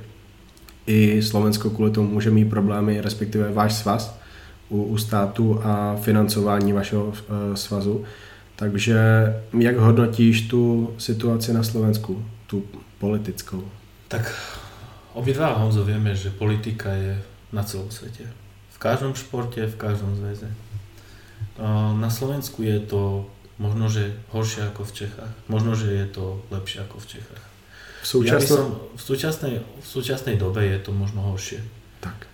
[0.87, 4.21] I Slovensko kvůli tomu může mít problémy, respektive váš svaz
[4.69, 7.15] u, u státu a financování vašeho uh,
[7.55, 8.05] svazu.
[8.57, 8.99] Takže
[9.59, 12.63] jak hodnotíš tu situaci na Slovensku, tu
[12.99, 13.65] politickou?
[14.09, 14.35] Tak
[15.15, 17.19] obidva Honzo vieme, že politika je
[17.53, 18.31] na celom svete.
[18.71, 20.51] V každom športe, v každom zväze.
[21.99, 23.27] Na Slovensku je to
[23.59, 25.33] možno, že horšie ako v Čechách.
[25.49, 27.45] Možno, že je to lepšie ako v Čechách.
[28.05, 28.37] V, súčasno...
[28.37, 31.65] ja som, v, súčasnej, v súčasnej dobe je to možno horšie.
[32.05, 32.29] Tak.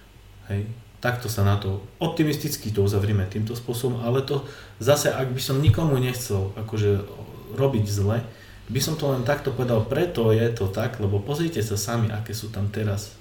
[0.51, 0.67] Hej.
[0.99, 4.45] Takto sa na to, optimisticky to uzavrieme týmto spôsobom, ale to
[4.83, 7.07] zase, ak by som nikomu nechcel akože
[7.57, 8.21] robiť zle,
[8.69, 12.37] by som to len takto povedal, preto je to tak, lebo pozrite sa sami, aké
[12.37, 13.17] sú tam teraz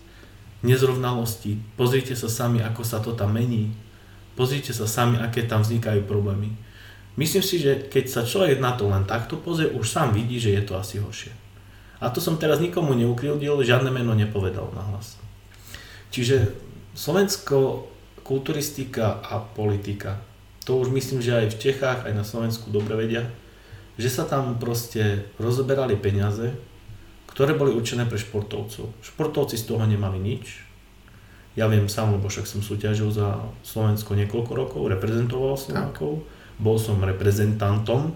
[0.65, 3.71] nezrovnalosti, pozrite sa sami, ako sa to tam mení,
[4.35, 6.51] pozrite sa sami, aké tam vznikajú problémy.
[7.15, 10.51] Myslím si, že keď sa človek na to len takto pozrie, už sám vidí, že
[10.51, 11.31] je to asi horšie.
[11.99, 15.19] A to som teraz nikomu neukrildil, žiadne meno nepovedal na hlas.
[16.15, 16.55] Čiže
[16.95, 17.88] Slovensko,
[18.23, 20.23] kulturistika a politika.
[20.63, 23.27] To už myslím, že aj v Čechách, aj na Slovensku dobre vedia,
[23.99, 26.55] že sa tam proste rozoberali peniaze,
[27.27, 28.95] ktoré boli určené pre športovcov.
[29.03, 30.63] Športovci z toho nemali nič.
[31.59, 36.23] Ja viem sám, lebo však som súťažil za Slovensko niekoľko rokov, reprezentoval Slovákov,
[36.61, 38.15] bol som reprezentantom,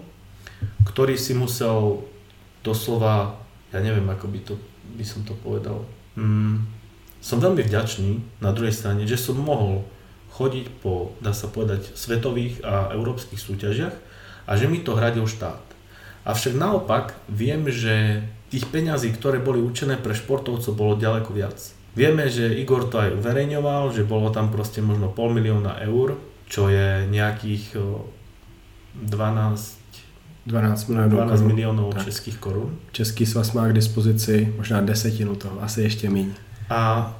[0.88, 2.06] ktorý si musel
[2.64, 3.43] doslova,
[3.74, 4.54] ja neviem, ako by, to,
[4.94, 5.82] by som to povedal,
[6.14, 6.62] mm,
[7.18, 9.82] som veľmi vďačný na druhej strane, že som mohol
[10.38, 13.94] chodiť po, dá sa povedať, svetových a európskych súťažiach
[14.46, 15.62] a že mi to hradil štát.
[16.24, 21.58] Avšak naopak viem, že tých peňazí, ktoré boli určené pre športovcov, bolo ďaleko viac.
[21.94, 26.18] Vieme, že Igor to aj uverejňoval, že bolo tam proste možno pol milióna eur,
[26.50, 27.78] čo je nejakých
[28.98, 29.83] 12
[30.46, 32.78] 12 milionů 12 milionů českých korun.
[32.92, 36.34] Český svaz má k dispozici možná desetinu toho, asi ještě méně.
[36.70, 37.12] A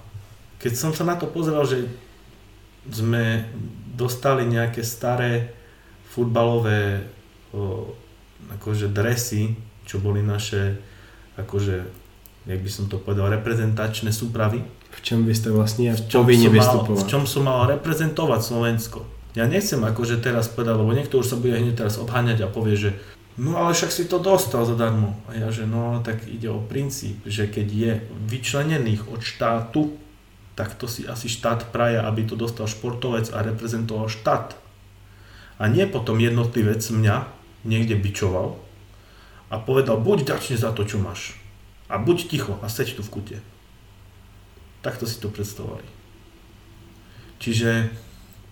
[0.58, 1.84] keď som sa na to pozrel, že
[2.88, 3.44] sme
[3.92, 5.52] dostali nejaké staré
[6.08, 7.04] futbalové
[7.52, 7.92] o,
[8.56, 9.52] akože dresy,
[9.84, 10.80] čo boli naše
[11.36, 11.76] akože,
[12.46, 14.62] jak by som to povedal, reprezentačné súpravy.
[14.94, 17.02] V čom by ste vlastne povinni vystupovať?
[17.02, 19.02] v čom som mal reprezentovať Slovensko.
[19.34, 22.78] Ja nechcem akože teraz povedať, lebo niekto už sa bude hneď teraz obháňať a povie,
[22.78, 22.90] že
[23.34, 25.18] No ale však si to dostal zadarmo.
[25.26, 27.92] A ja, že no tak ide o princíp, že keď je
[28.30, 29.98] vyčlenených od štátu,
[30.54, 34.54] tak to si asi štát praje, aby to dostal športovec a reprezentoval štát.
[35.58, 37.26] A nie potom jednotlivec mňa
[37.66, 38.54] niekde bičoval
[39.50, 41.34] a povedal, buď ďačný za to, čo máš.
[41.90, 43.38] A buď ticho a seď tu v kute.
[44.78, 45.86] Takto si to predstavovali.
[47.42, 47.90] Čiže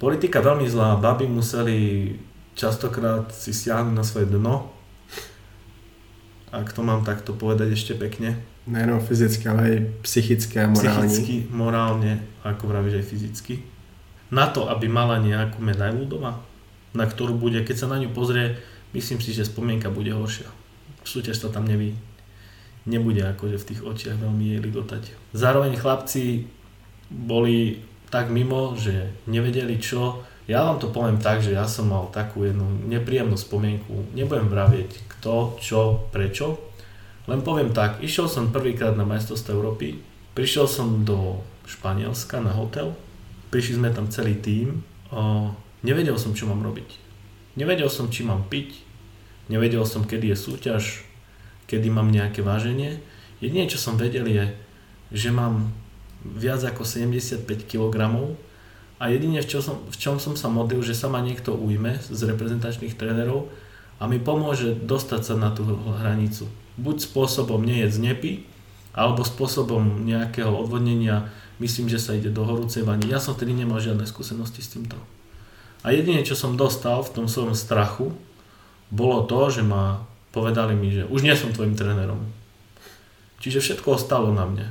[0.02, 2.10] politika veľmi zlá, baby museli
[2.58, 4.74] častokrát si siahnu na svoje dno,
[6.50, 8.42] ak to mám takto povedať ešte pekne.
[8.66, 11.06] Nejenom fyzicky, ale aj psychické a morálne.
[11.06, 12.12] Psychicky, morálne,
[12.42, 13.54] ako vravíš aj fyzicky.
[14.34, 16.42] Na to, aby mala nejakú medailu doma,
[16.92, 18.58] na ktorú bude, keď sa na ňu pozrie,
[18.92, 20.50] myslím si, že spomienka bude horšia.
[21.06, 21.96] Súťaž sa tam nevy,
[22.84, 25.02] nebude akože v tých očiach veľmi jej ligotať.
[25.32, 26.46] Zároveň chlapci
[27.08, 27.80] boli
[28.12, 32.44] tak mimo, že nevedeli čo, ja vám to poviem tak, že ja som mal takú
[32.44, 34.12] jednu nepríjemnú spomienku.
[34.12, 35.80] Nebudem vravieť kto, čo,
[36.12, 36.60] prečo.
[37.24, 40.02] Len poviem tak, išiel som prvýkrát na majstrovstvo Európy,
[40.34, 42.92] prišiel som do Španielska na hotel,
[43.54, 44.82] prišli sme tam celý tým,
[45.86, 47.00] nevedel som, čo mám robiť.
[47.54, 48.82] Nevedel som, či mám piť,
[49.46, 50.84] nevedel som, kedy je súťaž,
[51.70, 52.98] kedy mám nejaké váženie.
[53.38, 54.44] Jedine, čo som vedel je,
[55.14, 55.70] že mám
[56.24, 57.96] viac ako 75 kg
[59.02, 61.98] a jedine v čom, som, v čom som sa modlil, že sa ma niekto ujme
[61.98, 63.50] z reprezentačných trénerov
[63.98, 65.66] a mi pomôže dostať sa na tú
[66.02, 66.46] hranicu.
[66.78, 68.32] Buď spôsobom nie je znepy,
[68.92, 73.08] alebo spôsobom nejakého odvodnenia, myslím, že sa ide do horúcej vani.
[73.08, 75.00] Ja som vtedy nemal žiadne skúsenosti s týmto.
[75.82, 78.14] A jedine, čo som dostal v tom svojom strachu,
[78.92, 82.22] bolo to, že ma povedali mi, že už nie som tvojim trénerom.
[83.42, 84.66] Čiže všetko ostalo na mne.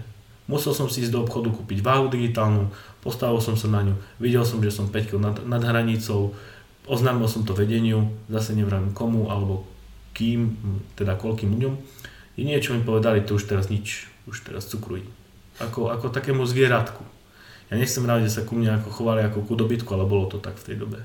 [0.52, 2.68] Musel som si ísť do obchodu kúpiť váhu digitálnu,
[3.02, 6.38] Postavil som sa na ňu, videl som, že som 5 kg nad, nad hranicou,
[6.86, 9.65] oznámil som to vedeniu, zase neviem komu alebo
[10.14, 10.53] kým,
[10.94, 11.73] teda koľkým ľuďom.
[12.38, 15.02] I niečo mi povedali, to už teraz nič, už teraz cukruj.
[15.57, 17.02] Ako, ako takému zvieratku.
[17.73, 20.38] Ja nechcem rád, že sa ku mne ako chovali ako ku dobytku, ale bolo to
[20.38, 21.02] tak v tej dobe.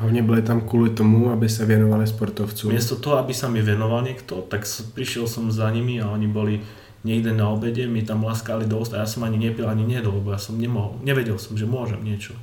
[0.00, 2.70] Hlavne boli tam kvôli tomu, aby sa venovali sportovcom.
[2.70, 4.64] Miesto toho, aby sa mi venoval niekto, tak
[4.94, 6.62] prišiel som za nimi a oni boli
[7.08, 10.20] niekde na obede, mi tam laskali do úst a ja som ani nepil, ani nedol,
[10.20, 12.36] lebo ja som nemohol, nevedel som, že môžem niečo.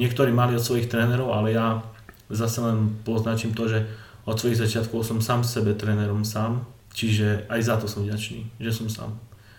[0.00, 1.84] Niektorí mali od svojich trénerov, ale ja
[2.32, 3.84] zase len poznačím to, že
[4.24, 6.64] od svojich začiatkov som sám sebe trénerom sám,
[6.96, 9.12] čiže aj za to som vďačný, že som sám.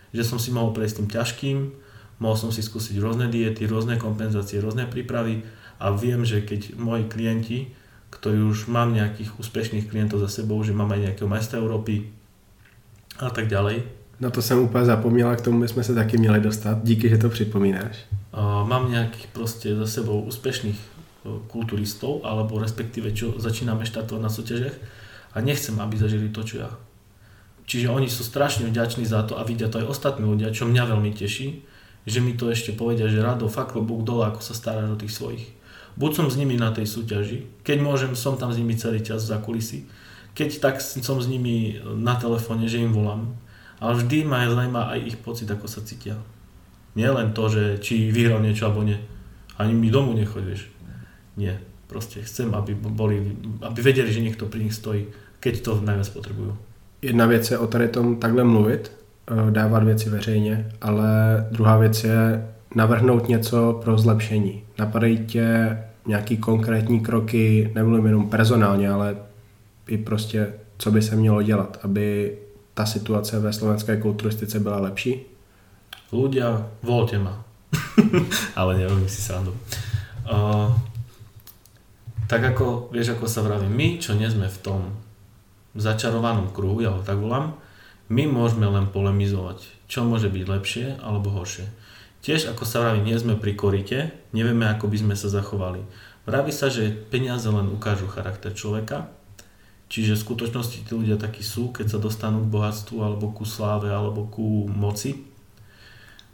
[0.10, 1.58] Že som si mohol prejsť tým ťažkým,
[2.18, 5.46] mohol som si skúsiť rôzne diety, rôzne kompenzácie, rôzne prípravy
[5.78, 7.60] a viem, že keď moji klienti,
[8.10, 12.10] ktorí už mám nejakých úspešných klientov za sebou, že mám aj nejakého majstra Európy
[13.20, 14.03] a tak ďalej.
[14.20, 16.80] Na to jsem úplně zapomněla, k tomu jsme se taky měli dostat.
[16.84, 17.98] Díky, že to připomínáš.
[18.34, 20.94] Uh, mám nejakých proste za sebou úspešných
[21.48, 24.76] kulturistov, alebo respektíve čo začíname štartovať na súťažiach
[25.34, 26.72] a nechcem, aby zažili to, čo ja.
[27.64, 30.84] Čiže oni sú strašne vďační za to a vidia to aj ostatní ľudia, čo mňa
[30.84, 31.64] veľmi teší,
[32.04, 35.16] že mi to ešte povedia, že Rado, fakt klobúk dole, ako sa staráš o tých
[35.16, 35.48] svojich.
[35.96, 39.24] Buď som s nimi na tej súťaži, keď môžem, som tam s nimi celý čas
[39.24, 39.88] za kulisy,
[40.36, 43.32] keď tak som s nimi na telefóne, že im volám,
[43.84, 46.16] ale vždy ma zaujíma aj ich pocit, ako sa cítia.
[46.96, 48.96] Nie len to, že či vyhral niečo alebo nie.
[49.60, 50.72] Ani mi domu nechodíš.
[51.36, 51.60] Nie.
[51.92, 55.12] Proste chcem, aby, boli, aby vedeli, že niekto pri nich stojí,
[55.44, 56.56] keď to najviac potrebujú.
[57.02, 58.92] Jedna věc je o tady tom takhle mluvit,
[59.28, 61.08] eh, dávat věci veřejně, ale
[61.52, 64.64] druhá věc je navrhnout něco pro zlepšení.
[64.80, 65.78] Napadají tě
[66.08, 69.16] nějaký konkrétní kroky, nemluvím jenom personálně, ale
[69.88, 72.38] i prostě, co by se mělo dělat, aby
[72.74, 75.26] ta situace ve slovenské kulturistice byla lepší?
[76.14, 77.42] Ľudia, volte ma.
[78.60, 79.58] ale nerobím si srandu.
[80.30, 80.70] Uh,
[82.30, 84.82] tak ako, vieš, ako sa vraví, my, čo nie sme v tom
[85.74, 87.58] začarovanom kruhu, ja ho tak volám,
[88.14, 91.66] my môžeme len polemizovať, čo môže byť lepšie alebo horšie.
[92.24, 95.84] Tiež, ako sa vraví, nie sme pri korite, nevieme, ako by sme sa zachovali.
[96.24, 99.12] Vraví sa, že peniaze len ukážu charakter človeka,
[99.94, 103.94] čiže v skutočnosti tí ľudia takí sú, keď sa dostanú k bohatstvu, alebo ku sláve,
[103.94, 105.22] alebo ku moci.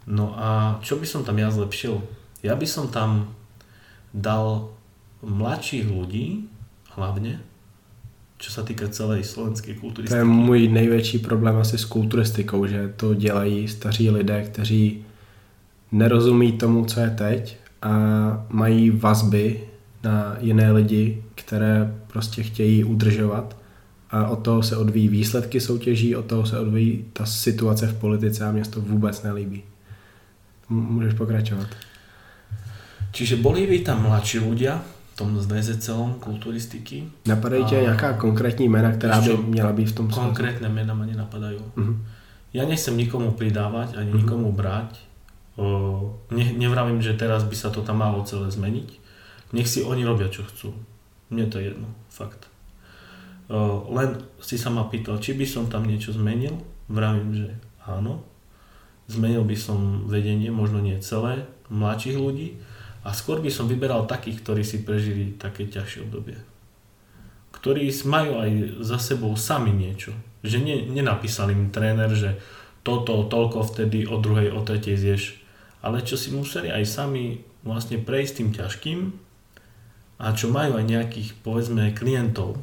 [0.08, 2.00] No a čo by som tam ja zlepšil?
[2.40, 3.36] Ja by som tam
[4.16, 4.72] dal
[5.20, 6.48] mladších ľudí
[6.96, 7.44] hlavne,
[8.40, 10.16] čo sa týka celej slovenské kulturistiky.
[10.16, 15.04] To je můj největší problém asi s kulturistikou, že to dělají staří lidé, kteří
[15.92, 17.92] nerozumí tomu, co je teď a
[18.48, 19.68] mají vazby
[20.02, 23.56] na jiné lidi, které prostě chtějí udržovat
[24.10, 28.44] a od toho se odvíjí výsledky soutěží, od toho se odvíjí ta situace v politice
[28.44, 29.62] a mě to vůbec nelíbí.
[30.68, 31.66] Můžeš pokračovat.
[33.10, 34.78] Čiže boli by tam mladší ľudia,
[35.20, 37.04] tom zväze celom kulturistiky.
[37.26, 41.60] Napadají tě nějaká konkrétní jména, která by měla být v tom Konkrétne jména ma nenapadajú.
[41.76, 41.96] Uh-huh.
[42.56, 44.20] Ja nechcem nikomu pridávať, ani uh-huh.
[44.24, 44.96] nikomu brať.
[46.32, 48.88] Ne, nevravím, že teraz by sa to tam malo celé zmeniť.
[49.52, 50.72] Nech si oni robia, čo chcú.
[51.30, 52.50] Mne to je jedno, fakt.
[53.90, 56.58] Len si sa ma pýtal, či by som tam niečo zmenil.
[56.90, 57.48] Vravím, že
[57.86, 58.22] áno.
[59.10, 62.58] Zmenil by som vedenie, možno nie celé, mladších ľudí,
[63.00, 66.36] a skôr by som vyberal takých, ktorí si prežili také ťažšie obdobie.
[67.50, 68.50] Ktorí majú aj
[68.84, 70.12] za sebou sami niečo.
[70.44, 72.36] Že ne, nenapísal im tréner, že
[72.84, 75.40] toto, toľko vtedy o druhej, o tretej zješ.
[75.80, 78.98] Ale čo si museli aj sami vlastne prejsť tým ťažkým
[80.20, 82.60] a čo majú aj nejakých, povedzme, klientov.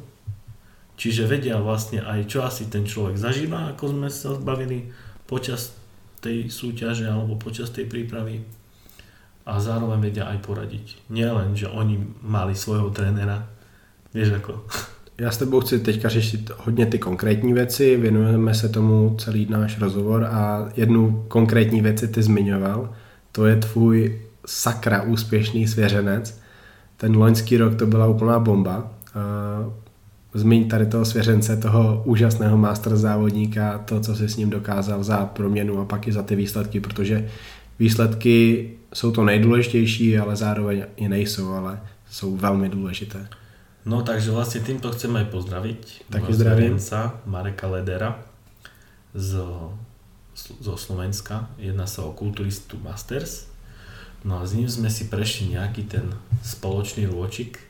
[0.94, 4.94] Čiže vedia vlastne aj, čo asi ten človek zažíva, ako sme sa zbavili
[5.26, 5.74] počas
[6.22, 8.42] tej súťaže alebo počas tej prípravy
[9.46, 10.86] a zároveň vedia aj poradiť.
[11.10, 13.46] Nielen, že oni mali svojho trénera,
[14.14, 14.54] vieš ako.
[15.18, 19.78] Já s tebou chci teďka řešit hodně ty konkrétní věci, věnujeme se tomu celý náš
[19.78, 22.94] rozhovor a jednu konkrétní věci ty zmiňoval,
[23.32, 26.37] to je tvůj sakra úspěšný svěřenec.
[26.98, 28.90] Ten loňský rok to byla úplná bomba.
[30.34, 35.26] Zmiň tady toho svěřence, toho úžasného master závodníka, to, co si s ním dokázal za
[35.26, 37.28] proměnu a pak i za ty výsledky, protože
[37.78, 41.80] výsledky jsou to nejdůležitější, ale zároveň i nejsou, ale
[42.10, 43.28] jsou velmi důležité.
[43.88, 46.12] No takže vlastne týmto chcem aj pozdraviť.
[46.12, 46.76] Taky zdravím.
[46.76, 48.20] sa Mareka Ledera
[49.16, 49.40] z,
[50.36, 51.48] zo Slovenska.
[51.56, 53.48] Jedná sa o kulturistu Masters.
[54.26, 56.10] No a s ním sme si prešli nejaký ten
[56.42, 57.62] spoločný rôčik.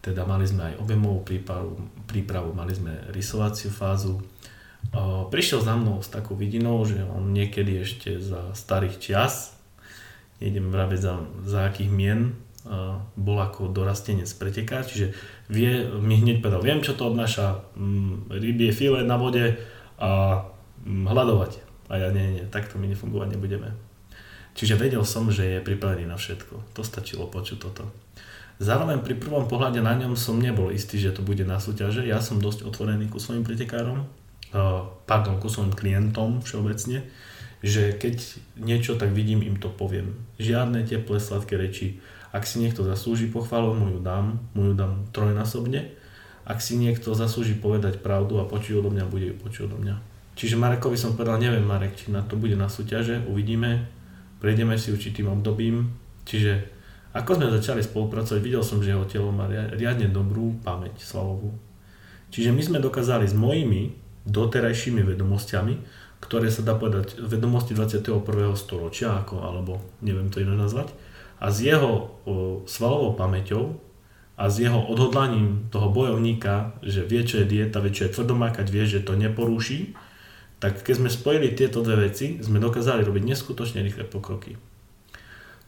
[0.00, 1.76] Teda mali sme aj objemovú prípravu,
[2.08, 4.22] prípravu mali sme rysovaciu fázu.
[5.28, 9.58] Prišiel za mnou s takou vidinou, že on niekedy ešte za starých čias
[10.38, 11.14] nejdem vraviť za,
[11.44, 12.38] za akých mien,
[13.18, 15.16] bol ako dorastenec preteká, čiže
[15.48, 19.56] vie, mi hneď povedal, viem čo to obnáša, mm, rybie file na vode
[19.98, 20.42] a
[20.84, 21.52] mm, hľadovať.
[21.88, 23.72] A ja nie, nie, takto my nefungovať nebudeme.
[24.58, 26.74] Čiže vedel som, že je pripravený na všetko.
[26.74, 27.86] To stačilo počuť toto.
[28.58, 32.02] Zároveň pri prvom pohľade na ňom som nebol istý, že to bude na súťaže.
[32.02, 34.02] Ja som dosť otvorený ku svojim pretekárom,
[35.06, 37.06] pardon, ku svojim klientom všeobecne
[37.62, 38.22] že keď
[38.58, 40.14] niečo tak vidím, im to poviem.
[40.38, 41.98] Žiadne teplé, sladké reči.
[42.30, 45.90] Ak si niekto zaslúži pochvalu, mu ju dám, mu ju dám trojnásobne.
[46.46, 49.96] Ak si niekto zaslúži povedať pravdu a počuť odo mňa, bude ju počuť odo mňa.
[50.38, 53.90] Čiže Marekovi som povedal, neviem Marek, či na to bude na súťaže, uvidíme,
[54.38, 55.94] prejdeme si určitým obdobím.
[56.26, 56.78] Čiže
[57.16, 61.56] ako sme začali spolupracovať, videl som, že jeho telo má riadne dobrú pamäť svalovú.
[62.28, 63.96] Čiže my sme dokázali s mojimi
[64.28, 65.74] doterajšími vedomosťami,
[66.20, 68.20] ktoré sa dá povedať vedomosti 21.
[68.58, 70.92] storočia, ako, alebo neviem to iné nazvať,
[71.38, 73.78] a s jeho o, svalovou pamäťou
[74.34, 78.66] a s jeho odhodlaním toho bojovníka, že vie, čo je dieta, vie, čo je tvrdomákať,
[78.68, 79.94] vie, že to neporúši,
[80.58, 84.58] tak keď sme spojili tieto dve veci, sme dokázali robiť neskutočne rýchle pokroky.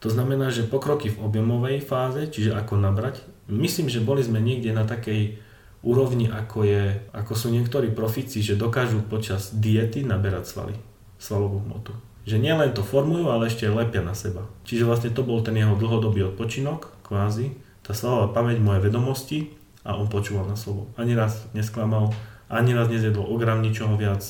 [0.01, 3.21] To znamená, že pokroky v objemovej fáze, čiže ako nabrať,
[3.53, 5.37] myslím, že boli sme niekde na takej
[5.85, 10.75] úrovni, ako, je, ako sú niektorí profici, že dokážu počas diety naberať svaly,
[11.21, 11.93] svalovú hmotu.
[12.25, 14.45] Že nielen to formujú, ale ešte lepia na seba.
[14.69, 17.53] Čiže vlastne to bol ten jeho dlhodobý odpočinok, kvázi,
[17.85, 20.93] tá svalová pamäť, moje vedomosti a on počúval na slovo.
[21.01, 22.13] Ani raz nesklamal,
[22.53, 24.21] ani raz nezjedol o gram ničoho viac.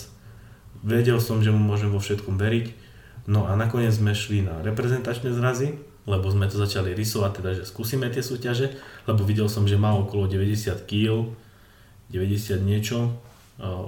[0.80, 2.66] Vedel som, že mu môžem vo všetkom veriť.
[3.28, 5.76] No a nakoniec sme šli na reprezentačné zrazy,
[6.08, 8.72] lebo sme to začali rysovať, teda že skúsime tie súťaže,
[9.04, 11.28] lebo videl som, že má okolo 90 kg,
[12.08, 13.12] 90 niečo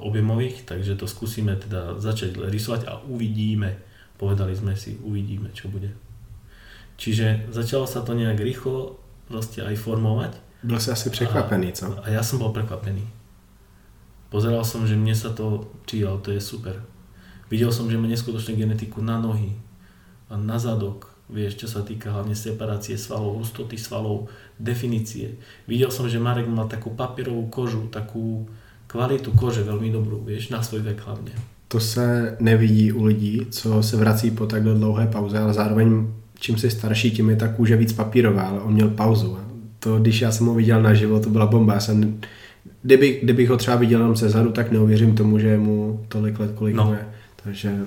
[0.05, 3.81] objemových, takže to skúsime teda začať rysovať a uvidíme.
[4.21, 5.97] Povedali sme si, uvidíme, čo bude.
[7.01, 10.33] Čiže začalo sa to nejak rýchlo proste aj formovať.
[10.63, 11.99] Bol si asi prekvapený, co?
[12.05, 13.03] A ja som bol prekvapený.
[14.33, 16.81] Pozeral som, že mne sa to číjal, to je super.
[17.53, 19.53] Videl som, že má neskutočnú genetiku na nohy,
[20.33, 25.37] a na zadok, vieš, čo sa týka hlavne separácie svalov, hustoty svalov, definície.
[25.69, 28.49] Videl som, že Marek mal takú papierovú kožu, takú
[28.89, 31.37] kvalitu kože veľmi dobrú, vieš, na svoj vek hlavne.
[31.69, 36.09] To se nevidí u lidí, co se vrací po takhle dlouhé pauze, ale zároveň
[36.41, 39.39] čím si starší, tím je ta kůže víc papírová, ale on měl pauzu.
[39.79, 41.75] To, když já jsem ho na život, to byla bomba.
[41.75, 42.21] Já jsem,
[42.83, 46.75] kdyby, kdybych ho třeba viděl jenom zadu, tak neuvěřím tomu, že mu tolik let, kolik
[46.75, 46.93] no.
[46.93, 47.07] je.
[47.45, 47.87] Takže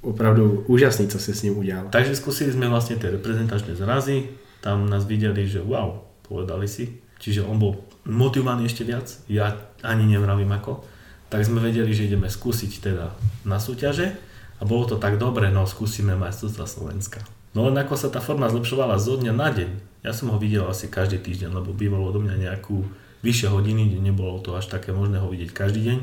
[0.00, 1.86] opravdu úžasný, co si s ním udělal.
[1.90, 4.32] Takže skúsili sme vlastne tie reprezentačné zrazy,
[4.64, 7.00] tam nás videli, že wow, povedali si.
[7.20, 10.84] Čiže on bol motivovaný ešte viac, ja ani nevravím ako.
[11.28, 13.12] Tak sme vedeli, že ideme skúsiť teda
[13.44, 14.16] na súťaže
[14.56, 17.20] a bolo to tak dobre, no skúsime majstrovstva Slovenska.
[17.52, 19.70] No len ako sa tá forma zlepšovala zo dňa na deň,
[20.00, 22.88] ja som ho videl asi každý týždeň, lebo bývalo do mňa nejakú
[23.20, 25.98] vyššie hodiny, kde nebolo to až také možné ho vidieť každý deň,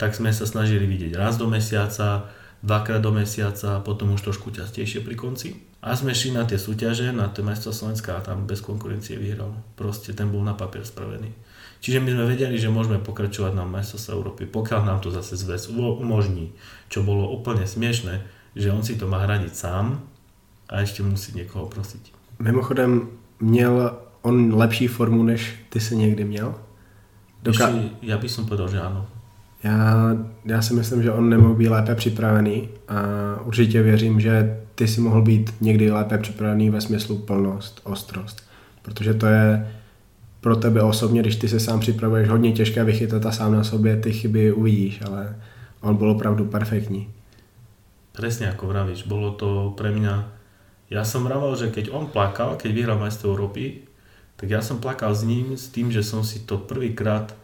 [0.00, 2.32] tak sme sa snažili vidieť raz do mesiaca,
[2.62, 5.48] dvakrát do mesiaca potom už trošku častejšie pri konci.
[5.82, 9.50] A sme šli na tie súťaže, na to mesto Slovenska a tam bez konkurencie vyhral.
[9.74, 11.34] Proste ten bol na papier spravený.
[11.82, 15.74] Čiže my sme vedeli, že môžeme pokračovať na majstrovstve Európy, pokiaľ nám to zase zväz
[15.74, 16.54] umožní,
[16.86, 18.22] čo bolo úplne smiešné,
[18.54, 19.98] že on si to má hradiť sám
[20.70, 22.14] a ešte musí niekoho prosiť.
[22.38, 23.10] Mimochodem,
[23.42, 26.54] měl on lepší formu, než ty si někdy měl?
[27.42, 29.06] Doka- ja by som povedal, že áno.
[29.62, 32.96] Já, já si myslím, že on nemohl být lépe připravený a
[33.44, 38.42] určitě věřím, že ty si mohl být někdy lépe připravený ve smyslu plnost, ostrost.
[38.82, 39.72] Protože to je
[40.40, 43.96] pro tebe osobně, když ty se sám připravuješ, hodně těžké vychytat a sám na sobě
[43.96, 45.36] ty chyby uvidíš, ale
[45.80, 47.08] on byl opravdu perfektní.
[48.12, 50.14] Presne ako vravíš, bolo to pre mňa...
[50.92, 53.88] Ja som vravel, že keď on plakal, keď vyhral majstvo Európy,
[54.36, 57.34] tak ja som plakal s ním, s tým, že som si to prvýkrát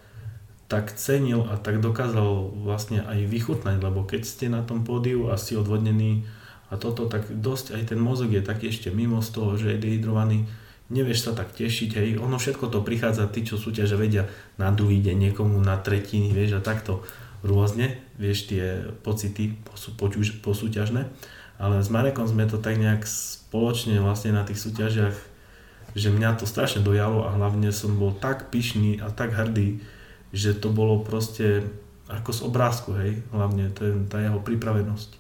[0.69, 5.41] tak cenil a tak dokázal vlastne aj vychutnať, lebo keď ste na tom pódiu a
[5.41, 6.29] ste odvodnení
[6.69, 9.81] a toto, tak dosť aj ten mozog je taký ešte mimo z toho, že je
[9.81, 10.45] dehydrovaný,
[10.93, 14.29] nevieš sa tak tešiť, hej, ono všetko to prichádza, tí, čo súťaže vedia
[14.61, 17.01] na druhý deň, niekomu na tretiny, vieš, a takto
[17.41, 19.57] rôzne, vieš, tie pocity
[20.45, 21.09] posúťažné,
[21.57, 25.17] ale s Marekom sme to tak nejak spoločne vlastne na tých súťažiach,
[25.99, 29.83] že mňa to strašne dojalo a hlavne som bol tak pyšný a tak hrdý,
[30.33, 31.67] že to bolo proste
[32.09, 35.11] ako z obrázku, hej, hlavne ten, tá jeho pripravenosť.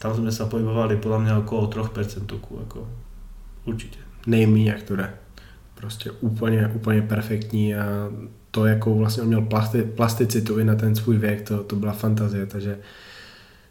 [0.00, 2.24] Tam sme sa pohybovali podľa mňa okolo 3%
[2.64, 2.88] ako
[3.68, 4.00] určite.
[4.26, 5.12] Nejmíň ktoré.
[5.74, 8.08] Prostě úplně, úplně perfektní a
[8.50, 11.92] to, jakou vlastně on měl plasti, plasticitu i na ten svůj věk, to, to byla
[11.92, 12.78] fantazie, takže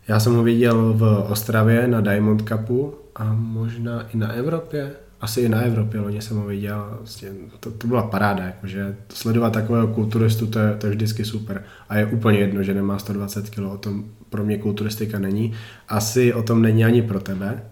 [0.08, 4.92] já jsem ho viděl v Ostravě na Diamond Cupu a možná i na Evropě,
[5.22, 7.30] asi i na Evropě, loni jsem ho viděl, vlastně,
[7.60, 11.64] to, to byla paráda, jakože sledovat takového kulturistu, to je, to je vždycky super.
[11.90, 15.54] A je úplně jedno, že nemá 120 kg, o tom pro mě kulturistika není.
[15.88, 17.64] Asi o tom není ani pro tebe.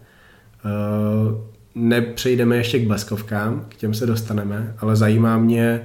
[0.65, 1.37] Uh,
[1.75, 5.81] nepřejdeme ještě k bleskovkám, k těm se dostaneme, ale zajímá mě,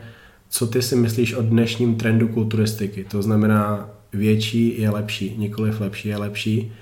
[0.49, 3.05] co ty si myslíš o dnešním trendu kulturistiky.
[3.05, 6.73] To znamená, větší je lepší, nikoliv lepší je lepší.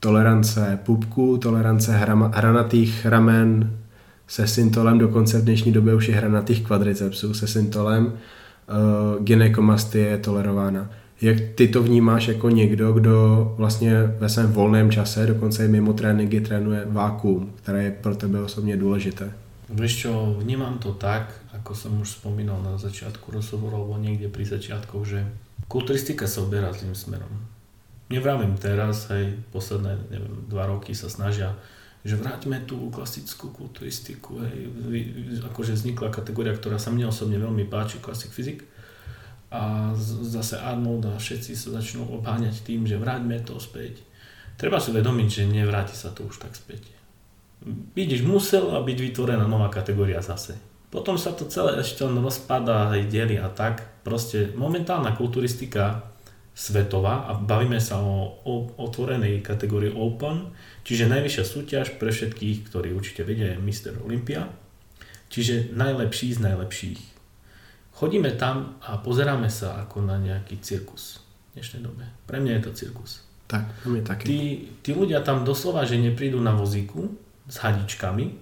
[0.00, 1.92] tolerance pupků, tolerance
[2.32, 3.81] hranatých ramen
[4.32, 10.18] se syntolem, dokonce v dnešní době už je hranatých kvadricepsů se syntolem, uh, gynekomastie je
[10.18, 10.90] tolerována.
[11.20, 13.14] Jak ty to vnímáš jako někdo, kdo
[13.58, 18.40] vlastně ve svém volném čase, dokonce i mimo tréninky, trénuje vákuum, které je pro tebe
[18.40, 19.32] osobně důležité?
[19.68, 24.44] Vieš čo, vnímam to tak, ako som už spomínal na začiatku rozhovoru, alebo niekde pri
[24.44, 25.24] začiatkoch, že
[25.68, 27.32] kulturistika sa oberá zlým smerom.
[28.12, 31.56] Nevravím teraz, hej, posledné, neviem, dva roky sa snažia,
[32.02, 34.66] že vráťme tú klasickú kulturistiku, hej,
[35.46, 38.66] akože vznikla kategória, ktorá sa mne osobne veľmi páči, Classic Physics,
[39.52, 39.92] a
[40.24, 44.00] zase Arnold a všetci sa začnú obháňať tým, že vráťme to späť.
[44.56, 46.88] Treba si uvedomiť, že nevráti sa to už tak späť.
[47.92, 50.56] Vidíš, musela byť vytvorená nová kategória zase.
[50.88, 54.04] Potom sa to celé ešte len rozpadá, aj deli a tak.
[54.04, 56.11] Proste momentálna kulturistika
[56.52, 60.52] svetová a bavíme sa o, o otvorenej kategórii Open,
[60.84, 64.04] čiže najvyššia súťaž pre všetkých, ktorí určite vedia je Mr.
[64.04, 64.52] Olympia,
[65.32, 67.12] čiže najlepší z najlepších
[68.02, 71.22] chodíme tam a pozeráme sa ako na nejaký cirkus
[71.52, 72.04] v dnešnej dobe.
[72.26, 73.22] Pre mňa je to cirkus.
[73.46, 74.24] Tak, mňa taký.
[74.26, 74.40] Tí,
[74.82, 77.14] tí ľudia tam doslova, že neprídu na vozíku
[77.46, 78.34] s hadičkami,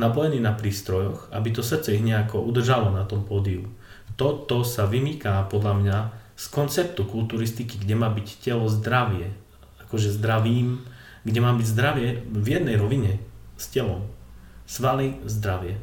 [0.00, 3.68] napojení na prístrojoch, aby to srdce ich nejako udržalo na tom pódiu.
[4.16, 5.98] Toto sa vymýká podľa mňa
[6.36, 9.32] z konceptu kulturistiky, kde má byť telo zdravie,
[9.80, 10.84] akože zdravím,
[11.24, 13.18] kde má byť zdravie v jednej rovine
[13.56, 14.04] s telom.
[14.68, 15.80] Svaly, zdravie.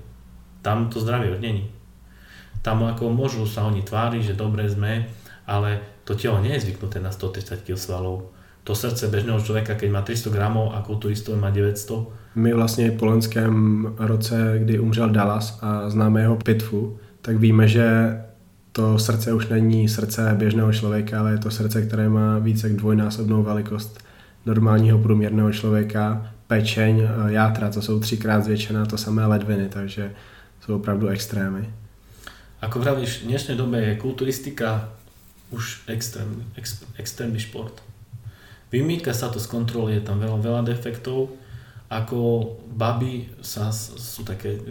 [0.61, 1.73] Tam to zdravie už není.
[2.61, 5.11] Tam ako môžu sa oni tváriť, že dobre sme,
[5.43, 8.31] ale to telo nie je zvyknuté na 130 kg svalov.
[8.63, 12.07] To srdce bežného človeka, keď má 300 gramov a kulturistov má 900.
[12.35, 18.17] My vlastně po loňském roce, kdy umřel Dallas a známe jeho pitvu, tak víme, že
[18.73, 22.77] to srdce už není srdce běžného člověka, ale je to srdce, které má více jak
[22.77, 24.03] dvojnásobnou velikost
[24.45, 30.11] normálního průměrného člověka, pečeň, játra, to jsou třikrát zvětšená, to samé ledviny, takže
[30.61, 31.69] jsou opravdu extrémy.
[32.63, 34.89] Ako vravíš, v dnešnej dobe je kulturistika
[35.51, 37.83] už extrém, ex, extrémny šport.
[38.71, 41.35] Vymýtka sa to z kontroly, je tam veľa, veľa defektov.
[41.91, 44.63] Ako baby sa, sú také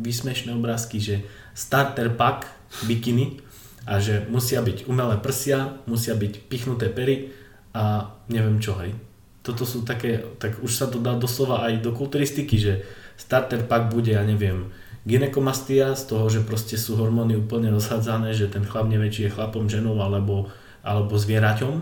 [0.00, 3.42] vysmešné obrázky, že starter pack bikiny
[3.88, 7.34] a že musia byť umelé prsia, musia byť pichnuté pery
[7.74, 8.94] a neviem čo, hej.
[9.40, 12.84] Toto sú také, tak už sa to dá doslova aj do kulturistiky, že
[13.16, 14.68] starter pack bude, ja neviem,
[15.08, 19.32] Ginekomastia z toho, že proste sú hormóny úplne rozhádzané, že ten chlap nevie, či je
[19.32, 20.52] chlapom, ženou alebo,
[20.84, 21.80] alebo zvieraťom.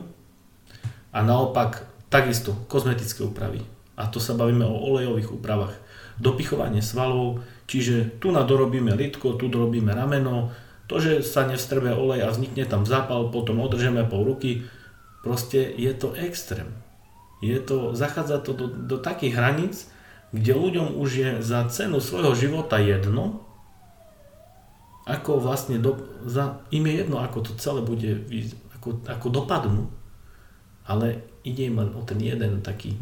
[1.11, 1.83] A naopak
[2.15, 3.67] takisto kozmetické úpravy.
[3.99, 5.75] A to sa bavíme o olejových úpravách.
[6.23, 10.55] Dopichovanie svalov, čiže tu na dorobíme litko, tu dorobíme rameno,
[10.89, 14.65] to, že sa nevstrbe olej a vznikne tam zápal, potom održeme pol ruky,
[15.21, 16.73] proste je to extrém.
[17.45, 19.77] Je to, zachádza to do, do takých hraníc,
[20.33, 23.45] kde ľuďom už je za cenu svojho života jedno,
[25.09, 25.97] ako vlastne do,
[26.29, 28.29] za, im je jedno, ako to celé bude,
[28.77, 29.89] ako, ako dopadnú,
[30.85, 32.97] ale ide im len o ten jeden taký,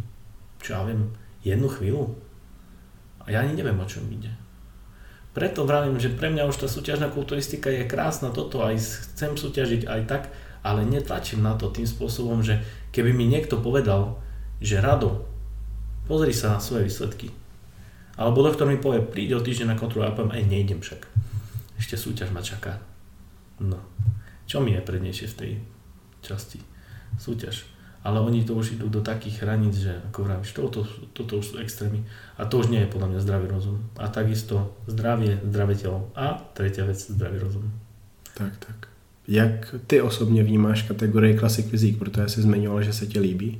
[0.62, 1.10] čo ja viem,
[1.42, 2.14] jednu chvíľu.
[3.26, 4.30] A ja ani neviem, o čom ide.
[5.36, 8.80] Preto vravím, že pre mňa už tá súťažná kulturistika je krásna, toto aj
[9.12, 10.22] chcem súťažiť aj tak,
[10.64, 12.64] ale netlačím na to tým spôsobom, že
[12.96, 14.16] keby mi niekto povedal,
[14.64, 15.28] že Rado,
[16.06, 17.34] Pozri sa na svoje výsledky.
[18.14, 21.02] Alebo doktor mi povie, príde o týždeň na kontrolu ja poviem, aj nejdem však.
[21.76, 22.78] Ešte súťaž ma čaká.
[23.58, 23.82] No.
[24.46, 25.52] Čo mi je prednejšie v tej
[26.22, 26.62] časti?
[27.18, 27.75] Súťaž.
[28.06, 31.54] Ale oni to už idú do takých hraníc, že ako vravíš, toto, toto už sú
[31.58, 32.06] extrémy.
[32.38, 33.82] A to už nie je podľa mňa zdravý rozum.
[33.98, 36.14] A takisto zdravie, zdravé telo.
[36.14, 37.66] A tretia vec, zdravý rozum.
[38.38, 38.78] Tak, tak.
[39.28, 43.58] Jak ty osobně vnímáš kategorii Classic Physique, protože jsi zmiňoval, že se ti líbí?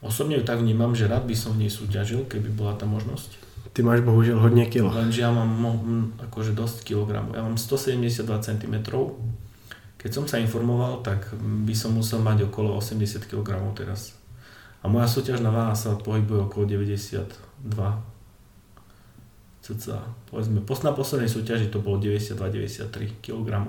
[0.00, 3.42] Osobne ju tak vnímam, že rád by som v nej súťažil, keby bola tá možnosť.
[3.72, 4.88] Ty máš bohužiaľ hodne kilo.
[4.88, 5.52] Lenže ja mám
[6.16, 7.36] akože dosť kilogramov.
[7.36, 8.74] Ja mám 172 cm.
[10.06, 11.34] Keď som sa informoval, tak
[11.66, 14.14] by som musel mať okolo 80 kg teraz.
[14.80, 17.26] A moja súťažná váha sa pohybuje okolo 92
[19.66, 19.98] cca.
[20.30, 23.66] Povedzme, na poslednej súťaži to bolo 92-93 kg.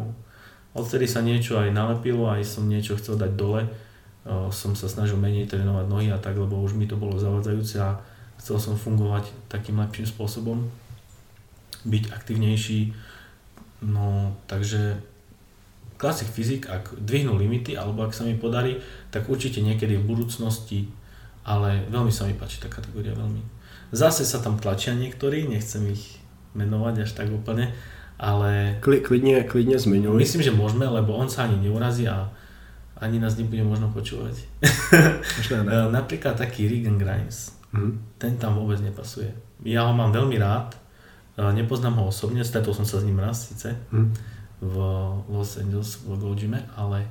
[0.77, 3.65] Odtedy sa niečo aj nalepilo, aj som niečo chcel dať dole
[4.51, 7.95] som sa snažil menej trénovať nohy a tak, lebo už mi to bolo zavadzajúce a
[8.43, 10.67] chcel som fungovať takým lepším spôsobom,
[11.87, 12.91] byť aktivnejší.
[13.87, 14.99] No, takže
[15.97, 18.77] Classic Physics, ak dvihnú limity, alebo ak sa mi podarí,
[19.09, 20.87] tak určite niekedy v budúcnosti,
[21.43, 23.41] ale veľmi sa mi páči tá kategória, veľmi.
[23.89, 26.21] Zase sa tam tlačia niektorí, nechcem ich
[26.53, 27.73] menovať až tak úplne,
[28.15, 28.77] ale...
[28.79, 30.13] Klidne, klidne zmiňuj.
[30.13, 32.29] Myslím, že môžeme, lebo on sa ani neurazí a
[32.97, 34.35] ani nás nebude možno počúvať.
[34.57, 35.21] Ne.
[35.53, 35.55] E,
[35.87, 38.17] Napríklad taký Regan Grimes, Mhm.
[38.17, 39.29] ten tam vôbec nepasuje.
[39.61, 40.73] Ja ho mám veľmi rád,
[41.35, 44.36] e, nepoznám ho osobne, stretol som sa s ním raz síce Mhm.
[44.61, 44.75] V
[45.29, 47.05] Los Angeles v Gold Gyme, ale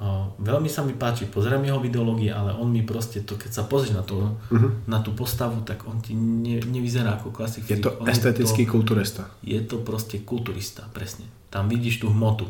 [0.00, 3.62] o, veľmi sa mi páči, pozerám jeho videológie, ale on mi proste to, keď sa
[3.62, 4.68] pozrieš na, to, Mhm.
[4.86, 7.70] na tú postavu, tak on ti ne, nevyzerá ako klasik.
[7.70, 9.30] Je to On estetický to, kulturista.
[9.42, 11.24] je to proste kulturista, presne.
[11.50, 12.46] Tam vidíš tú hmotu.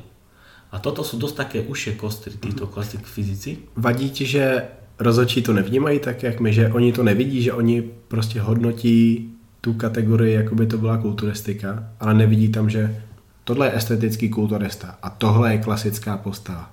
[0.73, 3.59] A toto sú dosť také užšie kostry, títo klasik fyzici.
[3.77, 4.65] Vadí ti, že
[4.99, 9.31] rozhodčí to nevnímají tak, jak my, že oni to nevidí, že oni prostě hodnotí
[9.61, 13.03] tu kategorii, jako by to byla kulturistika, ale nevidí tam, že
[13.45, 16.71] tohle je estetický kulturista a tohle je klasická postava.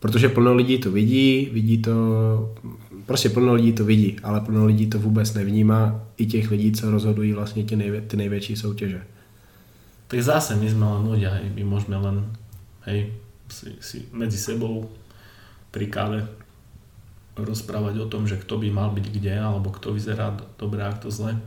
[0.00, 1.94] Protože plno lidí to vidí, vidí to,
[3.06, 6.90] prostě plno lidí to vidí, ale plno lidí to vůbec nevnímá, i těch lidí, co
[6.90, 9.02] rozhodují vlastně ty, nejvě, ty největší soutěže.
[10.12, 12.36] Tak zase my sme len ľudia, hej, my môžeme len
[12.84, 13.16] hej,
[13.48, 14.92] si, si medzi sebou
[15.72, 16.28] pri káve
[17.32, 20.92] rozprávať o tom, že kto by mal byť kde, alebo kto vyzerá do- dobre a
[20.92, 21.40] kto zle.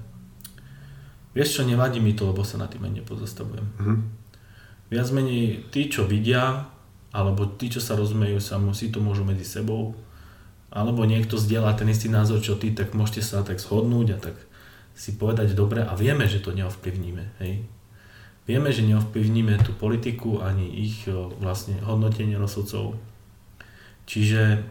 [1.36, 3.68] Vieš čo, nevadí mi to, lebo sa na tým aj nepozastavujem.
[3.78, 3.95] Mhm.
[4.90, 6.72] Viac menej tí, čo vidia,
[7.12, 9.98] alebo tí, čo sa rozumejú, sa si to môžu medzi sebou,
[10.72, 14.36] alebo niekto zdieľa ten istý názor, čo ty, tak môžete sa tak zhodnúť a tak
[14.95, 17.68] si povedať dobre a vieme, že to neovplyvníme, hej.
[18.45, 22.94] Vieme, že neovplyvníme tú politiku ani ich o, vlastne hodnotenie rozhodcov.
[24.06, 24.62] Čiže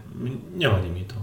[0.54, 1.18] nevadí mi to.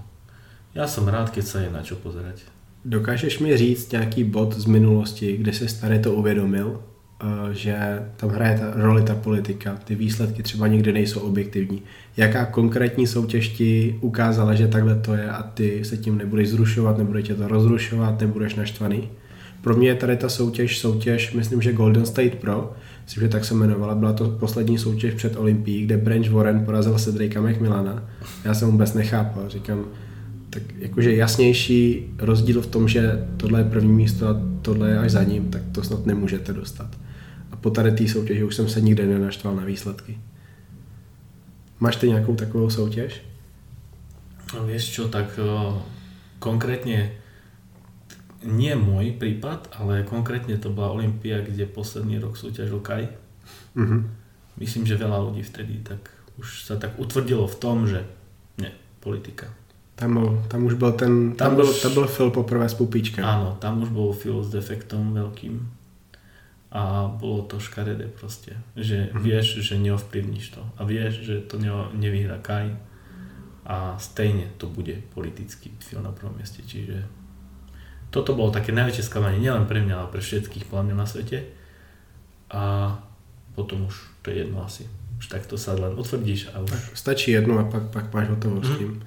[0.76, 2.44] Ja som rád, keď sa je na čo pozerať.
[2.86, 6.80] Dokážeš mi říct nějaký bod z minulosti, kde se tady to uvědomil,
[7.24, 7.78] eh, že
[8.16, 11.82] tam hraje ta roli ta politika, ty výsledky třeba nikdy nejsou objektivní.
[12.18, 16.98] Jaká konkrétní soutěž ti ukázala, že takhle to je a ty se tím nebudeš zrušovat,
[16.98, 19.10] nebude tě to rozrušovat, nebudeš naštvaný?
[19.62, 23.46] Pro mě je tady ta soutěž, soutěž, myslím, že Golden State Pro, myslím, že tak
[23.46, 28.04] se jmenovala, byla to poslední soutěž před Olympií, kde Branch Warren porazil Cedrika McMillana.
[28.46, 29.86] Já jsem vůbec nechápal, říkám,
[30.52, 35.12] tak jakože jasnější rozdíl v tom, že tohle je první místo a tohle je až
[35.12, 36.92] za ním, tak to snad nemůžete dostat.
[37.52, 40.18] A po tady té soutěži už jsem se nikdy nenaštval na výsledky.
[41.80, 43.22] Máš ty nějakou takovou soutěž?
[44.52, 45.80] No vieš čo, tak o,
[46.44, 47.16] konkrétne
[48.44, 53.08] nie môj prípad, ale konkrétne to bola Olympia, kde posledný rok súťažil Kaj.
[53.80, 53.98] Mhm.
[54.60, 58.04] Myslím, že veľa ľudí vtedy tak už sa tak utvrdilo v tom, že
[58.60, 58.70] nie,
[59.00, 59.48] politika.
[59.96, 62.74] Tam, byl, tam už byl ten, tam, Tam byl, už- tam byl Phil poprvé s
[62.74, 63.26] pupíčkem.
[63.26, 65.62] Áno, tam už bol Phil s defektom veľkým
[66.72, 69.22] a bolo to škaredé proste, že Mhm.
[69.22, 72.72] vieš, že neovplyvníš to a vieš, že to ne- nevyhrá Kaj
[73.68, 77.04] a stejne to bude politický Phil na prvom mieste, čiže
[78.10, 81.44] toto bolo také najväčšie sklamanie nielen pre mňa, ale pre všetkých mňa na svete
[82.50, 82.96] a
[83.54, 84.88] potom už to je jedno asi.
[85.20, 86.72] Už takto sa len utvrdíš a už...
[86.72, 89.04] Tak stačí jedno a pak, pak máš hotovo s tím.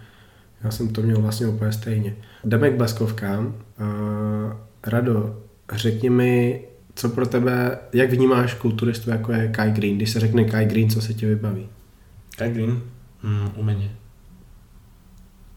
[0.64, 2.16] Já jsem to měl vlastně úplně stejně.
[2.44, 3.54] Jdeme k baskovkám.
[4.86, 5.42] Rado,
[5.72, 6.64] řekni mi,
[6.94, 9.96] co pro tebe, jak vnímáš kulturistu jako je Kai Green?
[9.96, 11.68] Když se řekne Kai Green, co se ti vybaví?
[12.38, 12.82] Kaj Green,
[13.22, 13.90] mm, umenie.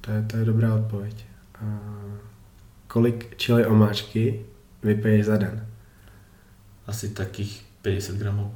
[0.01, 1.25] To je, to je dobrá odpověď.
[1.61, 1.67] Uh,
[2.88, 4.45] kolik čili omáčky
[4.84, 5.67] vypiješ za den?
[6.88, 8.51] Asi takých 50 gramov.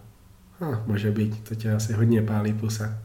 [0.60, 2.98] Ha, může být, to tě asi hodně pálí pusa.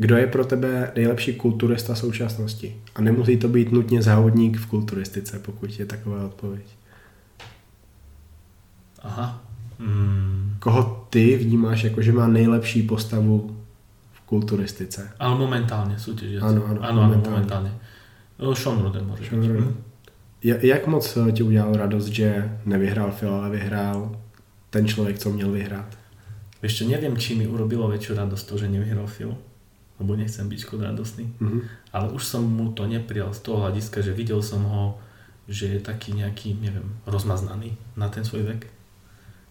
[0.00, 2.76] Kdo je pro tebe nejlepší kulturista současnosti?
[2.94, 6.64] A nemusí to být nutně závodník v kulturistice, pokud je taková odpověď.
[9.02, 9.42] Aha.
[9.78, 13.56] Mm, Koho ty vnímáš jako, že má nejlepší postavu
[14.12, 15.12] v kulturistice?
[15.18, 16.44] ale momentálne súťažiaci.
[16.44, 17.32] Áno, áno, áno, áno momentálne.
[17.36, 17.70] momentálne.
[18.40, 19.40] No, Sean Roden Sean.
[19.40, 19.56] Roden.
[19.56, 19.74] Hm.
[20.44, 24.16] Ja- Jak moc ti udělal radost, že nevyhrál Phil, ale vyhrál
[24.70, 25.96] ten člověk, co měl vyhrát?
[26.62, 29.32] Vieš čo, neviem, či mi urobilo väčšiu radosť to, že nevyhral Phil,
[30.00, 31.60] lebo nechcem byť škoda radostný, Mhm.
[31.92, 34.96] ale už som mu to neprijal z toho hľadiska, že videl som ho,
[35.44, 38.62] že je taký nejaký, neviem, rozmaznaný na ten svoj vek.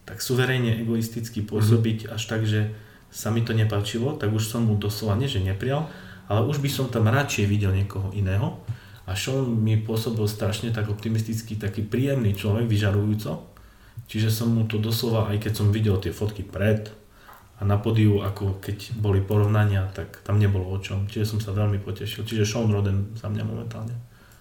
[0.10, 2.74] Tak suverejne egoisticky pôsobiť až tak, že
[3.14, 5.86] sa mi to nepáčilo, tak už som mu doslova nie, že neprijal,
[6.30, 8.58] ale už by som tam radšej videl niekoho iného.
[9.10, 13.42] A Sean mi pôsobil strašne tak optimistický, taký príjemný človek, vyžarujúco.
[14.06, 16.90] Čiže som mu to doslova, aj keď som videl tie fotky pred
[17.60, 21.08] a na podiu, ako keď boli porovnania, tak tam nebolo o čom.
[21.12, 22.24] Čiže som sa veľmi potešil.
[22.24, 23.96] Čiže Sean Roden za mňa momentálne.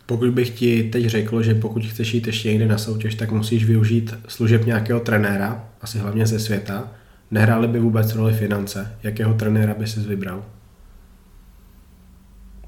[0.06, 3.64] Pokud bych ti teď řekl, že pokud chceš jít ještě někde na soutěž, tak musíš
[3.64, 6.88] využít služeb nějakého trenéra, asi hlavně ze světa,
[7.30, 8.96] nehrály by vůbec roli finance.
[9.02, 10.44] Jakého trenéra by si vybral?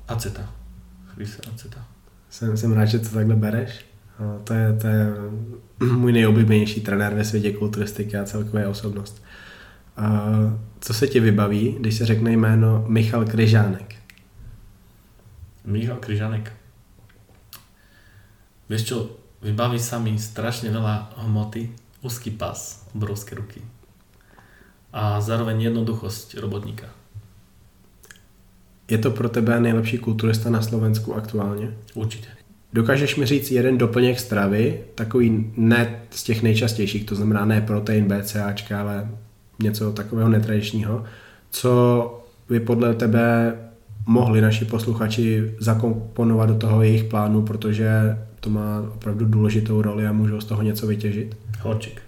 [0.08, 0.52] Aceta.
[1.14, 1.84] Chris Aceta.
[2.30, 3.84] Jsem, jsem rád, že to takhle bereš.
[4.18, 5.06] A To je, to je
[5.92, 9.22] můj nejoblíbenější trenér ve světě kulturistiky a celkové osobnost.
[10.80, 13.94] Co se ti vybaví, když se řekne jméno Michal Kryžánek?
[15.64, 16.52] Michal Kryžánek.
[18.70, 18.96] Vieš čo,
[19.42, 21.74] vybaví sa mi strašne veľa hmoty,
[22.06, 23.58] úzky pás, obrovské ruky
[24.92, 26.86] a zároveň jednoduchosť robotníka.
[28.90, 31.74] Je to pro tebe nejlepší kulturista na Slovensku aktuálně?
[31.94, 32.28] Určitě.
[32.72, 38.08] Dokážeš mi říct jeden doplněk stravy, takový ne z těch nejčastějších, to znamená ne protein,
[38.08, 39.08] BCAčka, ale
[39.62, 41.04] něco takového netradičního,
[41.50, 43.54] co by podle tebe
[44.06, 50.12] mohli naši posluchači zakomponovat do toho jejich plánu, protože to má opravdu důležitou roli a
[50.12, 51.36] můžou z toho něco vytěžit?
[51.60, 52.02] Horčík.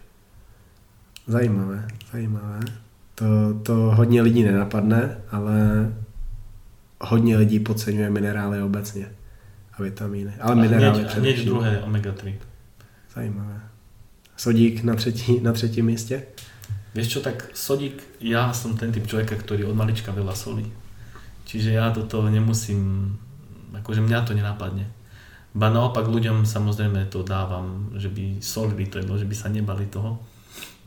[1.27, 2.61] Zajímavé, zajímavé.
[3.15, 3.24] To,
[3.62, 5.89] to hodně lidí nenapadne, ale
[7.01, 9.07] hodně lidí podceňuje minerály obecně
[9.73, 10.33] a vitamíny.
[10.41, 12.35] Ale a minerály hneď, hneď druhé omega-3.
[13.15, 13.61] Zajímavé.
[14.37, 16.23] Sodík na třetí, na třetím místě?
[16.93, 20.69] Vieš čo, tak sodík, ja som ten typ človeka, ktorý od malička veľa solí.
[21.48, 23.12] Čiže ja do toho nemusím,
[23.73, 24.85] akože mňa to nenapadne.
[25.52, 29.89] Ba naopak ľuďom samozrejme to dávam, že by solili to jedlo, že by sa nebali
[29.89, 30.20] toho.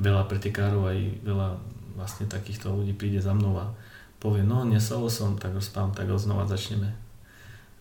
[0.02, 1.50] Veľa pretekárov aj veľa
[1.98, 3.74] vlastne takýchto ľudí príde za mnou a
[4.18, 6.98] povie, no nesol som, tak rozpávam, tak ho znova začneme.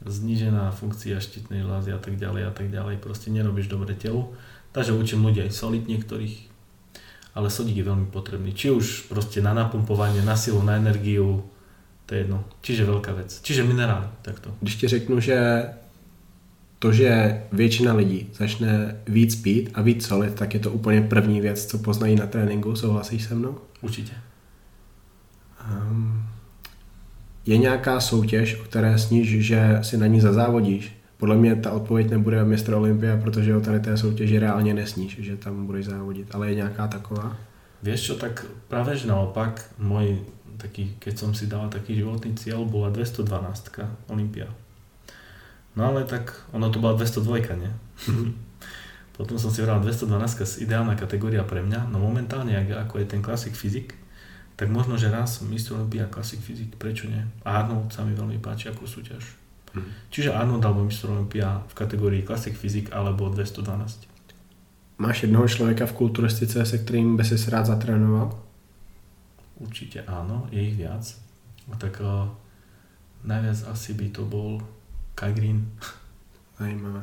[0.05, 4.37] Znížená funkcia štítnej žlázy a tak ďalej a tak ďalej, proste nerobíš dobre telu.
[4.77, 6.37] Takže učím ľudí aj soliť niektorých,
[7.35, 8.55] ale sodík je veľmi potrebný.
[8.55, 11.43] Či už proste na napumpovanie, na silu, na energiu,
[12.07, 12.45] to je jedno.
[12.63, 13.41] Čiže veľká vec.
[13.43, 14.55] Čiže minerály, takto.
[14.61, 15.69] Když ti řeknu, že
[16.79, 21.41] to, že většina lidí začne víc pít a víc solit, tak je to úplně první
[21.41, 22.77] věc, co poznají na tréninku.
[22.77, 23.59] Souhlasíš se mnou?
[23.81, 24.13] Určitě.
[25.71, 26.23] Um,
[27.47, 30.94] je nějaká soutěž, o které sníš, že si na ní zazávodíš?
[31.17, 35.37] Podle mě ta odpověď nebude mistr Olympia, protože o tady té soutěži reálně nesníš, že
[35.37, 36.35] tam budeš závodit.
[36.35, 37.37] Ale je nějaká taková?
[37.85, 40.25] Vieš čo, tak práve že naopak, môj
[40.57, 43.29] taký, keď som si dal taký životný cieľ, bola 212
[44.09, 44.49] Olympia.
[45.77, 47.69] No ale tak, ono to bola 202, nie?
[49.21, 53.53] Potom som si vral 212 ideálna kategória pre mňa, no momentálne, ako je ten Classic
[53.53, 54.01] Physics,
[54.57, 55.77] tak možno, že raz Mr.
[55.77, 57.21] Olympia Classic Physics, prečo nie?
[57.45, 59.44] Arnold sa mi veľmi páči ako súťaž.
[59.75, 59.83] Mm.
[60.11, 61.11] Čiže Arnold alebo Mr.
[61.11, 64.09] Olympia v kategórii Classic Physics alebo 212.
[64.99, 68.45] Máš jednoho člověka v kulturistice, se kterým by si rád zatrénoval?
[69.55, 71.15] Určite áno, je ich viac.
[71.71, 72.29] A tak uh,
[73.25, 74.61] najviac asi by to bol
[75.15, 75.71] Kai Green.
[76.59, 77.03] Zajímavé,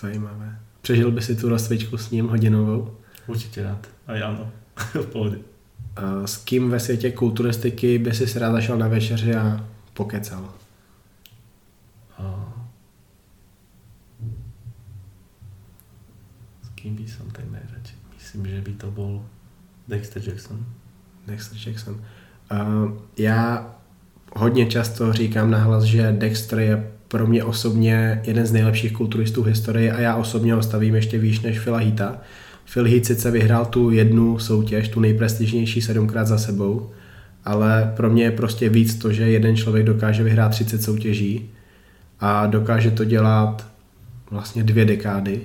[0.00, 0.58] zajímavé.
[0.82, 2.96] Přežil by si tu rozcvičku s ním hodinovou?
[3.26, 3.82] Určite rád.
[4.06, 4.48] Aj áno,
[4.94, 5.38] v pohode.
[5.96, 10.54] A s kým ve světě kulturistiky by si rád zašel na večeři a pokecal?
[12.18, 12.54] A...
[16.62, 18.00] S kým by som tak najradšej?
[18.16, 19.20] Myslím, že by to bol
[19.88, 20.64] Dexter Jackson.
[21.28, 22.00] Dexter Jackson.
[22.48, 23.68] Uh, já
[24.32, 29.46] hodně často říkám nahlas, že Dexter je pro mě osobně jeden z nejlepších kulturistů v
[29.46, 32.20] historii a já osobně ho stavím ještě výš než Phila Heata.
[32.72, 36.90] Phil Heath sice vyhrál tu jednu soutěž, tu nejprestižnější sedmkrát za sebou,
[37.44, 41.50] ale pro mě je prostě víc to, že jeden člověk dokáže vyhrát 30 soutěží
[42.20, 43.66] a dokáže to dělat
[44.30, 45.40] vlastně dvě dekády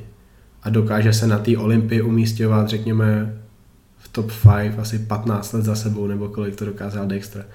[0.63, 3.33] a dokáže se na té olympii umístěvat, řekněme,
[3.97, 7.45] v top 5 asi 15 let za sebou, nebo kolik to dokázal Dexter.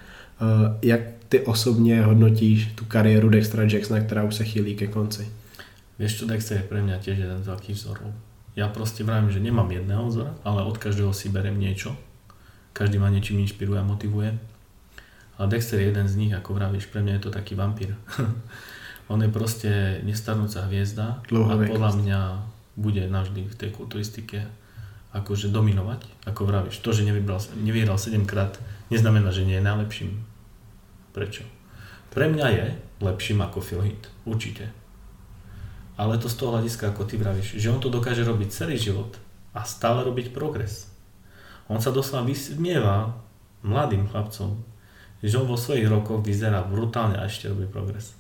[0.40, 0.48] Uh,
[0.82, 5.28] jak ty osobně hodnotíš tu kariéru Dextera Jacksona, která už se chýlí ke konci?
[5.98, 8.14] Vieš čo, Dexter je pre mňa tiež jeden z veľkých vzorov.
[8.55, 11.98] Ja proste vravím, že nemám jedného vzora, ale od každého si berem niečo.
[12.70, 14.39] Každý ma niečím inšpiruje a motivuje.
[15.39, 17.98] Ale Dexter je jeden z nich, ako vravíš, pre mňa je to taký vampír.
[19.10, 22.20] On je proste nestarnúca hviezda a podľa mňa
[22.78, 24.46] bude navždy v tej kulturistike
[25.10, 26.78] akože dominovať, ako vravíš.
[26.78, 28.62] To, že nevybral, nevyhral 7 krát,
[28.94, 30.10] neznamená, že nie je najlepším.
[31.10, 31.42] Prečo?
[32.14, 32.66] Pre mňa je
[33.02, 34.70] lepším ako Phil Heath, určite.
[35.98, 39.18] Ale to z toho hľadiska, ako ty vravíš, že on to dokáže robiť celý život
[39.50, 40.86] a stále robiť progres.
[41.66, 43.18] On sa doslova vysmieva
[43.66, 44.62] mladým chlapcom,
[45.18, 48.18] že on vo svojich rokoch vyzerá brutálne a ešte robí progres.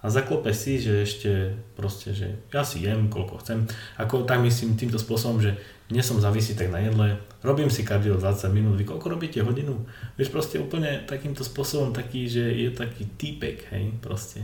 [0.00, 1.30] A zaklope si, že ešte
[1.76, 3.68] proste, že ja si jem, koľko chcem.
[4.00, 5.60] Ako tak myslím týmto spôsobom, že
[5.92, 9.84] nie som závisí tak na jedle, robím si kardio 20 minút, vy koľko robíte hodinu?
[10.16, 14.40] Vieš, proste úplne takýmto spôsobom taký, že je taký týpek, hej, proste.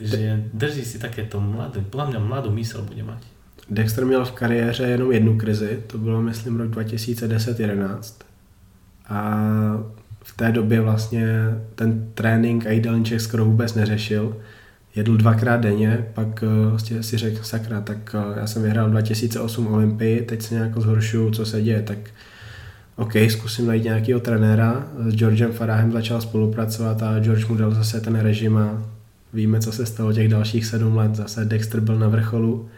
[0.00, 3.22] Že drží si takéto mladé, podľa mňa mladú mysel bude mať.
[3.70, 8.24] Dexter měl v kariéře jenom jednu krizi, to bylo myslím rok 2010-11
[9.08, 9.50] a
[10.24, 11.26] v té době vlastně
[11.74, 14.36] ten trénink a jídelníček skoro vůbec neřešil.
[14.96, 20.42] Jedl dvakrát denně, pak vlastně si řekl, sakra, tak já jsem vyhrál 2008 Olympii, teď
[20.42, 21.98] se nějak zhoršuju, co se děje, tak
[22.96, 24.86] OK, zkusím najít nějakého trenéra.
[25.06, 28.82] S Georgem Farahem začal spolupracovat a George mu dal zase ten režim a
[29.32, 31.14] víme, co se stalo těch dalších sedm let.
[31.14, 32.68] Zase Dexter byl na vrcholu,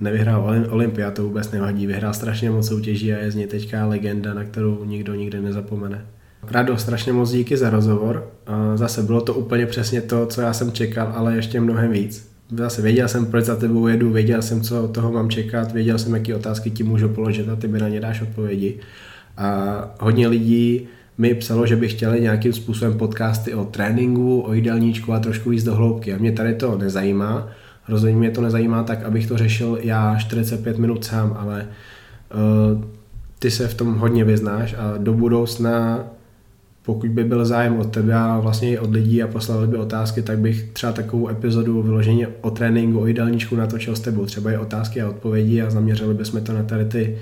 [0.00, 4.34] nevyhrál Olympia, to vůbec nevadí, vyhrál strašně moc soutěží a je z něj teďka legenda,
[4.34, 6.04] na kterou nikdo nikdy nezapomene.
[6.50, 8.30] Rado, strašně moc díky za rozhovor.
[8.74, 12.32] Zase bylo to úplně přesně to, co já jsem čekal, ale ještě mnohem víc.
[12.56, 15.98] Zase věděl jsem, proč za tebou jedu, věděl jsem, co od toho mám čekat, věděl
[15.98, 18.80] jsem, jaké otázky ti můžu položit a ty mi na ně dáš odpovědi.
[19.36, 20.88] A hodně lidí
[21.18, 25.64] mi psalo, že by chtěli nějakým způsobem podcasty o tréninku, o jídelníčku a trošku víc
[25.64, 26.14] do hloubky.
[26.14, 27.48] A mě tady to nezajímá.
[27.88, 31.66] Rozhodně mě to nezajímá tak, abych to řešil já 45 minut sám, ale
[32.34, 32.84] uh,
[33.38, 36.04] ty se v tom hodně vyznáš a do budoucna
[36.82, 40.22] pokud by byl zájem od tebe a vlastně i od lidí a poslali by otázky,
[40.22, 44.26] tak bych třeba takovou epizodu vyloženě o tréninku, o jídelníčku natočil s tebou.
[44.26, 47.18] Třeba i otázky a odpovědi a zaměřili bychom to na tady ty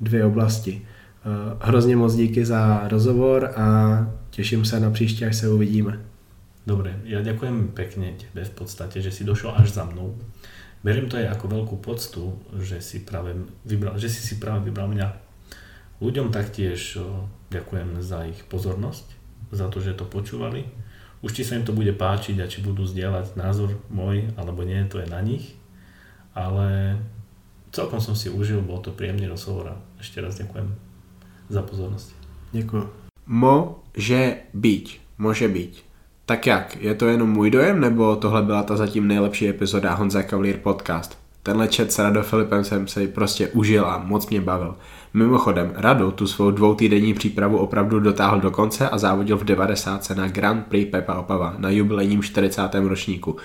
[0.00, 0.82] dvě oblasti.
[0.82, 3.66] Eh, hrozně moc díky za rozhovor a
[4.30, 5.98] těším se na příště, až se uvidíme.
[6.60, 10.12] Dobre, ja ďakujem pekne tebe v podstate, že si došel až za mnou.
[10.84, 13.32] Beriem to aj ako veľkú poctu, že si práve
[13.64, 15.08] vybral, že si si práve vybral mňa.
[16.04, 17.00] Ľuďom taktiež
[17.50, 19.06] ďakujem za ich pozornosť,
[19.50, 20.64] za to, že to počúvali.
[21.20, 24.80] Už či sa im to bude páčiť a či budú zdieľať názor môj alebo nie,
[24.88, 25.52] to je na nich.
[26.32, 26.96] Ale
[27.74, 30.72] celkom som si užil, bol to príjemný rozhovor a ešte raz ďakujem
[31.50, 32.14] za pozornost.
[32.52, 32.90] Děkuji.
[33.26, 34.88] Může být.
[35.18, 35.84] Může být.
[36.26, 36.76] Tak jak?
[36.76, 41.18] Je to jenom můj dojem, nebo tohle byla ta zatím nejlepší epizoda Honza Cavalier podcast?
[41.42, 44.76] Tenhle chat s Rado Filipem jsem si prostě užil a moc mě bavil.
[45.14, 50.10] Mimochodem, Rado tu svou dvoutýdenní přípravu opravdu dotáhl do konce a závodil v 90.
[50.10, 52.62] na Grand Prix Pepa Opava na jubilejním 40.
[52.74, 53.36] ročníku.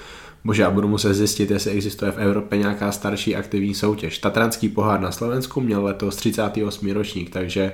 [0.44, 4.18] Bože, já budu muset zjistit, jestli existuje v Evropě nějaká starší aktivní soutěž.
[4.18, 6.92] Tatranský pohár na Slovensku měl letos 38.
[6.92, 7.72] ročník, takže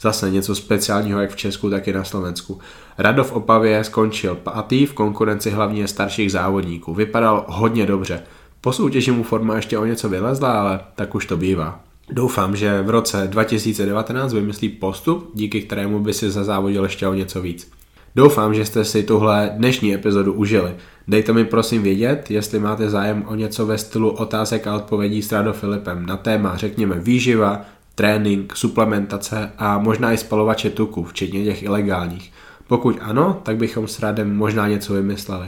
[0.00, 2.58] zase něco speciálního jak v Česku, tak i na Slovensku.
[2.98, 6.94] Radov Opavě skončil pátý v konkurenci hlavně starších závodníků.
[6.94, 8.22] Vypadal hodně dobře.
[8.60, 11.89] Po soutěži mu forma ještě o něco vylezla, ale tak už to bývá.
[12.12, 17.42] Doufám, že v roce 2019 vymyslí postup, díky kterému by si zazávodil ještě o něco
[17.42, 17.72] víc.
[18.16, 20.74] Doufám, že jste si tuhle dnešní epizodu užili.
[21.08, 25.32] Dejte mi prosím vědět, jestli máte zájem o něco ve stylu otázek a odpovědí s
[25.32, 27.60] Rado Filipem na téma, řekněme, výživa,
[27.94, 32.32] trénink, suplementace a možná i spalovače tuku, včetně těch ilegálních.
[32.66, 35.46] Pokud ano, tak bychom s Radem možná něco vymysleli.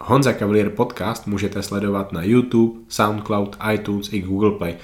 [0.00, 4.74] Honza Cavalier podcast můžete sledovat na YouTube, SoundCloud, iTunes i Google Play.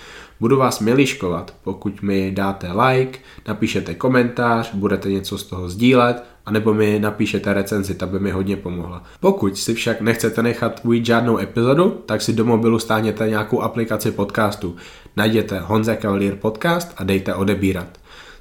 [0.41, 3.19] Budu vás miliškovat, pokud mi dáte like,
[3.49, 8.57] napíšete komentář, budete něco z toho sdílet, anebo mi napíšete recenzi, ta by mi hodně
[8.57, 9.03] pomohla.
[9.21, 14.11] Pokud si však nechcete nechat ujít žádnou epizodu, tak si do mobilu stáhněte nějakou aplikaci
[14.11, 14.77] podcastu.
[15.17, 17.89] Najděte Honza Cavalier podcast a dejte odebírat.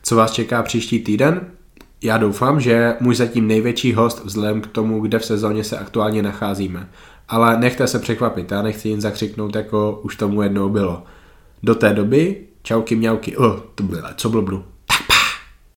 [0.03, 1.41] Co vás čeká příští týden?
[2.01, 6.21] Já doufám, že můj zatím největší host vzhledem k tomu, kde v sezóně se aktuálně
[6.21, 6.89] nacházíme.
[7.29, 11.03] Ale nechte se překvapit, já nechci jen zakřiknout, jako už tomu jednou bylo.
[11.65, 14.63] Do té doby, čauky mňauky, oh, to bylo, co blbnu.